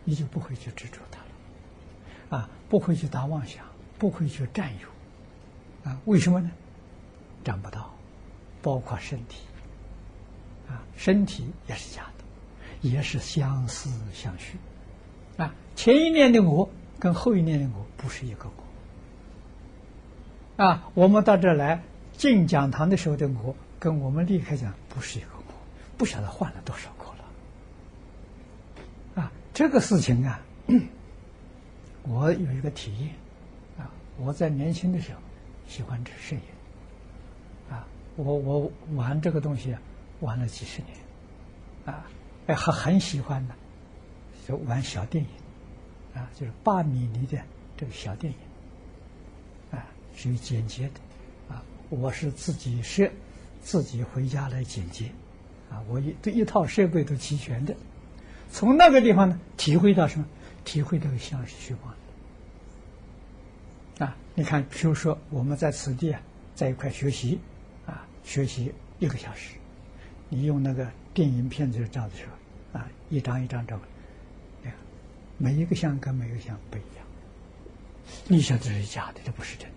[0.03, 3.63] 你就不会去执着它了，啊，不会去打妄想，
[3.97, 6.51] 不会去占有，啊，为什么呢？
[7.43, 7.93] 占不到，
[8.61, 9.43] 包括身体，
[10.67, 14.57] 啊，身体也是假的，也是相思相续，
[15.37, 18.49] 啊，前一念的我跟后一念的我不是一个
[20.57, 20.63] 我。
[20.65, 21.83] 啊，我们到这来
[22.17, 25.43] 进讲堂的时候的我，跟我们离开讲不是一个我，
[25.97, 27.23] 不晓得换了多少个了。
[29.23, 30.41] 啊，这个事情啊，
[32.03, 33.13] 我有一个体验。
[33.77, 35.19] 啊，我在年轻的时候
[35.67, 36.41] 喜欢吃摄影。
[37.69, 37.85] 啊，
[38.15, 39.79] 我我玩这个东西啊
[40.21, 40.97] 玩了几十年。
[41.85, 42.03] 啊，
[42.47, 43.53] 哎，还很喜欢的，
[44.47, 45.29] 就玩小电影。
[46.19, 47.39] 啊，就是八米厘的
[47.77, 48.39] 这个小电影。
[49.77, 49.85] 啊
[50.15, 50.99] 属于剪接的，
[51.89, 53.09] 我是自己设，
[53.61, 55.05] 自己回家来剪接，
[55.69, 57.75] 啊，我一这一套设备都齐全的，
[58.51, 60.25] 从那个地方呢，体会到什么？
[60.65, 61.95] 体会到相是虚妄
[63.97, 66.21] 的，啊，你看，比如说我们在此地啊，
[66.55, 67.39] 在一块学习，
[67.85, 69.55] 啊，学习一个小时，
[70.27, 73.79] 你用那个电影片子照的时候，啊，一张一张照，
[74.61, 74.73] 看，
[75.37, 77.05] 每一个像跟每个像不一样，
[78.27, 79.69] 你想这是假的，这不是真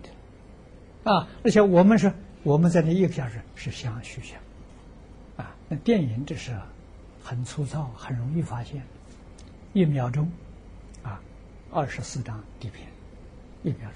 [1.03, 2.13] 啊，而且我们是
[2.43, 4.39] 我们在那一个小时是相虚相，
[5.37, 6.55] 啊，那电影这是
[7.23, 8.81] 很粗糙，很容易发现，
[9.73, 10.31] 一秒钟，
[11.03, 11.21] 啊，
[11.71, 12.87] 二十四张底片，
[13.63, 13.89] 一秒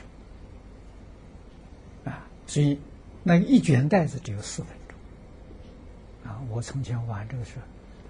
[2.04, 2.80] 钟，啊，所以
[3.24, 7.62] 那一卷袋子只有四分钟，啊，我从前玩这个时候，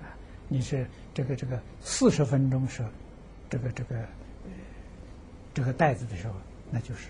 [0.06, 0.16] 啊，
[0.48, 2.86] 你是这个这个四十分钟是
[3.50, 4.06] 这个这个
[5.54, 6.34] 这个袋子的时候，
[6.72, 7.10] 那就是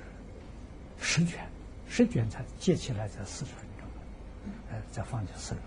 [0.99, 1.39] 十卷，
[1.87, 3.87] 十卷才接起来才四十分钟，
[4.71, 5.61] 呃，再放进四个，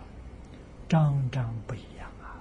[0.89, 2.37] 张张不一样啊！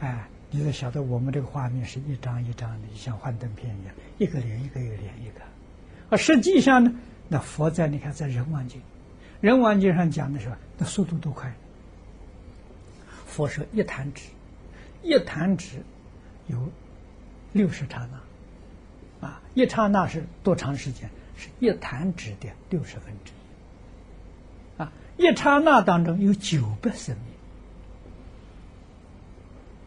[0.00, 5.40] 哎，你得晓得，我们这个画面是一张一张的，像幻灯片一样，一个连一个，一个连一个。
[6.10, 6.92] 而，实际上呢，
[7.28, 8.82] 那佛在你看在人王经，
[9.40, 11.50] 人王经上讲的时候，那速度多快？
[13.26, 14.24] 佛说一弹指，
[15.02, 15.82] 一弹指
[16.48, 16.68] 有
[17.52, 18.20] 六十刹那，
[19.22, 21.08] 啊，一刹那是多长时间？
[21.34, 27.16] 是一弹指的六十分之一，啊，一刹那当中有九百生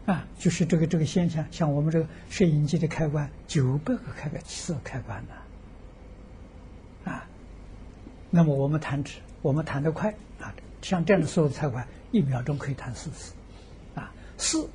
[0.06, 7.10] 命，啊，就是这个这个现象，像我们这个摄影机的开关，九百个开关色开关呢。
[7.12, 7.26] 啊
[8.28, 10.10] 那么我们弹指，我们弹得快
[10.40, 10.52] 啊，
[10.82, 13.32] 像这样的速度太快，一秒钟可以弹四次，
[13.94, 14.68] 啊，四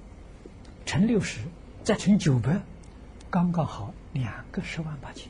[0.86, 1.42] 乘六十
[1.84, 2.60] 再乘九百，
[3.30, 5.30] 刚刚好两个十万八千，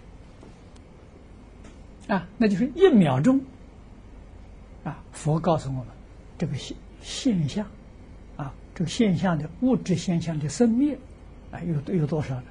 [2.08, 3.42] 啊，那就是一秒钟，
[4.84, 5.86] 啊，佛告诉我们
[6.38, 7.68] 这个现现象，
[8.38, 10.98] 啊，这个现象的物质现象的生灭，
[11.52, 12.44] 啊，有有多少呢？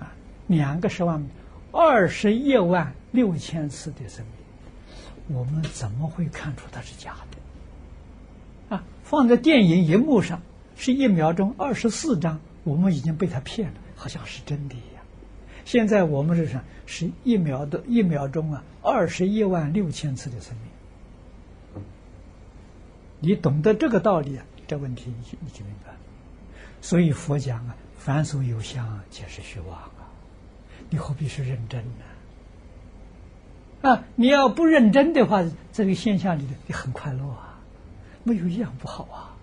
[0.00, 0.12] 啊，
[0.46, 1.22] 两个十万，
[1.70, 5.36] 二十一万六千次的生命。
[5.36, 8.76] 我们怎么会看出它是假的？
[8.76, 10.40] 啊，放在电影荧幕上
[10.76, 14.76] 是一秒钟二十四张，我们已经被他骗了，好像是真的。
[15.64, 20.70] 现在我们是啥是一秒的一秒钟啊，二十一万六千次的生命。
[23.20, 25.92] 你懂得这个道理啊，这问题你就你就明白。
[26.80, 30.08] 所以佛讲啊，凡所有相，皆是虚妄啊，
[30.88, 32.04] 你何必是认真呢？
[33.90, 37.58] 啊，你要不认真的话，这个现象里头你很快乐啊，
[38.24, 39.36] 没有一样不好啊。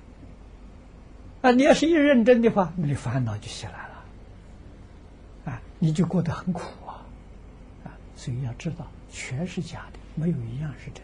[1.42, 3.87] 啊，你要是一认真的话，你烦恼就起来了，
[5.80, 7.06] 你就过得很苦啊，
[7.84, 11.04] 啊，所以要知道，全是假的，没有一样是真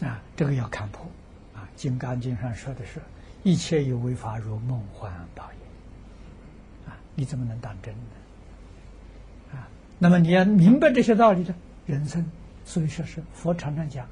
[0.00, 0.06] 的。
[0.08, 1.04] 啊，这个要看破。
[1.54, 3.00] 啊，《金刚经》上说的是，
[3.42, 5.58] 一切有为法如梦幻泡影。
[6.90, 8.00] 啊，你怎么能当真呢？
[9.52, 11.54] 啊那么你要明白这些道理的
[11.84, 12.24] 人生，
[12.64, 14.06] 所以说是佛常常讲，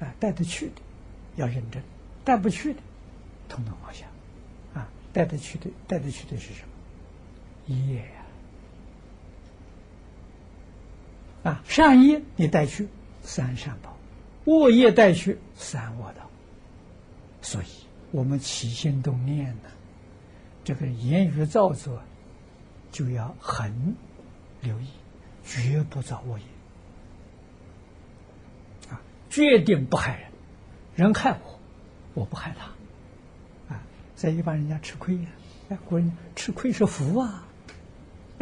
[0.00, 0.82] 啊，带得去的
[1.36, 1.80] 要认真，
[2.24, 2.80] 带不去的，
[3.48, 4.06] 统统放下，
[5.12, 6.68] 带得去的，带得去的是什么？
[7.74, 8.24] 业呀，
[11.50, 12.88] 啊，善业你带去
[13.22, 13.96] 三善报，
[14.44, 16.28] 恶业带去三恶道。
[17.42, 17.66] 所以
[18.10, 19.70] 我们起心动念呢，
[20.64, 22.02] 这个言语造作
[22.92, 23.96] 就要很
[24.60, 24.86] 留意。
[25.42, 26.44] 绝不造恶业
[28.90, 29.00] 啊！
[29.30, 30.30] 决定不害人，
[30.94, 31.58] 人害我，
[32.14, 32.70] 我不害他！
[34.20, 35.28] 在一般人家吃亏呀，
[35.70, 37.48] 哎，古人吃亏是福啊，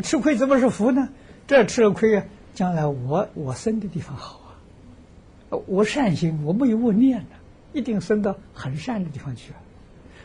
[0.03, 1.09] 吃亏怎么是福呢？
[1.47, 7.37] 这吃了亏啊，将来我我生的地方好啊，我善心，我没有恶念呢，
[7.73, 9.53] 一定生到很善的地方去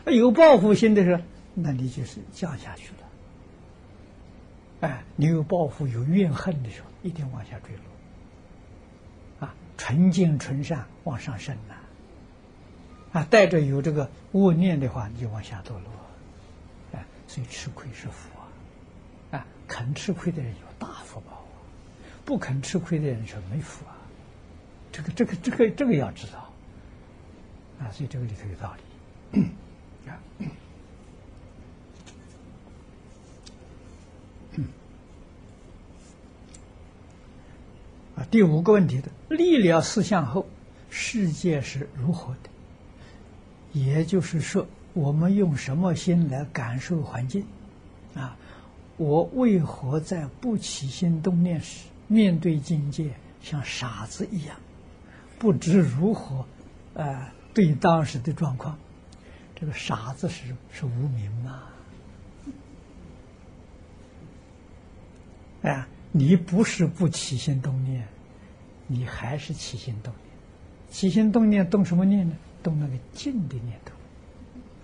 [0.04, 0.10] 啊！
[0.10, 1.22] 有报复心的时候，
[1.54, 4.88] 那你就是降下去了。
[4.88, 9.46] 哎，你有报复、有怨恨的时候，一定往下坠落。
[9.46, 11.73] 啊，纯净纯善往上升呐。
[11.73, 11.73] 啊，
[13.14, 15.80] 啊带着有这个恶念的话，你就往下堕落。
[16.92, 18.28] 哎，所以吃亏是福
[19.30, 19.38] 啊！
[19.38, 21.44] 啊，肯吃亏的人有大福报，
[22.24, 23.96] 不肯吃亏的人是没福啊。
[24.90, 26.50] 这个、这个、这个、这个要知道。
[27.78, 29.40] 啊，所以这个里头有道理。
[30.10, 30.18] 啊。
[38.30, 40.48] 第五个问题的立了四相后，
[40.90, 42.50] 世界是如何的？
[43.74, 47.44] 也就是说，我们用什么心来感受环境？
[48.14, 48.36] 啊，
[48.96, 53.10] 我为何在不起心动念时，面对境界
[53.42, 54.56] 像傻子一样，
[55.38, 56.46] 不知如何
[56.94, 58.78] 啊对当时的状况？
[59.56, 61.62] 这个傻子是是无名嘛？
[65.62, 65.88] 哎啊？
[66.12, 68.06] 你不是不起心动念，
[68.86, 70.36] 你还是起心动念。
[70.92, 72.36] 起心动念动什么念呢？
[72.64, 73.92] 动那个静的念头。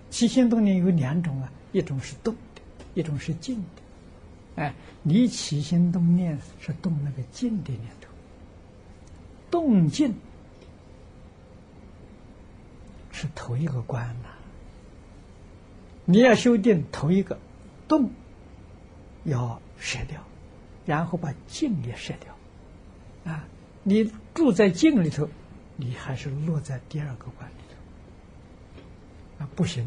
[0.09, 2.61] 起心动念有两种啊，一种是动的，
[2.93, 4.63] 一种是静的。
[4.63, 8.07] 哎，你起心动念是动那个静的念头。
[9.49, 10.15] 动静
[13.11, 14.29] 是头一个关呐。
[16.05, 17.37] 你要修定头一个
[17.87, 18.09] 动，
[19.25, 20.23] 要舍掉。
[20.83, 23.45] 然后把静也舍掉，啊，
[23.83, 25.29] 你住在静里头，
[25.77, 27.60] 你还是落在第二个关里，
[29.55, 29.85] 不行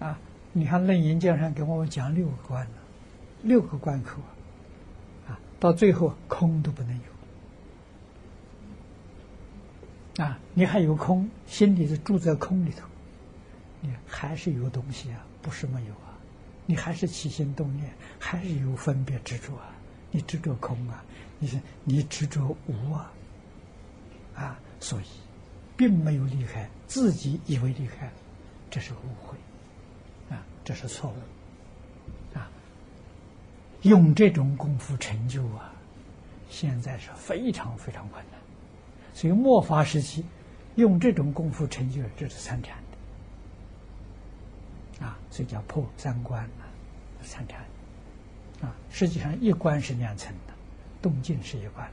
[0.00, 0.06] 啊！
[0.06, 0.18] 啊，
[0.52, 2.72] 你看楞严经上给我们讲六个关呢，
[3.42, 4.20] 六个关口
[5.26, 7.00] 啊，啊，到最后空都不能
[10.16, 12.86] 有，啊，你还有空，心里是住在空里头，
[13.80, 16.18] 你还是有东西啊，不是没有啊，
[16.66, 19.72] 你还是起心动念，还是有分别执着啊，
[20.10, 21.04] 你执着空啊。
[21.40, 23.12] 你是你执着无啊，
[24.34, 25.04] 啊，所以
[25.76, 28.12] 并没有离开，自己以为离开了，
[28.68, 29.38] 这是误会，
[30.34, 32.50] 啊，这是错误，啊，
[33.82, 35.72] 用这种功夫成就啊，
[36.50, 38.40] 现在是非常非常困难，
[39.14, 40.24] 所以末法时期
[40.74, 42.76] 用这种功夫成就，这是参禅
[44.98, 46.66] 的，啊，所以叫破三关啊，
[47.22, 47.60] 参禅，
[48.62, 50.54] 啊，实际上一关是两层的。
[51.00, 51.88] 动静是一关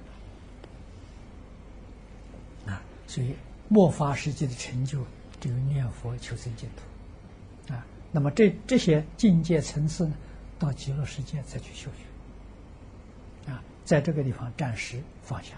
[2.66, 3.36] 啊，所以
[3.68, 5.00] 末法时期的成就
[5.40, 7.86] 只有念佛求生净土啊。
[8.12, 10.14] 那么这这些境界层次呢，
[10.58, 15.56] 到极乐世界再去修学啊，在这个地方暂时放下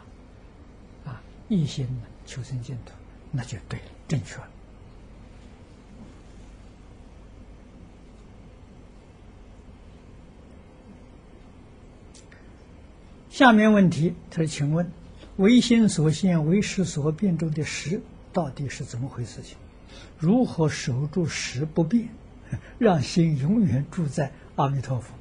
[1.06, 1.88] 啊，一心
[2.26, 2.94] 求生净土，
[3.32, 4.48] 那就对了，正确了。
[13.30, 14.92] 下面问题，他说：“请问，
[15.38, 18.02] 唯心所现、唯识所变中的识
[18.34, 19.42] 到底是怎么回事？
[19.42, 19.56] 情
[20.20, 22.10] 如何守住识不变，
[22.80, 25.14] 让心永远住在阿弥陀佛？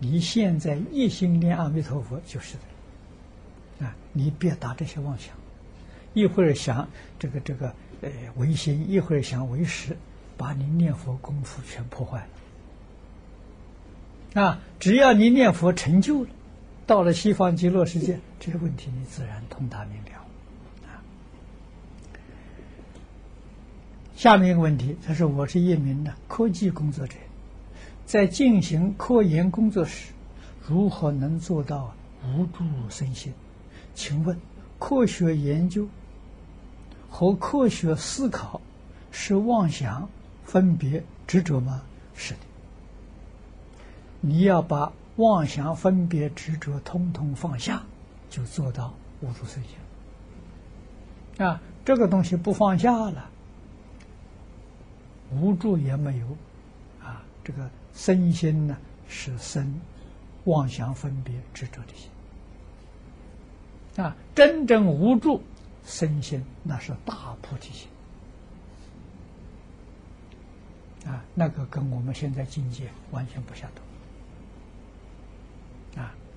[0.00, 3.86] 你现在一心念阿弥陀佛就是的。
[3.86, 5.34] 啊，你别打这些妄想，
[6.12, 6.88] 一会儿想
[7.18, 9.96] 这个这个呃唯心，一会儿想唯识，
[10.36, 12.26] 把你念佛功夫全破坏
[14.34, 14.42] 了。
[14.42, 16.30] 啊，只要你念佛成就了。”
[16.86, 20.20] 到了西方极乐世界，这些问题你自然通达明了。
[20.86, 21.00] 啊，
[24.14, 27.16] 下面一个问题，他说：“我是一名的科技工作者，
[28.04, 30.12] 在进行科研工作时，
[30.66, 31.94] 如何能做到
[32.36, 33.32] 无助身心？
[33.94, 34.38] 请问，
[34.78, 35.88] 科学研究
[37.08, 38.60] 和科学思考
[39.10, 40.06] 是妄想、
[40.44, 41.80] 分别、执着吗？
[42.14, 42.40] 是的，
[44.20, 47.82] 你要把。”妄想、分别、执着，通通放下，
[48.28, 51.44] 就做到无助身心。
[51.44, 53.30] 啊，这个东西不放下了，
[55.32, 56.26] 无助也没有。
[57.02, 58.76] 啊，这个身心呢，
[59.08, 59.80] 是生
[60.44, 62.10] 妄想、分别、执着的心。
[64.04, 65.40] 啊，真正无助
[65.84, 67.88] 身心，那是大菩提心。
[71.06, 73.83] 啊，那个跟我们现在境界完全不相同。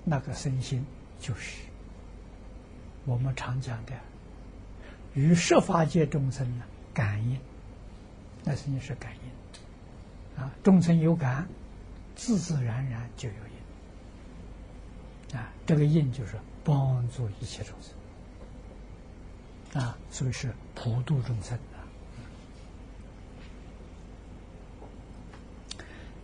[0.10, 0.86] 那个身心
[1.20, 1.58] 就是
[3.04, 3.92] 我们常讲的
[5.14, 6.64] 与十法界众生呢
[6.94, 7.38] 感应，
[8.46, 11.46] 那身心是感应啊，众生有感，
[12.16, 13.36] 自自然然就有
[15.34, 17.94] 应啊，这个应就是帮助一切众生
[19.84, 21.84] 啊，所以是普度众生啊。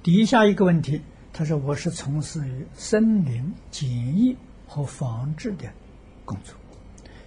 [0.02, 1.02] 底下一个问题。
[1.36, 4.38] 他说：“我是从事于森林检疫
[4.68, 5.68] 和防治的
[6.26, 6.54] 工作。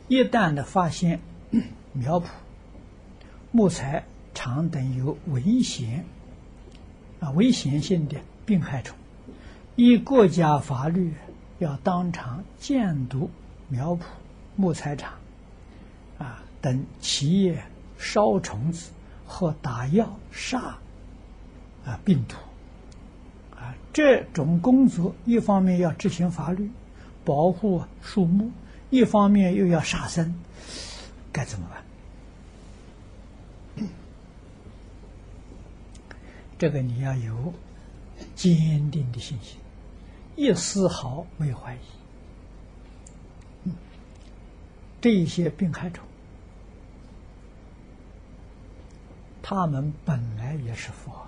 [0.06, 1.18] 一旦的发现
[1.92, 2.26] 苗圃、
[3.50, 6.04] 木材厂等有危险
[7.18, 8.96] 啊危险性的病害虫，
[9.74, 11.12] 依国家法律
[11.58, 13.28] 要当场监督
[13.68, 14.02] 苗圃、
[14.54, 15.14] 木材厂
[16.16, 17.64] 啊等企业
[17.98, 18.92] 烧虫子
[19.26, 20.78] 和打药杀
[21.84, 22.36] 啊病毒。”
[23.96, 26.70] 这种工作，一方面要执行法律，
[27.24, 28.50] 保护树木；
[28.90, 30.34] 一方面又要杀生，
[31.32, 31.66] 该怎么
[33.74, 33.88] 办？
[36.58, 37.54] 这个你要有
[38.34, 39.56] 坚定的信心，
[40.36, 41.78] 一丝毫没有怀疑。
[45.00, 46.04] 这一些病害虫，
[49.40, 51.25] 他们本来也是佛。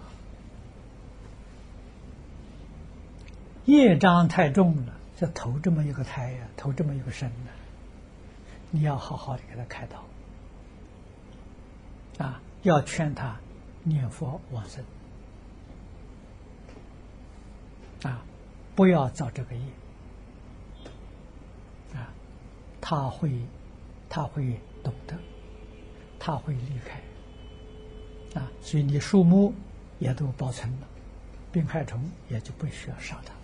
[3.69, 7.51] 业障太重了，就投这么一个胎呀，投这么一个身呢。
[8.71, 10.05] 你要好好的给他开导，
[12.25, 13.37] 啊，要劝他
[13.83, 14.83] 念佛往生，
[18.11, 18.25] 啊，
[18.75, 19.61] 不要造这个业，
[21.95, 22.09] 啊，
[22.81, 23.31] 他会，
[24.09, 25.15] 他会懂得，
[26.19, 29.53] 他会离开，啊，所以你树木
[29.99, 30.89] 也都保存了，
[31.53, 33.35] 病害虫也就不需要杀它。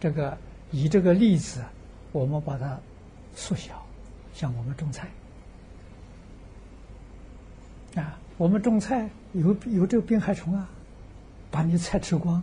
[0.00, 0.38] 这个
[0.70, 1.64] 以这个例子
[2.12, 2.78] 我们把它
[3.34, 3.84] 缩小，
[4.34, 5.08] 像我们种菜
[7.96, 10.68] 啊，我们种菜有有这个病害虫啊，
[11.50, 12.42] 把你菜吃光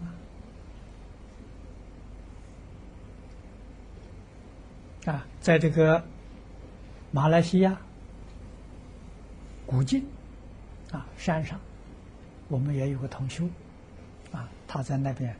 [5.05, 5.13] 啊！
[5.13, 6.03] 啊，在这个
[7.11, 7.77] 马来西亚
[9.65, 10.05] 古晋
[10.91, 11.59] 啊山上，
[12.49, 13.47] 我们也有个同修
[14.31, 15.35] 啊，他在那边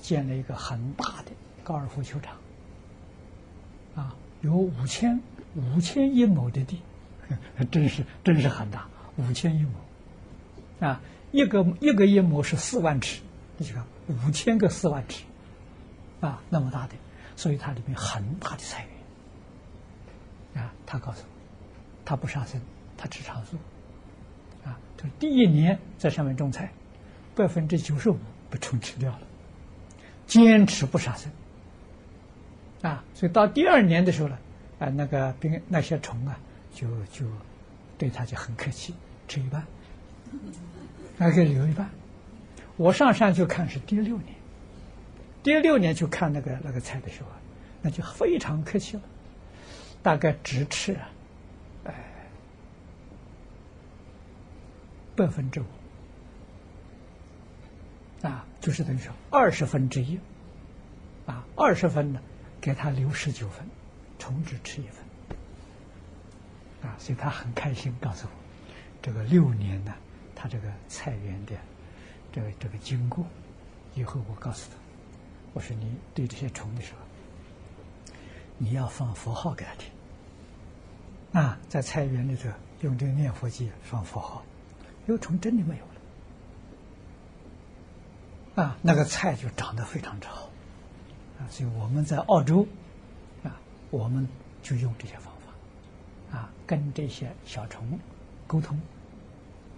[0.00, 1.32] 建了一个很大的
[1.66, 2.36] 高尔夫球场。
[3.96, 5.20] 啊，有五千
[5.56, 6.80] 五千一亩的地，
[7.72, 8.86] 真是真是很大，
[9.16, 11.00] 五千一亩，啊，
[11.32, 13.20] 一个一个一亩是四万尺，
[13.56, 15.24] 你看五千个四万尺，
[16.20, 16.94] 啊，那么大的，
[17.34, 18.86] 所以它里面很大的菜
[20.54, 21.28] 园，啊，他告诉我，
[22.04, 22.60] 他不杀生，
[22.98, 23.56] 他吃长素，
[24.62, 26.70] 啊，他第一年在上面种菜，
[27.34, 28.18] 百分之九十五
[28.50, 29.20] 被虫吃掉了，
[30.26, 31.32] 坚持不杀生。
[32.82, 34.38] 啊，所以到第二年的时候呢，
[34.78, 36.38] 啊，那个病那些虫啊，
[36.74, 37.26] 就就
[37.96, 38.94] 对他就很客气，
[39.26, 39.64] 吃一半，
[41.18, 41.88] 还可以留一半。
[42.76, 44.34] 我上山去看是第六年，
[45.42, 47.40] 第六年去看那个那个菜的时候啊，
[47.80, 49.02] 那就非常客气了，
[50.02, 50.96] 大概只吃，
[51.84, 51.94] 哎，
[55.16, 55.64] 百分之五，
[58.22, 60.20] 啊，就是等于说二十分之一，
[61.24, 62.20] 啊，二十分呢。
[62.66, 63.64] 给他留十九分，
[64.18, 65.04] 虫只吃一份，
[66.82, 68.32] 啊，所以他很开心，告诉我，
[69.00, 69.94] 这个六年呢，
[70.34, 71.52] 他这个菜园的
[72.32, 73.24] 这个这个经过，
[73.94, 74.76] 以后我告诉他，
[75.52, 76.98] 我说你对这些虫的时候，
[78.58, 79.88] 你要放佛号给他听，
[81.40, 84.44] 啊，在菜园里头用这个念佛机放佛号，
[85.06, 85.84] 有虫真的没有
[88.56, 90.50] 了，啊，那个菜就长得非常之好。
[91.38, 92.66] 啊，所以我们在澳洲，
[93.42, 93.60] 啊，
[93.90, 94.26] 我们
[94.62, 97.98] 就用这些方法，啊，跟这些小虫
[98.46, 98.80] 沟通，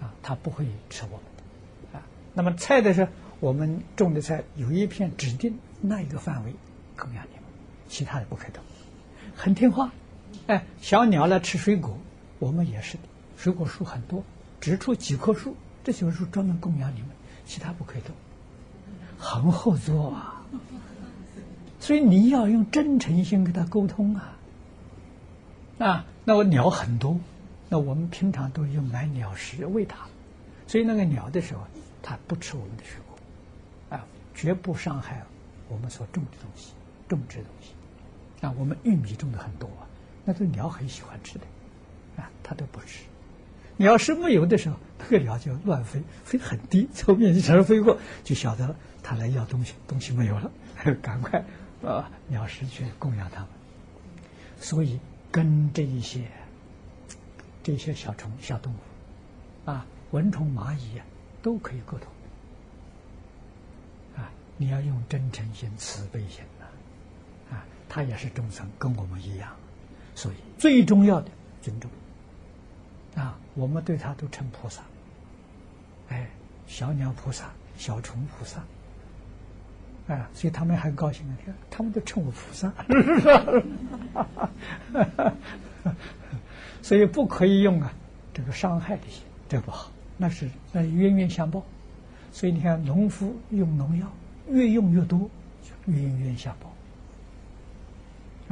[0.01, 2.03] 啊，它不会吃我们的，啊，
[2.35, 3.11] 那么菜的时候，
[3.41, 6.55] 我们种的菜有一片指定那一个范围
[6.97, 7.45] 供养你们，
[7.89, 8.63] 其他的不可以动，
[9.35, 9.93] 很听话，
[10.47, 11.99] 哎，小鸟来吃水果，
[12.39, 13.03] 我们也是的，
[13.37, 14.23] 水果树很多，
[14.61, 17.11] 只出几棵树，这些树专门供养你们，
[17.45, 18.15] 其他不可以动，
[19.19, 20.37] 很好做啊。
[21.81, 24.37] 所以你要用真诚心跟他沟通啊！
[25.79, 27.19] 啊，那我鸟很多，
[27.69, 30.07] 那我们平常都用买鸟食喂它，
[30.67, 31.61] 所以那个鸟的时候，
[32.03, 35.23] 它不吃我们的水果，啊，绝不伤害
[35.69, 36.73] 我们所种的东西、
[37.09, 37.73] 种植的东西。
[38.41, 39.87] 啊，我们玉米种的很多啊，
[40.25, 41.45] 那个鸟很喜欢吃的，
[42.17, 43.05] 啊，它都不吃。
[43.77, 50.51] 鸟是没有的时候，那个鸟就乱飞，飞很低，从面前上飞过，就晓得了，它来要东西，东西没有了，
[51.01, 51.45] 赶快。
[51.87, 53.49] 啊，鸟食去供养他们，
[54.61, 54.99] 所以
[55.31, 56.29] 跟这一些
[57.63, 58.77] 这些小虫、小动物
[59.71, 61.07] 啊，蚊虫、蚂蚁啊，
[61.41, 62.09] 都可以沟通。
[64.17, 69.55] 啊，你要用真诚心、慈悲心呐，啊，他也是众生，跟我们一样，
[70.15, 71.31] 所以最重要的
[71.63, 71.89] 尊重。
[73.15, 74.83] 啊，我们对他都称菩萨，
[76.09, 76.29] 哎，
[76.67, 78.65] 小鸟菩萨、小虫菩萨。
[80.09, 81.37] 啊，所以他们还高兴呢，
[81.71, 82.73] 他们都称我菩萨，
[86.81, 87.93] 所以不可以用啊，
[88.33, 91.63] 这个伤害的心，这不好，那是那冤冤相报。
[92.33, 94.11] 所以你看，农夫用农药，
[94.49, 95.29] 越用越多，
[95.87, 96.73] 冤冤相报。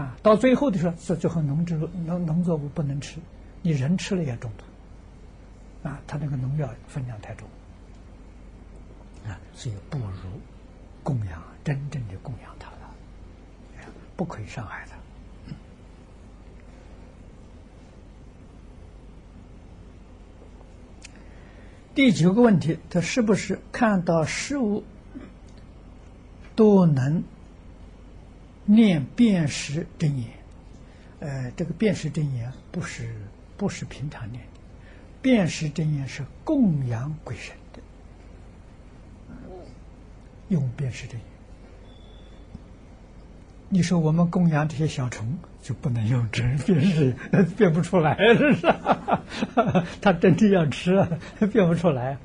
[0.02, 1.74] 啊，到最后的时候，是最后农植
[2.04, 3.18] 农农作物不能吃，
[3.62, 5.88] 你人吃了也中毒。
[5.88, 7.48] 啊，他那个农药分量太重，
[9.26, 10.28] 啊，所以不如。
[11.06, 12.96] 供养真正的供养他了，
[14.16, 14.96] 不可以伤害他。
[21.94, 24.82] 第九个问题，他是不是看到事物
[26.56, 27.22] 都能
[28.64, 30.28] 念辨识真言？
[31.20, 33.14] 呃，这个辨识真言不是
[33.56, 34.60] 不是平常念的，
[35.22, 37.54] 辨识真言是供养鬼神。
[40.48, 41.26] 用便是真言，
[43.68, 47.16] 你说我们供养这些小虫就不能用真便是
[47.56, 49.22] 变不出来，是吧？
[50.00, 51.04] 他真的要吃，
[51.52, 52.16] 变不出来。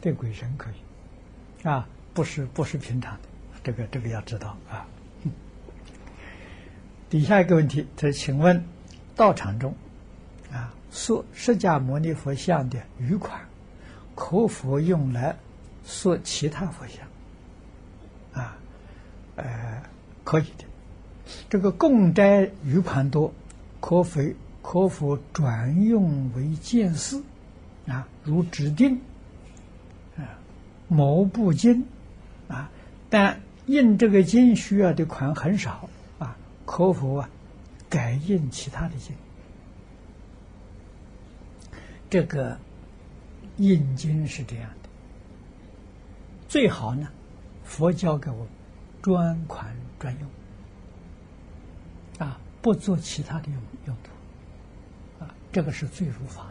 [0.00, 3.28] 对鬼神可以，啊，不是不是平常的，
[3.64, 4.86] 这个这个要知道啊。
[7.10, 8.64] 底下一个问题，他请问
[9.16, 9.74] 道场中
[10.52, 13.40] 啊，塑释迦牟尼佛像的余款，
[14.14, 15.36] 可否用来
[15.84, 17.07] 塑其他佛像？
[19.38, 19.82] 呃，
[20.24, 20.64] 可以的。
[21.48, 23.32] 这个共斋余款多，
[23.80, 24.20] 可否
[24.62, 27.22] 可否转用为见寺
[27.86, 28.08] 啊？
[28.24, 29.00] 如指定
[30.16, 30.38] 啊
[30.88, 31.86] 某部经
[32.48, 32.70] 啊，
[33.10, 35.88] 但印这个经需要的款很少
[36.18, 36.36] 啊，
[36.66, 37.30] 可否啊
[37.88, 39.14] 改印其他的经？
[42.10, 42.58] 这个
[43.58, 44.88] 印经是这样的，
[46.48, 47.08] 最好呢，
[47.64, 48.46] 佛教给我
[49.08, 50.28] 专款专用。
[52.26, 56.48] 啊，不做其他的用用途，啊，这个是最如法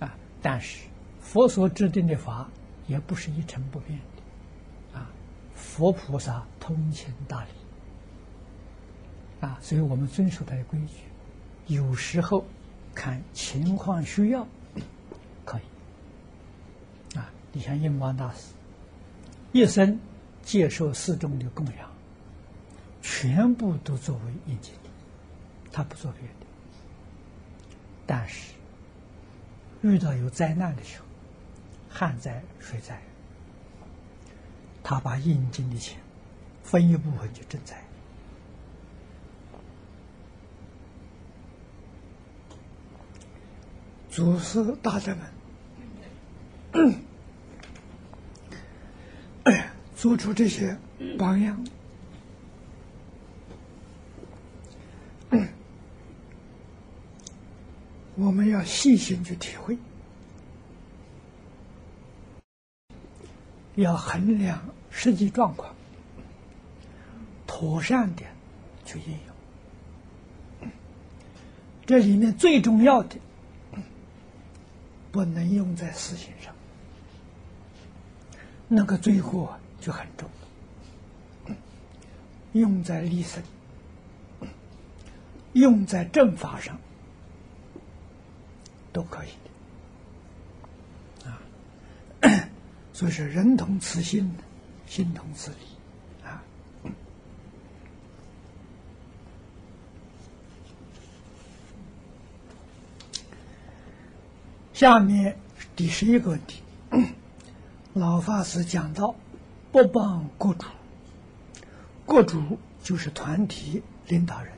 [0.00, 0.88] 的，啊，但是
[1.20, 2.48] 佛所制定的法
[2.88, 5.08] 也不是一成不变的，啊，
[5.54, 7.50] 佛菩萨通情达理，
[9.46, 12.44] 啊，所以我们遵守他的规矩，有时候
[12.92, 14.44] 看情况需要，
[15.44, 18.54] 可以，啊，你像印光大师，
[19.52, 20.00] 一生
[20.42, 21.90] 接受四众的供养。
[23.02, 24.74] 全部都作为印经，
[25.72, 26.34] 他不做别的。
[28.06, 28.52] 但是
[29.80, 31.04] 遇到有灾难的时候，
[31.88, 33.00] 旱灾、水灾，
[34.82, 35.98] 他把印金的钱
[36.62, 37.82] 分一部分去赈灾。
[44.10, 45.20] 祖师大德们
[50.00, 50.74] 做出这些
[51.18, 51.62] 榜样。
[58.14, 59.76] 我们要细心去体会，
[63.74, 64.58] 要衡量
[64.90, 65.74] 实际状况，
[67.46, 68.22] 妥善的
[68.86, 70.70] 去应用。
[71.84, 73.16] 这里面最重要的，
[75.12, 76.54] 不能用在私心上，
[78.66, 80.28] 那个罪过就很重；
[82.52, 83.42] 用在立身，
[85.54, 86.78] 用在正法上。
[88.92, 89.28] 都可以
[91.22, 91.38] 的啊，
[92.92, 94.28] 所以说人同此心，
[94.84, 96.42] 心同此理啊。
[104.74, 105.38] 下面
[105.76, 106.60] 第十一个问题，
[107.92, 109.14] 老法师讲到
[109.72, 110.66] 不帮国主，
[112.06, 114.52] 国主就是团体领导人，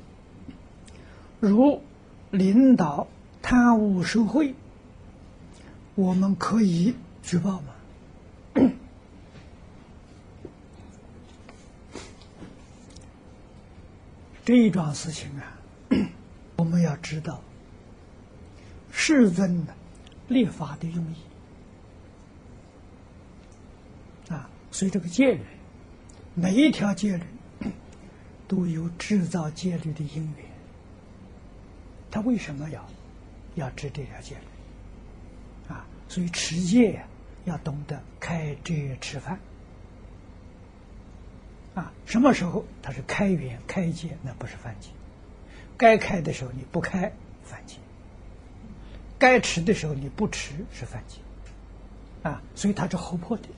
[1.40, 1.82] 如
[2.30, 3.06] 领导。
[3.44, 4.55] 贪污受贿，
[5.97, 6.94] 我们可以
[7.24, 7.74] 举报吗？
[14.44, 15.59] 这一桩事情啊，
[16.55, 17.43] 我们要知道，
[18.93, 19.74] 世尊的
[20.28, 21.16] 立法的用意
[24.32, 25.40] 啊，所以这个戒律，
[26.35, 27.24] 每一条戒律
[28.49, 30.47] 都有制造戒律的因缘，
[32.11, 32.85] 他为什么要？
[33.55, 37.05] 要制这条戒律啊，所以持戒，
[37.44, 39.39] 要懂得开戒吃饭
[41.74, 41.93] 啊。
[42.07, 44.89] 什么时候它是开源开戒，那不是犯戒；
[45.77, 47.12] 该开的时候你不开，
[47.44, 47.77] 犯戒；
[49.19, 51.19] 该吃的时候你不吃，是犯戒
[52.23, 52.43] 啊。
[52.55, 53.49] 所以它是活泼的，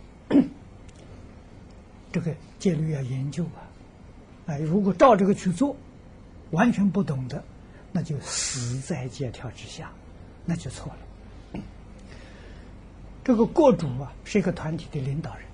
[2.15, 3.67] 这个戒律要研究啊。
[4.47, 5.75] 哎，如果照这个去做，
[6.53, 7.43] 完全不懂得。
[7.91, 9.91] 那就死在戒条之下，
[10.45, 11.61] 那就错了。
[13.25, 15.45] 这个国主啊，是一个团体的领导人，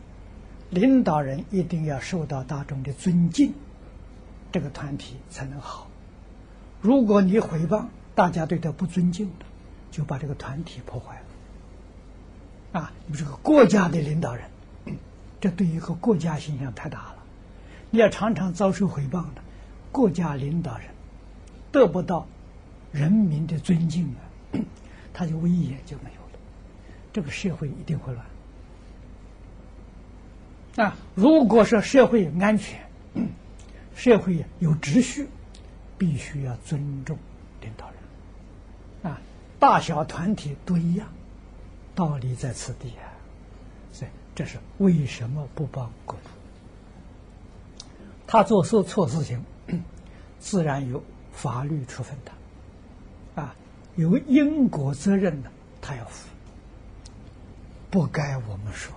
[0.70, 3.52] 领导人一定要受到大众的尊敬，
[4.52, 5.88] 这个团体才能好。
[6.82, 9.46] 如果你诽谤，大家对他不尊敬了，
[9.90, 12.80] 就把这个团体破坏了。
[12.80, 14.44] 啊，你这个国家的领导人，
[15.40, 17.16] 这对一个国家形象太大了。
[17.90, 19.42] 你要常常遭受诽谤的
[19.90, 20.86] 国家领导人。
[21.72, 22.26] 得不到
[22.90, 24.58] 人民的尊敬啊，
[25.14, 26.38] 他就威严就没有了，
[27.12, 28.26] 这个社会一定会乱。
[30.88, 32.80] 啊，如果说社会安全，
[33.94, 35.28] 社会有秩序，
[35.96, 37.16] 必须要尊重
[37.60, 39.12] 领导人。
[39.12, 39.20] 啊，
[39.60, 41.06] 大小团体都一样，
[41.94, 43.09] 道理在此地啊。
[44.40, 47.84] 这是为什么不帮国主？
[48.26, 49.44] 他做错错事情，
[50.40, 51.02] 自然有。
[51.32, 53.54] 法律处分他，啊，
[53.96, 55.50] 有因果责任的，
[55.80, 56.28] 他要负，
[57.90, 58.92] 不该我们说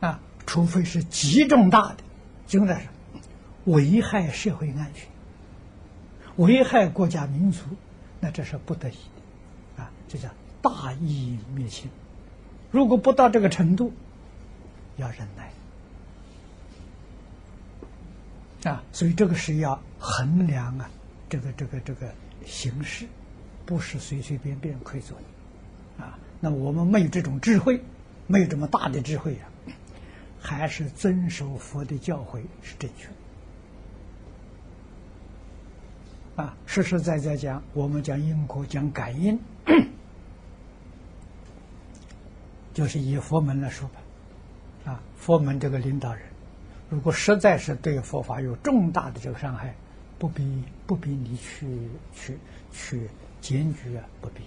[0.00, 1.98] 啊，除非是极重大的，
[2.46, 2.88] 重大是
[3.64, 5.08] 危害社会安全、
[6.36, 7.64] 危害国家民族，
[8.20, 8.96] 那这是不得已，
[10.14, 10.28] 这叫
[10.62, 11.90] 大义灭亲。
[12.70, 13.92] 如果不到这个程度，
[14.96, 15.50] 要忍耐
[18.70, 20.88] 啊，所以这个是要衡量啊，
[21.28, 22.14] 这个这个这个
[22.46, 23.06] 形式，
[23.66, 26.16] 不是随随便便可以做的啊。
[26.40, 27.82] 那我们没有这种智慧，
[28.28, 29.50] 没有这么大的智慧啊，
[30.40, 33.08] 还是遵守佛的教诲是正确
[36.36, 36.56] 的啊。
[36.66, 39.38] 实实在在讲，我们讲因果，讲感应，
[42.74, 44.92] 就是以佛门来说吧。
[44.92, 46.22] 啊，佛门这个领导人，
[46.90, 49.74] 如果实在是对佛法有重大的这个伤害，
[50.18, 52.38] 不必不必你去去
[52.70, 53.08] 去
[53.40, 54.42] 检举啊，不必。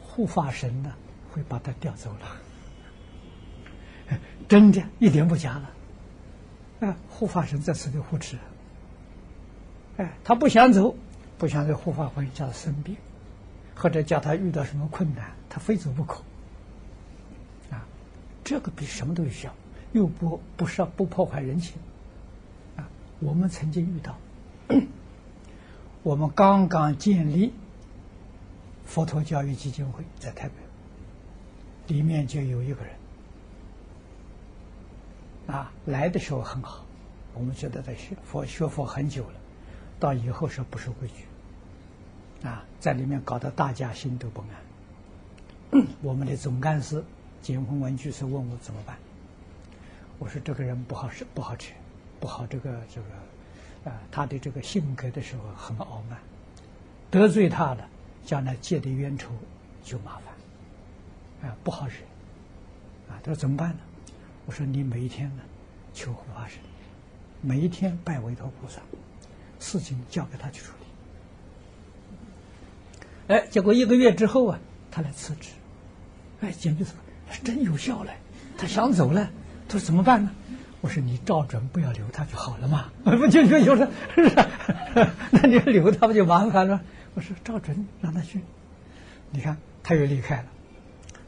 [0.00, 0.90] 护法神呢，
[1.30, 4.16] 会把他调走了，
[4.48, 6.88] 真的，一点不假了。
[6.88, 8.38] 啊，护法神在此地护持。
[9.98, 10.96] 哎，他不想走，
[11.36, 12.96] 不想走，护法会叫他生病，
[13.74, 16.22] 或者叫他遇到什么困难，他非走不可。
[18.46, 19.52] 这个比什么都有效，
[19.90, 21.76] 又不不伤不破坏人情，
[22.76, 22.88] 啊！
[23.18, 24.16] 我们曾经遇到，
[26.04, 27.52] 我们刚刚建立
[28.84, 32.94] 佛陀教育基金会在台北，里面就有一个人，
[35.48, 36.86] 啊，来的时候很好，
[37.34, 39.34] 我们觉得在学佛学佛很久了，
[39.98, 44.40] 到以后是不守规矩，啊，在里面搞得大家心都不
[45.72, 47.02] 安， 我们的总干事。
[47.46, 48.96] 结婚文具是问我怎么办？
[50.18, 51.72] 我说这个人不好使，不好吃，
[52.18, 56.18] 不好这个这个，啊，他的这个性格的时候很傲慢，
[57.08, 57.88] 得罪他了，
[58.24, 59.30] 将来结的冤仇
[59.84, 60.18] 就麻
[61.40, 62.02] 烦，啊，不好使，
[63.08, 63.78] 啊，他说怎么办呢？
[64.46, 65.42] 我说你每一天呢
[65.94, 66.58] 求护法神，
[67.42, 68.80] 每一天拜韦陀菩萨，
[69.60, 70.86] 事情交给他去处理。
[73.36, 74.58] 哎，结果一个月之后啊，
[74.90, 75.50] 他来辞职，
[76.40, 76.84] 哎，简直
[77.44, 78.10] 真有效嘞！
[78.58, 79.30] 他想走了，
[79.68, 80.30] 他说怎么办呢？
[80.82, 83.88] 我说你照准不要留他就好了嘛， 不就就就是，
[85.30, 86.80] 那你要留他不就麻烦了？
[87.14, 88.40] 我说照准让他去，
[89.30, 90.44] 你看他又离开了，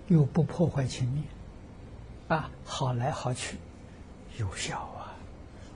[0.07, 1.25] 又不破坏情面，
[2.29, 3.57] 啊，好来好去，
[4.39, 5.17] 有效啊！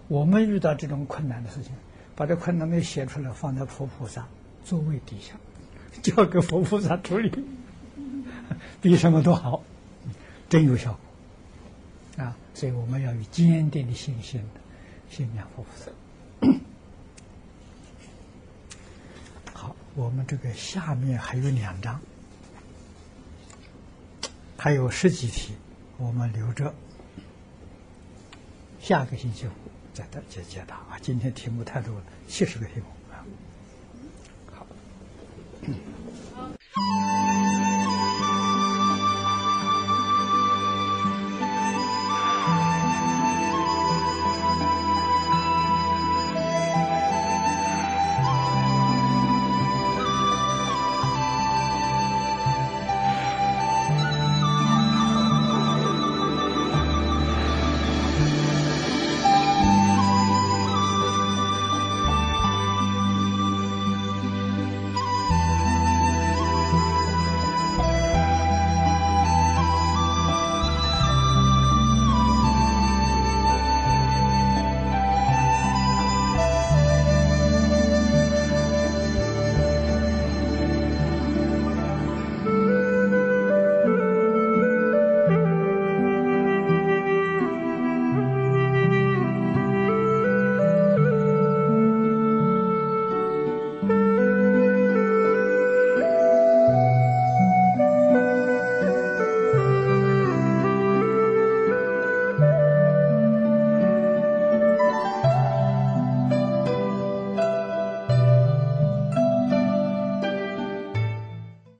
[0.09, 1.73] 我们遇到这种困难的事情，
[2.15, 4.27] 把这困难没写出来，放在佛菩萨
[4.65, 5.35] 座位底下，
[6.03, 7.33] 交给佛菩萨处理，
[8.81, 9.63] 比什么都好。
[10.53, 12.37] 真有效果啊！
[12.53, 14.45] 所以我们要有坚定的信心，
[15.09, 15.91] 信仰菩萨。
[19.55, 21.99] 好，我们这个下面还有两章，
[24.59, 25.55] 还有十几题，
[25.97, 26.75] 我们留着，
[28.79, 29.51] 下个星期五
[29.95, 30.99] 再答解解答啊！
[31.01, 33.25] 今天题目太多了，七十个题目啊！
[34.53, 34.67] 好。